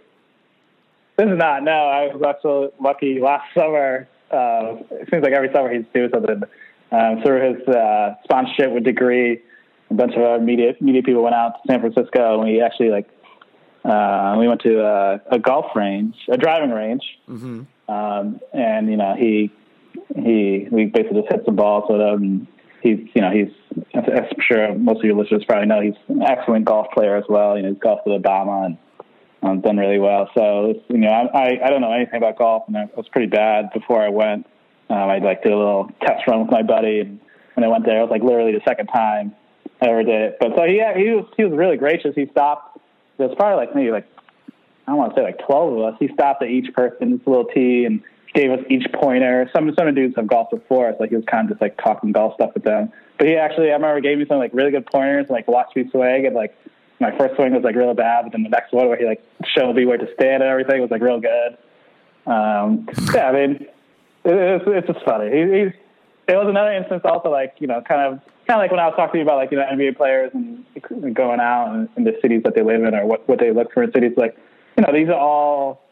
This 1.17 1.27
is 1.29 1.37
not. 1.37 1.63
No, 1.63 1.71
I 1.71 2.15
was 2.15 2.21
actually 2.23 2.69
lucky 2.79 3.19
last 3.19 3.53
summer. 3.53 4.07
Uh, 4.31 4.77
it 4.91 5.09
seems 5.11 5.21
like 5.21 5.33
every 5.33 5.51
summer 5.51 5.69
he's 5.73 5.83
doing 5.93 6.09
something. 6.13 6.43
Um, 6.91 7.21
through 7.21 7.55
his 7.55 7.67
uh, 7.67 8.15
sponsorship 8.23 8.71
with 8.71 8.83
Degree, 8.85 9.41
a 9.89 9.93
bunch 9.93 10.13
of 10.15 10.21
our 10.21 10.39
media 10.39 10.75
media 10.79 11.03
people 11.03 11.21
went 11.21 11.35
out 11.35 11.55
to 11.55 11.59
San 11.67 11.81
Francisco, 11.81 12.39
and 12.39 12.49
we 12.49 12.61
actually 12.61 12.89
like 12.89 13.09
uh, 13.89 14.35
we 14.37 14.47
went 14.47 14.61
to 14.61 14.81
a, 14.81 15.21
a 15.31 15.39
golf 15.39 15.75
range, 15.75 16.15
a 16.31 16.37
driving 16.37 16.71
range, 16.71 17.03
um, 17.87 18.39
and 18.53 18.89
you 18.89 18.97
know 18.97 19.15
he 19.17 19.51
he 20.15 20.67
we 20.71 20.85
basically 20.85 21.21
just 21.21 21.31
hit 21.33 21.45
some 21.45 21.55
balls 21.55 21.85
with 21.89 22.01
him. 22.01 22.23
And 22.23 22.47
he's 22.83 22.99
you 23.15 23.21
know 23.21 23.31
he's 23.31 23.49
as 23.95 24.03
I'm 24.07 24.41
sure 24.47 24.75
most 24.75 24.97
of 24.99 25.03
your 25.05 25.15
listeners 25.15 25.43
probably 25.47 25.67
know 25.67 25.81
he's 25.81 25.99
an 26.07 26.21
excellent 26.21 26.65
golf 26.65 26.87
player 26.93 27.15
as 27.17 27.25
well. 27.27 27.57
You 27.57 27.63
know 27.63 27.69
he's 27.69 27.79
golfed 27.79 28.05
with 28.05 28.21
Obama 28.21 28.65
and 28.67 28.77
um, 29.41 29.61
done 29.61 29.77
really 29.77 29.99
well. 29.99 30.29
So 30.37 30.73
you 30.89 30.97
know, 30.97 31.09
I, 31.09 31.37
I 31.37 31.47
I 31.65 31.69
don't 31.69 31.81
know 31.81 31.93
anything 31.93 32.17
about 32.17 32.37
golf, 32.37 32.63
and 32.67 32.77
I 32.77 32.85
was 32.95 33.07
pretty 33.11 33.27
bad 33.27 33.71
before 33.73 34.03
I 34.03 34.09
went. 34.09 34.45
Um, 34.89 34.97
I 34.97 35.19
like 35.19 35.43
did 35.43 35.51
a 35.51 35.57
little 35.57 35.89
test 36.01 36.27
run 36.27 36.41
with 36.41 36.51
my 36.51 36.63
buddy, 36.63 36.99
and 36.99 37.19
when 37.55 37.63
I 37.63 37.67
went 37.67 37.85
there, 37.85 37.99
it 37.99 38.01
was 38.01 38.11
like 38.11 38.23
literally 38.23 38.51
the 38.51 38.61
second 38.67 38.87
time 38.87 39.35
I 39.81 39.87
ever 39.87 40.03
did 40.03 40.21
it. 40.21 40.37
But 40.39 40.49
so 40.55 40.63
he 40.63 40.81
he 40.95 41.11
was 41.11 41.25
he 41.37 41.45
was 41.45 41.57
really 41.57 41.77
gracious. 41.77 42.13
He 42.15 42.27
stopped. 42.31 42.68
There's 43.19 43.35
probably 43.35 43.57
like 43.57 43.75
maybe 43.75 43.91
like 43.91 44.07
I 44.87 44.91
don't 44.91 44.97
want 44.97 45.13
to 45.13 45.19
say 45.19 45.23
like 45.23 45.45
twelve 45.45 45.77
of 45.77 45.93
us. 45.93 45.95
He 45.99 46.07
stopped 46.07 46.41
at 46.41 46.49
each 46.49 46.73
person's 46.73 47.21
little 47.27 47.45
tee 47.45 47.85
and 47.85 48.01
gave 48.33 48.51
us 48.51 48.59
each 48.69 48.85
pointer. 48.93 49.49
Some 49.53 49.71
some 49.77 49.87
of 49.87 49.93
the 49.93 50.01
dudes 50.01 50.15
have 50.15 50.25
golfed 50.25 50.51
before, 50.51 50.91
so 50.91 50.97
like 50.99 51.09
he 51.09 51.15
was 51.15 51.25
kind 51.25 51.45
of 51.45 51.51
just 51.51 51.61
like 51.61 51.77
talking 51.77 52.11
golf 52.11 52.33
stuff 52.35 52.51
with 52.53 52.63
them. 52.63 52.91
But 53.17 53.27
he 53.27 53.35
actually, 53.35 53.69
I 53.69 53.73
remember, 53.73 53.99
gave 53.99 54.17
me 54.17 54.25
some 54.27 54.37
like 54.37 54.53
really 54.53 54.71
good 54.71 54.85
pointers 54.85 55.27
and 55.27 55.31
like 55.31 55.47
watched 55.47 55.75
me 55.75 55.89
swing. 55.91 56.25
And 56.25 56.33
like 56.33 56.57
my 56.99 57.15
first 57.17 57.35
swing 57.35 57.53
was 57.53 57.63
like 57.63 57.75
real 57.75 57.93
bad, 57.93 58.23
but 58.23 58.31
then 58.31 58.43
the 58.43 58.49
next 58.49 58.71
one 58.71 58.87
where 58.87 58.97
he 58.97 59.05
like 59.05 59.21
showed 59.55 59.75
me 59.75 59.85
where 59.85 59.97
to 59.97 60.07
stand 60.13 60.41
and 60.41 60.49
everything 60.49 60.81
was 60.81 60.89
like 60.89 61.01
real 61.01 61.19
good. 61.19 61.57
Um, 62.25 62.87
yeah, 63.13 63.29
I 63.29 63.31
mean, 63.33 63.51
it, 64.23 64.33
it's 64.33 64.65
it's 64.67 64.87
just 64.87 65.05
funny. 65.05 65.29
He, 65.29 65.59
he's 65.59 65.73
it 66.27 66.35
was 66.37 66.47
another 66.47 66.71
instance 66.71 67.01
also 67.03 67.29
like 67.29 67.55
you 67.59 67.67
know 67.67 67.81
kind 67.81 68.01
of 68.01 68.21
kind 68.49 68.59
of 68.59 68.63
like 68.63 68.71
when 68.71 68.79
I 68.79 68.87
was 68.87 68.95
talking 68.95 69.13
to 69.13 69.17
you 69.19 69.23
about 69.23 69.37
like 69.37 69.51
you 69.51 69.57
know 69.57 69.65
NBA 69.65 69.95
players 69.95 70.31
and 70.33 70.65
going 71.15 71.39
out 71.39 71.71
and 71.71 71.87
in 71.97 72.03
the 72.03 72.17
cities 72.19 72.41
that 72.45 72.55
they 72.55 72.63
live 72.63 72.83
in 72.83 72.95
or 72.95 73.05
what 73.05 73.29
what 73.29 73.39
they 73.39 73.51
look 73.51 73.71
for 73.71 73.83
in 73.83 73.91
cities 73.91 74.13
like 74.17 74.35
you 74.75 74.83
know 74.83 74.91
these 74.91 75.07
are 75.07 75.19
all 75.19 75.83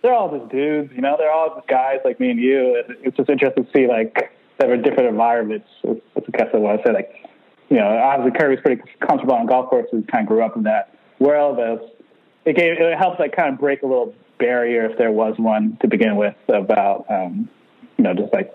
they're 0.00 0.14
all 0.14 0.36
just 0.36 0.50
dudes 0.50 0.90
you 0.94 1.02
know? 1.02 1.16
They're 1.18 1.30
all 1.30 1.54
just 1.54 1.68
guys 1.68 1.98
like 2.04 2.18
me 2.18 2.30
and 2.30 2.40
you. 2.40 2.82
And 2.82 2.96
it's 3.04 3.16
just 3.16 3.28
interesting 3.28 3.66
to 3.66 3.70
see 3.76 3.86
like 3.86 4.32
that 4.58 4.70
are 4.70 4.76
different 4.78 5.10
environments 5.10 5.68
that's 5.84 6.00
that's 6.14 6.26
I 6.28 6.38
guess 6.38 6.48
I 6.54 6.82
say 6.82 6.92
like 6.94 7.12
you 7.68 7.76
know 7.76 7.88
obviously 7.88 8.38
Curry's 8.38 8.60
pretty 8.64 8.82
comfortable 9.06 9.34
on 9.34 9.44
golf 9.44 9.68
courses 9.68 10.02
kind 10.10 10.22
of 10.22 10.28
grew 10.28 10.42
up 10.42 10.56
in 10.56 10.62
that 10.62 10.96
world 11.18 11.60
as 11.60 11.78
it 12.46 12.56
gave 12.56 12.80
it 12.80 12.98
helps 12.98 13.20
like 13.20 13.36
kind 13.36 13.52
of 13.52 13.60
break 13.60 13.82
a 13.82 13.86
little 13.86 14.14
barrier 14.38 14.86
if 14.86 14.96
there 14.96 15.12
was 15.12 15.34
one 15.36 15.76
to 15.82 15.88
begin 15.88 16.16
with 16.16 16.34
about 16.48 17.04
um 17.10 17.50
you 17.98 18.04
know 18.04 18.14
just 18.14 18.32
like 18.32 18.50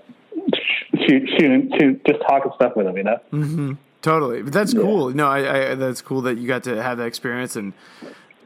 shoot, 1.05 1.29
shooting, 1.37 1.71
shoot, 1.79 2.01
just 2.05 2.21
talking 2.21 2.51
stuff 2.55 2.75
with 2.75 2.87
him, 2.87 2.97
you 2.97 3.03
know. 3.03 3.77
Totally. 4.01 4.41
But 4.43 4.53
that's 4.53 4.73
cool. 4.73 5.09
No, 5.09 5.27
I, 5.27 5.71
I 5.71 5.75
that's 5.75 6.01
cool 6.01 6.21
that 6.21 6.37
you 6.37 6.47
got 6.47 6.63
to 6.65 6.81
have 6.81 6.97
that 6.99 7.05
experience 7.05 7.55
and 7.55 7.73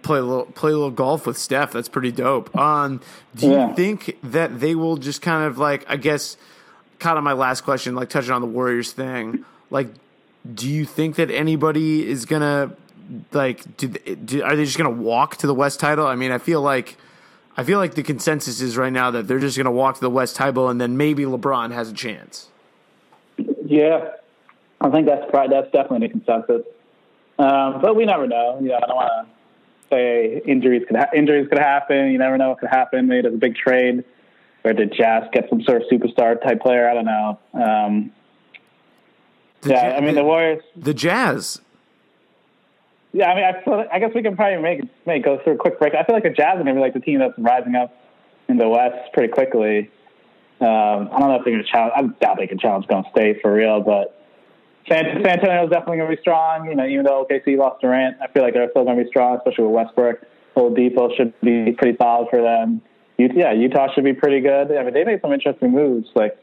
play 0.02 0.18
a 0.18 0.24
little 0.24 0.46
play 0.46 0.72
a 0.72 0.74
little 0.74 0.90
golf 0.92 1.28
with 1.28 1.38
Steph. 1.38 1.72
That's 1.72 1.90
pretty 1.90 2.12
dope. 2.12 2.56
Um 2.56 3.02
do 3.36 3.48
you 3.48 3.54
Yeah. 3.54 3.74
think 3.74 4.18
that 4.24 4.60
they 4.60 4.74
will 4.76 4.98
just 4.98 5.22
kind 5.22 5.46
of 5.46 5.58
like 5.58 5.86
I 5.88 5.98
guess 5.98 6.38
kind 7.00 7.18
of 7.18 7.24
my 7.24 7.34
last 7.34 7.62
question, 7.62 7.94
like 7.96 8.10
touching 8.10 8.32
on 8.32 8.42
the 8.42 8.48
Warriors 8.48 8.92
thing, 8.94 9.46
like 9.70 9.90
do 10.52 10.68
you 10.68 10.86
think 10.86 11.18
that 11.18 11.30
anybody 11.30 12.08
is 12.10 12.26
gonna 12.26 12.72
like 13.32 13.78
do, 13.78 13.90
do 13.90 14.42
are 14.42 14.56
they 14.56 14.66
just 14.66 14.78
gonna 14.78 14.90
walk 14.90 15.36
to 15.38 15.46
the 15.48 15.54
West 15.54 15.80
title? 15.80 16.08
I 16.08 16.16
mean, 16.16 16.32
I 16.32 16.38
feel 16.40 16.62
like 16.62 16.98
I 17.58 17.64
feel 17.64 17.80
like 17.80 17.96
the 17.96 18.04
consensus 18.04 18.62
is 18.62 18.78
right 18.78 18.94
now 18.94 19.12
that 19.12 19.28
they're 19.28 19.40
just 19.40 19.58
gonna 19.58 19.72
walk 19.72 19.96
to 19.96 20.02
the 20.02 20.10
West 20.10 20.36
title 20.36 20.70
and 20.70 20.80
then 20.80 20.98
maybe 20.98 21.24
LeBron 21.24 21.72
has 21.72 21.90
a 21.90 21.94
chance. 21.94 22.50
Yeah, 23.66 24.12
I 24.80 24.90
think 24.90 25.06
that's 25.06 25.30
probably, 25.30 25.56
that's 25.56 25.72
definitely 25.72 26.08
the 26.08 26.14
consensus. 26.14 26.64
Um, 27.40 27.82
but 27.82 27.96
we 27.96 28.06
never 28.06 28.28
know. 28.28 28.60
You 28.62 28.70
know, 28.70 28.76
I 28.76 28.88
don't 28.88 28.96
want 28.96 29.28
to 29.28 29.34
say 29.90 30.42
injuries 30.46 30.84
could 30.88 30.98
ha- 30.98 31.10
injuries 31.16 31.48
could 31.50 31.60
happen. 31.60 32.12
You 32.12 32.18
never 32.18 32.38
know 32.38 32.50
what 32.50 32.60
could 32.60 32.70
happen. 32.70 33.08
Maybe 33.08 33.24
there's 33.24 33.34
a 33.34 33.38
big 33.38 33.56
trade, 33.56 34.04
or 34.64 34.74
did 34.74 34.94
Jazz 34.94 35.24
get 35.34 35.50
some 35.50 35.62
sort 35.64 35.82
of 35.82 35.88
superstar 35.90 36.42
type 36.42 36.62
player? 36.62 36.90
I 36.90 36.94
don't 36.94 37.06
know. 37.06 37.40
Um, 37.54 38.12
yeah, 39.66 39.96
I 39.98 40.02
mean 40.02 40.16
the 40.16 40.24
Warriors. 40.24 40.64
the 40.76 40.94
Jazz. 40.94 41.62
Yeah, 43.13 43.30
I 43.30 43.36
mean, 43.36 43.43
I, 43.43 43.63
feel, 43.63 43.86
I 43.91 44.00
guess 44.00 44.12
we 44.15 44.24
can 44.24 44.36
probably 44.36 44.62
make 44.62 44.82
make 45.06 45.24
go 45.26 45.39
through 45.43 45.54
a 45.54 45.58
quick 45.58 45.80
break. 45.80 45.93
I 45.95 46.04
feel 46.04 46.15
like 46.15 46.24
the 46.24 46.30
Jazz 46.30 46.56
are 46.56 46.63
going 46.63 46.67
to 46.67 46.74
be 46.76 46.80
like 46.80 46.93
the 46.93 47.02
team 47.02 47.19
that's 47.19 47.34
rising 47.38 47.76
up 47.76 47.93
in 48.47 48.58
the 48.58 48.69
West 48.69 49.12
pretty 49.13 49.32
quickly. 49.32 49.91
Um, 50.62 51.10
I 51.12 51.19
don't 51.19 51.30
know 51.30 51.36
if 51.36 51.43
they're 51.43 51.54
going 51.54 51.65
to 51.65 51.71
challenge. 51.71 51.93
I 51.95 52.02
doubt 52.24 52.38
they 52.38 52.47
can 52.47 52.60
challenge 52.60 52.88
Golden 52.88 53.12
State 53.12 53.41
for 53.41 53.54
real, 53.54 53.82
but 53.82 54.21
San, 54.88 55.04
San 55.24 55.28
Antonio 55.28 55.65
is 55.65 55.71
definitely 55.71 55.97
going 55.97 56.10
to 56.10 56.15
be 56.15 56.21
strong. 56.21 56.67
You 56.67 56.76
know, 56.76 56.86
even 56.86 57.04
though 57.04 57.26
OKC 57.30 57.58
lost 57.58 57.82
Durant, 57.82 58.17
I 58.21 58.28
feel 58.32 58.43
like 58.43 58.54
they're 58.54 58.69
still 58.69 58.86
going 58.86 58.97
to 58.97 59.04
be 59.04 59.10
strong, 59.10 59.38
especially 59.38 59.65
with 59.65 59.74
Westbrook. 59.74 60.21
Oladipo 60.56 61.15
should 61.15 61.34
be 61.41 61.74
pretty 61.78 61.97
solid 61.97 62.28
for 62.30 62.41
them. 62.41 62.82
Yeah, 63.17 63.52
Utah 63.54 63.93
should 63.93 64.04
be 64.04 64.13
pretty 64.13 64.39
good. 64.39 64.71
I 64.71 64.84
mean, 64.84 64.93
they 64.93 65.04
made 65.04 65.21
some 65.21 65.32
interesting 65.32 65.71
moves. 65.71 66.08
Like 66.15 66.38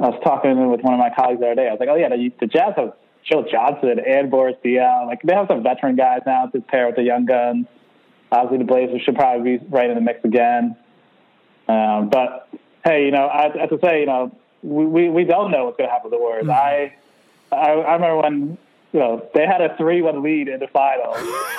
I 0.00 0.08
was 0.08 0.20
talking 0.22 0.70
with 0.70 0.80
one 0.82 0.94
of 0.94 1.00
my 1.00 1.10
colleagues 1.14 1.40
the 1.40 1.46
other 1.46 1.54
day. 1.56 1.68
I 1.68 1.72
was 1.72 1.80
like, 1.80 1.88
oh 1.88 1.96
yeah, 1.96 2.08
the, 2.08 2.32
the 2.40 2.46
Jazz 2.46 2.74
have 2.76 2.92
Joe 3.24 3.46
Johnson 3.50 3.98
and 3.98 4.30
Boris 4.30 4.56
Diaw. 4.64 5.06
Like 5.06 5.22
they 5.22 5.34
have 5.34 5.48
some 5.48 5.62
veteran 5.62 5.96
guys 5.96 6.20
now 6.26 6.46
to 6.46 6.60
pair 6.60 6.86
with 6.86 6.96
the 6.96 7.02
young 7.02 7.26
guns. 7.26 7.66
Obviously, 8.30 8.58
the 8.58 8.64
Blazers 8.64 9.02
should 9.02 9.14
probably 9.14 9.58
be 9.58 9.64
right 9.68 9.88
in 9.88 9.94
the 9.94 10.02
mix 10.02 10.24
again. 10.24 10.76
Um, 11.68 12.08
but 12.10 12.48
hey, 12.84 13.04
you 13.04 13.10
know, 13.10 13.26
I, 13.26 13.54
I 13.54 13.58
have 13.58 13.70
to 13.70 13.78
say, 13.82 14.00
you 14.00 14.06
know, 14.06 14.34
we, 14.62 14.86
we, 14.86 15.08
we 15.08 15.24
don't 15.24 15.50
know 15.50 15.66
what's 15.66 15.76
going 15.76 15.88
to 15.88 15.92
happen 15.92 16.10
with 16.10 16.18
the 16.18 16.22
Warriors. 16.22 16.48
I, 16.48 16.94
I 17.52 17.56
I 17.56 17.94
remember 17.94 18.16
when 18.22 18.58
you 18.92 19.00
know 19.00 19.28
they 19.34 19.46
had 19.46 19.60
a 19.60 19.76
three-one 19.76 20.22
lead 20.22 20.48
in 20.48 20.60
the 20.60 20.68
finals, 20.68 21.16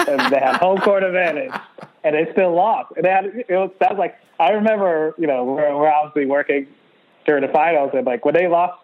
and 0.07 0.19
they 0.31 0.39
had 0.39 0.57
home 0.57 0.79
court 0.79 1.03
advantage, 1.03 1.53
and 2.03 2.15
they 2.15 2.31
still 2.31 2.53
lost. 2.53 2.93
And 2.95 3.05
they 3.05 3.09
had 3.09 3.25
it 3.25 3.45
was 3.49 3.71
that 3.79 3.91
was 3.91 3.99
like 3.99 4.15
I 4.39 4.51
remember, 4.51 5.15
you 5.17 5.27
know, 5.27 5.43
we're, 5.43 5.75
we're 5.75 5.91
obviously 5.91 6.25
working 6.25 6.67
during 7.25 7.45
the 7.45 7.51
finals, 7.51 7.91
and 7.93 8.05
like 8.05 8.25
when 8.25 8.35
they 8.35 8.47
lost, 8.47 8.81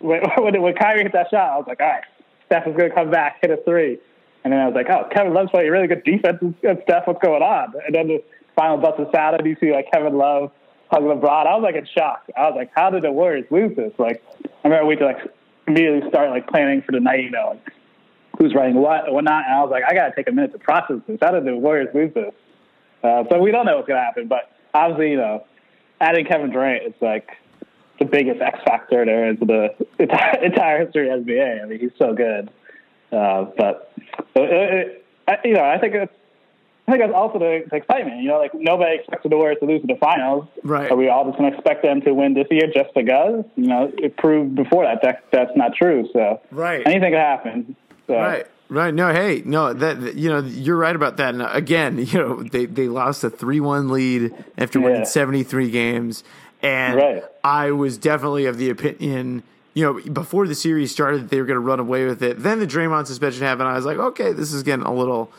when 0.00 0.22
when, 0.38 0.60
when 0.62 0.74
Kyrie 0.74 1.02
hit 1.02 1.12
that 1.12 1.28
shot, 1.30 1.50
I 1.50 1.56
was 1.56 1.66
like, 1.66 1.80
all 1.80 1.86
right, 1.86 2.04
Steph 2.46 2.66
is 2.66 2.76
going 2.76 2.90
to 2.90 2.94
come 2.94 3.10
back, 3.10 3.38
hit 3.40 3.50
a 3.50 3.58
three, 3.64 3.98
and 4.44 4.52
then 4.52 4.60
I 4.60 4.66
was 4.66 4.74
like, 4.74 4.88
oh, 4.90 5.08
Kevin 5.12 5.34
Love's 5.34 5.50
playing 5.50 5.70
really 5.70 5.86
good 5.86 6.04
defense, 6.04 6.38
and 6.40 6.78
Steph, 6.84 7.06
what's 7.06 7.22
going 7.22 7.42
on? 7.42 7.74
And 7.86 7.94
then 7.94 8.08
the 8.08 8.22
final 8.54 8.78
buzzer 8.78 9.06
sounded, 9.14 9.44
you 9.46 9.56
see 9.60 9.72
like 9.72 9.90
Kevin 9.92 10.16
Love 10.16 10.52
hug 10.90 11.02
LeBron. 11.02 11.46
I 11.46 11.56
was 11.56 11.62
like 11.62 11.74
in 11.74 11.86
shock. 11.86 12.24
I 12.36 12.48
was 12.48 12.54
like, 12.56 12.70
how 12.74 12.90
did 12.90 13.02
the 13.02 13.12
Warriors 13.12 13.44
lose 13.50 13.74
this? 13.76 13.92
Like, 13.98 14.22
I 14.64 14.68
remember 14.68 14.86
we 14.86 14.96
like 14.96 15.18
immediately 15.66 16.08
start 16.08 16.30
like 16.30 16.46
planning 16.48 16.82
for 16.82 16.92
the 16.92 17.00
night, 17.00 17.24
you 17.24 17.30
know, 17.30 17.50
like 17.50 17.72
who's 18.38 18.54
writing 18.54 18.76
what 18.76 19.06
and 19.06 19.14
whatnot. 19.14 19.44
And 19.46 19.54
I 19.54 19.62
was 19.62 19.70
like, 19.70 19.84
I 19.88 19.94
got 19.94 20.08
to 20.08 20.14
take 20.14 20.28
a 20.28 20.32
minute 20.32 20.52
to 20.52 20.58
process 20.58 20.96
this. 21.06 21.18
How 21.20 21.32
did 21.32 21.44
the 21.44 21.56
Warriors 21.56 21.88
lose 21.94 22.14
this? 22.14 22.32
Uh, 23.02 23.24
so 23.30 23.38
we 23.38 23.50
don't 23.50 23.66
know 23.66 23.76
what's 23.76 23.88
going 23.88 23.98
to 23.98 24.04
happen, 24.04 24.28
but 24.28 24.50
obviously, 24.74 25.10
you 25.10 25.16
know, 25.16 25.44
adding 26.00 26.26
Kevin 26.26 26.50
Durant 26.50 26.82
it's 26.84 27.00
like 27.00 27.30
the 27.98 28.04
biggest 28.04 28.40
X 28.40 28.58
factor 28.64 29.04
there 29.04 29.30
is 29.30 29.38
in 29.40 29.46
the 29.46 29.74
entire, 30.44 30.84
history 30.84 31.10
of 31.10 31.20
NBA. 31.20 31.62
I 31.62 31.66
mean, 31.66 31.80
he's 31.80 31.90
so 31.98 32.14
good. 32.14 32.50
Uh, 33.12 33.46
but 33.56 33.92
it, 34.34 34.42
it, 34.42 35.06
I, 35.28 35.38
you 35.44 35.54
know, 35.54 35.64
I 35.64 35.78
think 35.78 35.94
it's. 35.94 36.12
I 36.88 36.92
think 36.92 37.02
that's 37.02 37.14
also 37.14 37.40
the, 37.40 37.64
the, 37.68 37.76
excitement. 37.76 38.22
You 38.22 38.28
know, 38.28 38.38
like 38.38 38.52
nobody 38.54 38.94
expected 38.94 39.32
the 39.32 39.36
Warriors 39.36 39.58
to 39.58 39.66
lose 39.66 39.80
in 39.80 39.88
the 39.88 39.96
finals. 39.96 40.46
Right. 40.62 40.88
Are 40.88 40.96
we 40.96 41.08
all 41.08 41.24
just 41.24 41.36
going 41.36 41.50
to 41.50 41.56
expect 41.56 41.82
them 41.82 42.00
to 42.02 42.14
win 42.14 42.34
this 42.34 42.46
year 42.48 42.70
just 42.72 42.94
because? 42.94 43.44
You 43.56 43.66
know, 43.66 43.92
it 43.98 44.16
proved 44.16 44.54
before 44.54 44.84
that 44.84 45.02
that 45.02 45.24
that's 45.32 45.50
not 45.56 45.74
true. 45.74 46.08
So 46.12 46.40
right, 46.52 46.86
anything 46.86 47.12
could 47.12 47.18
happen. 47.18 47.76
So. 48.06 48.14
Right. 48.14 48.46
Right. 48.68 48.92
No, 48.92 49.12
hey, 49.12 49.42
no, 49.44 49.72
that 49.72 50.16
you 50.16 50.28
know, 50.28 50.40
you're 50.40 50.76
right 50.76 50.96
about 50.96 51.18
that. 51.18 51.34
And 51.34 51.42
uh, 51.42 51.50
again, 51.52 51.98
you 52.06 52.18
know, 52.18 52.42
they 52.42 52.66
they 52.66 52.88
lost 52.88 53.22
a 53.24 53.30
three 53.30 53.60
one 53.60 53.88
lead 53.88 54.32
after 54.58 54.80
winning 54.80 55.04
seventy 55.04 55.44
three 55.44 55.70
games, 55.70 56.24
and 56.62 56.96
right. 56.96 57.24
I 57.44 57.70
was 57.70 57.98
definitely 57.98 58.46
of 58.46 58.58
the 58.58 58.70
opinion, 58.70 59.42
you 59.74 59.84
know, 59.84 60.00
before 60.12 60.46
the 60.46 60.54
series 60.54 60.90
started, 60.90 61.28
they 61.28 61.38
were 61.38 61.46
going 61.46 61.56
to 61.56 61.60
run 61.60 61.80
away 61.80 62.06
with 62.06 62.22
it. 62.22 62.42
Then 62.42 62.60
the 62.60 62.66
Draymond 62.66 63.06
suspension 63.06 63.42
happened. 63.42 63.68
I 63.68 63.74
was 63.74 63.84
like, 63.84 63.98
okay, 63.98 64.32
this 64.32 64.52
is 64.52 64.62
getting 64.62 64.84
a 64.84 64.94
little, 64.94 65.30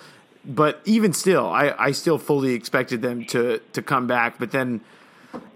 but 0.46 0.82
even 0.86 1.14
still, 1.14 1.48
I 1.48 1.74
I 1.78 1.92
still 1.92 2.18
fully 2.18 2.54
expected 2.54 3.02
them 3.02 3.26
to 3.26 3.60
to 3.74 3.82
come 3.82 4.08
back. 4.08 4.40
But 4.40 4.52
then, 4.52 4.82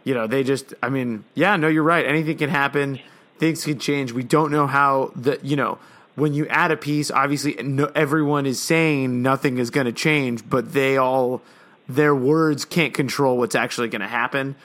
you 0.03 0.13
know, 0.13 0.27
they 0.27 0.43
just, 0.43 0.73
I 0.81 0.89
mean, 0.89 1.23
yeah, 1.35 1.55
no, 1.55 1.67
you're 1.67 1.83
right. 1.83 2.05
Anything 2.05 2.37
can 2.37 2.49
happen. 2.49 2.99
Things 3.37 3.63
can 3.63 3.79
change. 3.79 4.11
We 4.11 4.23
don't 4.23 4.51
know 4.51 4.67
how 4.67 5.11
the, 5.15 5.39
you 5.41 5.55
know 5.55 5.79
when 6.15 6.33
you 6.33 6.47
add 6.47 6.71
a 6.71 6.77
piece, 6.77 7.09
obviously 7.09 7.53
no, 7.63 7.91
everyone 7.95 8.45
is 8.45 8.61
saying 8.61 9.21
nothing 9.21 9.57
is 9.57 9.69
going 9.69 9.85
to 9.85 9.93
change, 9.93 10.47
but 10.47 10.73
they 10.73 10.97
all 10.97 11.41
their 11.87 12.15
words 12.15 12.65
can't 12.65 12.93
control 12.93 13.37
what's 13.37 13.55
actually 13.55 13.89
going 13.89 14.01
to 14.01 14.07
happen, 14.07 14.55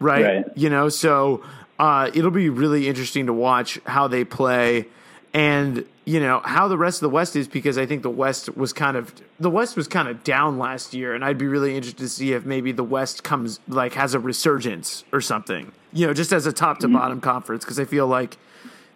right? 0.00 0.24
right? 0.24 0.46
You 0.56 0.70
know, 0.70 0.88
so 0.88 1.42
uh, 1.78 2.10
it'll 2.14 2.30
be 2.30 2.48
really 2.48 2.88
interesting 2.88 3.26
to 3.26 3.32
watch 3.32 3.80
how 3.86 4.08
they 4.08 4.24
play 4.24 4.86
and 5.34 5.84
you 6.04 6.20
know 6.20 6.40
how 6.44 6.68
the 6.68 6.78
rest 6.78 6.98
of 6.98 7.00
the 7.02 7.14
West 7.14 7.36
is 7.36 7.48
because 7.48 7.76
I 7.76 7.84
think 7.84 8.02
the 8.02 8.10
West 8.10 8.56
was 8.56 8.72
kind 8.72 8.96
of 8.96 9.14
the 9.38 9.50
West 9.50 9.76
was 9.76 9.86
kind 9.86 10.08
of 10.08 10.24
down 10.24 10.58
last 10.58 10.94
year, 10.94 11.14
and 11.14 11.24
I'd 11.24 11.38
be 11.38 11.46
really 11.46 11.76
interested 11.76 11.98
to 11.98 12.08
see 12.08 12.32
if 12.32 12.46
maybe 12.46 12.72
the 12.72 12.84
West 12.84 13.24
comes 13.24 13.60
like 13.68 13.92
has 13.94 14.14
a 14.14 14.18
resurgence 14.18 15.04
or 15.12 15.20
something, 15.20 15.70
you 15.92 16.06
know, 16.06 16.14
just 16.14 16.32
as 16.32 16.46
a 16.46 16.52
top 16.52 16.78
to 16.78 16.86
mm-hmm. 16.86 16.96
bottom 16.96 17.20
conference 17.20 17.64
because 17.64 17.78
I 17.78 17.84
feel 17.84 18.06
like 18.06 18.38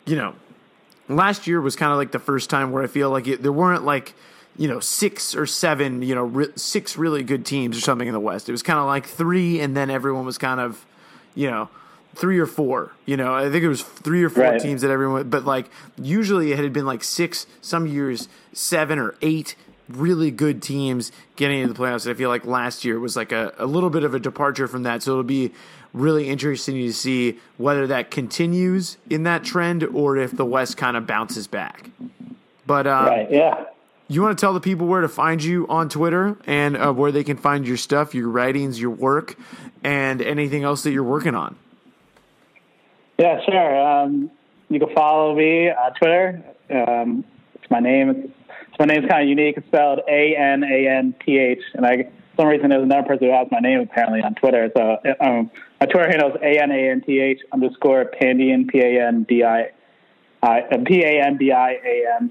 you 0.06 0.16
know 0.16 0.34
last 1.08 1.46
year 1.46 1.60
was 1.60 1.76
kind 1.76 1.92
of 1.92 1.98
like 1.98 2.12
the 2.12 2.18
first 2.18 2.48
time 2.48 2.72
where 2.72 2.82
I 2.82 2.86
feel 2.86 3.10
like 3.10 3.28
it, 3.28 3.42
there 3.42 3.52
weren't 3.52 3.84
like 3.84 4.14
you 4.56 4.68
know 4.68 4.80
six 4.80 5.34
or 5.34 5.44
seven 5.44 6.00
you 6.00 6.14
know 6.14 6.24
re- 6.24 6.52
six 6.56 6.96
really 6.96 7.22
good 7.22 7.44
teams 7.44 7.76
or 7.76 7.80
something 7.82 8.08
in 8.08 8.14
the 8.14 8.20
West. 8.20 8.48
It 8.48 8.52
was 8.52 8.62
kind 8.62 8.78
of 8.78 8.86
like 8.86 9.06
three, 9.06 9.60
and 9.60 9.76
then 9.76 9.90
everyone 9.90 10.24
was 10.24 10.38
kind 10.38 10.60
of 10.60 10.86
you 11.34 11.50
know 11.50 11.68
three 12.14 12.38
or 12.38 12.46
four. 12.46 12.92
You 13.06 13.16
know, 13.16 13.34
I 13.34 13.50
think 13.50 13.64
it 13.64 13.68
was 13.68 13.82
three 13.82 14.22
or 14.22 14.30
four 14.30 14.44
right. 14.44 14.60
teams 14.60 14.82
that 14.82 14.90
everyone. 14.90 15.28
But 15.30 15.44
like 15.44 15.70
usually 15.96 16.52
it 16.52 16.58
had 16.58 16.72
been 16.72 16.86
like 16.86 17.02
six, 17.04 17.46
some 17.60 17.86
years 17.86 18.28
seven 18.52 18.98
or 18.98 19.14
eight 19.22 19.56
really 19.88 20.30
good 20.30 20.62
teams 20.62 21.12
getting 21.36 21.60
into 21.60 21.72
the 21.72 21.78
playoffs. 21.78 22.06
And 22.06 22.14
I 22.14 22.18
feel 22.18 22.28
like 22.28 22.44
last 22.44 22.84
year 22.84 22.98
was 22.98 23.16
like 23.16 23.32
a, 23.32 23.52
a 23.58 23.66
little 23.66 23.90
bit 23.90 24.04
of 24.04 24.14
a 24.14 24.20
departure 24.20 24.68
from 24.68 24.84
that. 24.84 25.02
So 25.02 25.12
it'll 25.12 25.24
be 25.24 25.52
really 25.92 26.28
interesting 26.28 26.76
to 26.76 26.92
see 26.92 27.38
whether 27.58 27.86
that 27.88 28.10
continues 28.10 28.96
in 29.10 29.24
that 29.24 29.44
trend 29.44 29.82
or 29.84 30.16
if 30.16 30.32
the 30.32 30.46
West 30.46 30.76
kind 30.76 30.96
of 30.96 31.06
bounces 31.06 31.46
back. 31.46 31.90
But 32.66 32.86
uh, 32.86 33.06
right, 33.08 33.30
yeah. 33.30 33.64
You 34.12 34.20
want 34.20 34.36
to 34.36 34.40
tell 34.42 34.52
the 34.52 34.60
people 34.60 34.86
where 34.86 35.00
to 35.00 35.08
find 35.08 35.42
you 35.42 35.66
on 35.68 35.88
Twitter 35.88 36.36
and 36.46 36.76
uh, 36.76 36.92
where 36.92 37.10
they 37.10 37.24
can 37.24 37.38
find 37.38 37.66
your 37.66 37.78
stuff, 37.78 38.14
your 38.14 38.28
writings, 38.28 38.78
your 38.78 38.90
work, 38.90 39.36
and 39.82 40.20
anything 40.20 40.64
else 40.64 40.82
that 40.82 40.92
you're 40.92 41.02
working 41.02 41.34
on. 41.34 41.56
Yeah, 43.18 43.40
sure. 43.42 43.80
Um, 43.80 44.30
you 44.68 44.78
can 44.80 44.94
follow 44.94 45.34
me 45.34 45.70
on 45.70 45.94
Twitter. 45.94 46.44
Um, 46.68 47.24
it's 47.54 47.70
my 47.70 47.80
name. 47.80 48.10
It's, 48.10 48.78
my 48.78 48.84
name's 48.84 49.08
kind 49.08 49.22
of 49.22 49.28
unique. 49.30 49.56
It's 49.56 49.66
spelled 49.68 50.00
A 50.06 50.36
N 50.36 50.62
A 50.62 50.88
N 50.88 51.14
T 51.24 51.38
H, 51.38 51.62
and 51.72 51.86
I 51.86 52.10
some 52.36 52.48
reason 52.48 52.68
there's 52.68 52.82
another 52.82 53.06
person 53.06 53.28
who 53.28 53.32
has 53.32 53.48
my 53.50 53.60
name 53.60 53.80
apparently 53.80 54.20
on 54.20 54.34
Twitter. 54.34 54.70
So 54.76 54.98
um, 55.20 55.50
my 55.80 55.86
Twitter 55.86 56.08
handle 56.10 56.30
is 56.30 56.36
a 56.42 56.62
n 56.62 56.70
a 56.70 56.90
n 56.90 57.00
t 57.00 57.18
h 57.18 57.40
underscore 57.50 58.10
Pandian 58.20 58.68
p 58.68 58.80
a 58.80 59.06
n 59.06 59.24
d 59.24 59.42
i 59.42 59.70
p 60.84 61.02
a 61.02 61.24
n 61.24 61.38
d 61.38 61.52
i 61.52 61.70
a 61.72 62.16
n. 62.20 62.30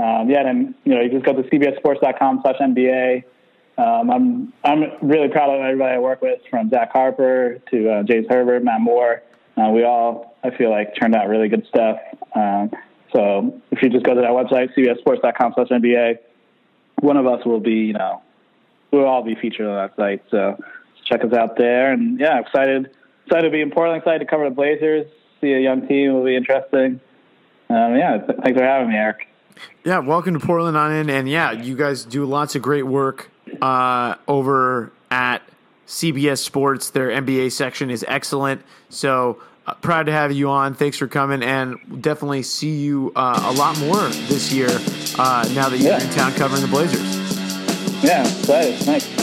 Um, 0.00 0.30
yeah, 0.30 0.48
and 0.48 0.74
you 0.84 0.94
know 0.94 1.02
you 1.02 1.10
just 1.10 1.26
go 1.26 1.34
to 1.34 1.42
cbssports.com 1.42 2.40
slash 2.42 2.56
NBA. 2.58 3.24
Um, 3.76 4.10
I'm 4.10 4.52
I'm 4.64 4.84
really 5.02 5.28
proud 5.28 5.50
of 5.50 5.60
everybody 5.60 5.94
I 5.94 5.98
work 5.98 6.22
with, 6.22 6.40
from 6.48 6.70
Zach 6.70 6.92
Harper 6.92 7.58
to 7.70 7.90
uh, 7.90 8.02
James 8.04 8.26
Herbert, 8.28 8.64
Matt 8.64 8.80
Moore. 8.80 9.22
Uh, 9.56 9.70
we 9.70 9.84
all 9.84 10.36
I 10.42 10.56
feel 10.56 10.70
like 10.70 10.94
turned 10.98 11.14
out 11.14 11.28
really 11.28 11.48
good 11.48 11.66
stuff. 11.68 11.98
Um, 12.34 12.70
so 13.12 13.60
if 13.70 13.82
you 13.82 13.90
just 13.90 14.04
go 14.04 14.14
to 14.14 14.20
that 14.20 14.30
website, 14.30 14.74
cbssports.com 14.74 15.52
slash 15.54 15.68
NBA, 15.68 16.18
one 17.00 17.16
of 17.16 17.26
us 17.26 17.44
will 17.44 17.60
be 17.60 17.72
you 17.72 17.92
know 17.92 18.22
we'll 18.92 19.06
all 19.06 19.22
be 19.22 19.34
featured 19.34 19.66
on 19.66 19.76
that 19.76 19.96
site. 19.96 20.22
So 20.30 20.56
check 21.04 21.24
us 21.24 21.32
out 21.34 21.58
there. 21.58 21.92
And 21.92 22.18
yeah, 22.18 22.40
excited 22.40 22.90
excited 23.26 23.48
to 23.48 23.50
be 23.50 23.60
in 23.60 23.70
Portland. 23.70 23.98
Excited 23.98 24.20
to 24.20 24.24
cover 24.24 24.48
the 24.48 24.54
Blazers. 24.54 25.06
See 25.42 25.52
a 25.52 25.60
young 25.60 25.86
team 25.86 26.14
will 26.14 26.24
be 26.24 26.36
interesting. 26.36 27.00
Um, 27.68 27.96
yeah, 27.96 28.18
th- 28.18 28.38
thanks 28.42 28.58
for 28.58 28.64
having 28.64 28.88
me, 28.88 28.96
Eric. 28.96 29.29
Yeah, 29.84 29.98
welcome 30.00 30.34
to 30.34 30.40
Portland 30.44 30.76
on 30.76 30.92
in, 30.92 31.10
and 31.10 31.28
yeah, 31.28 31.52
you 31.52 31.76
guys 31.76 32.04
do 32.04 32.24
lots 32.24 32.54
of 32.54 32.62
great 32.62 32.82
work 32.82 33.30
uh, 33.62 34.16
over 34.28 34.92
at 35.10 35.42
CBS 35.86 36.38
Sports. 36.38 36.90
Their 36.90 37.08
NBA 37.08 37.52
section 37.52 37.90
is 37.90 38.04
excellent. 38.06 38.62
So 38.88 39.40
uh, 39.66 39.74
proud 39.74 40.06
to 40.06 40.12
have 40.12 40.32
you 40.32 40.48
on. 40.50 40.74
Thanks 40.74 40.96
for 40.96 41.06
coming, 41.06 41.42
and 41.42 42.02
definitely 42.02 42.42
see 42.42 42.76
you 42.76 43.12
uh, 43.16 43.42
a 43.44 43.52
lot 43.52 43.78
more 43.78 44.08
this 44.28 44.52
year. 44.52 44.70
Uh, 45.18 45.48
now 45.54 45.68
that 45.68 45.78
you're 45.78 45.92
yeah. 45.92 46.02
in 46.02 46.10
town 46.10 46.32
covering 46.34 46.62
the 46.62 46.68
Blazers. 46.68 47.20
Yeah, 48.02 48.22
excited. 48.22 48.76
Thanks. 48.78 49.19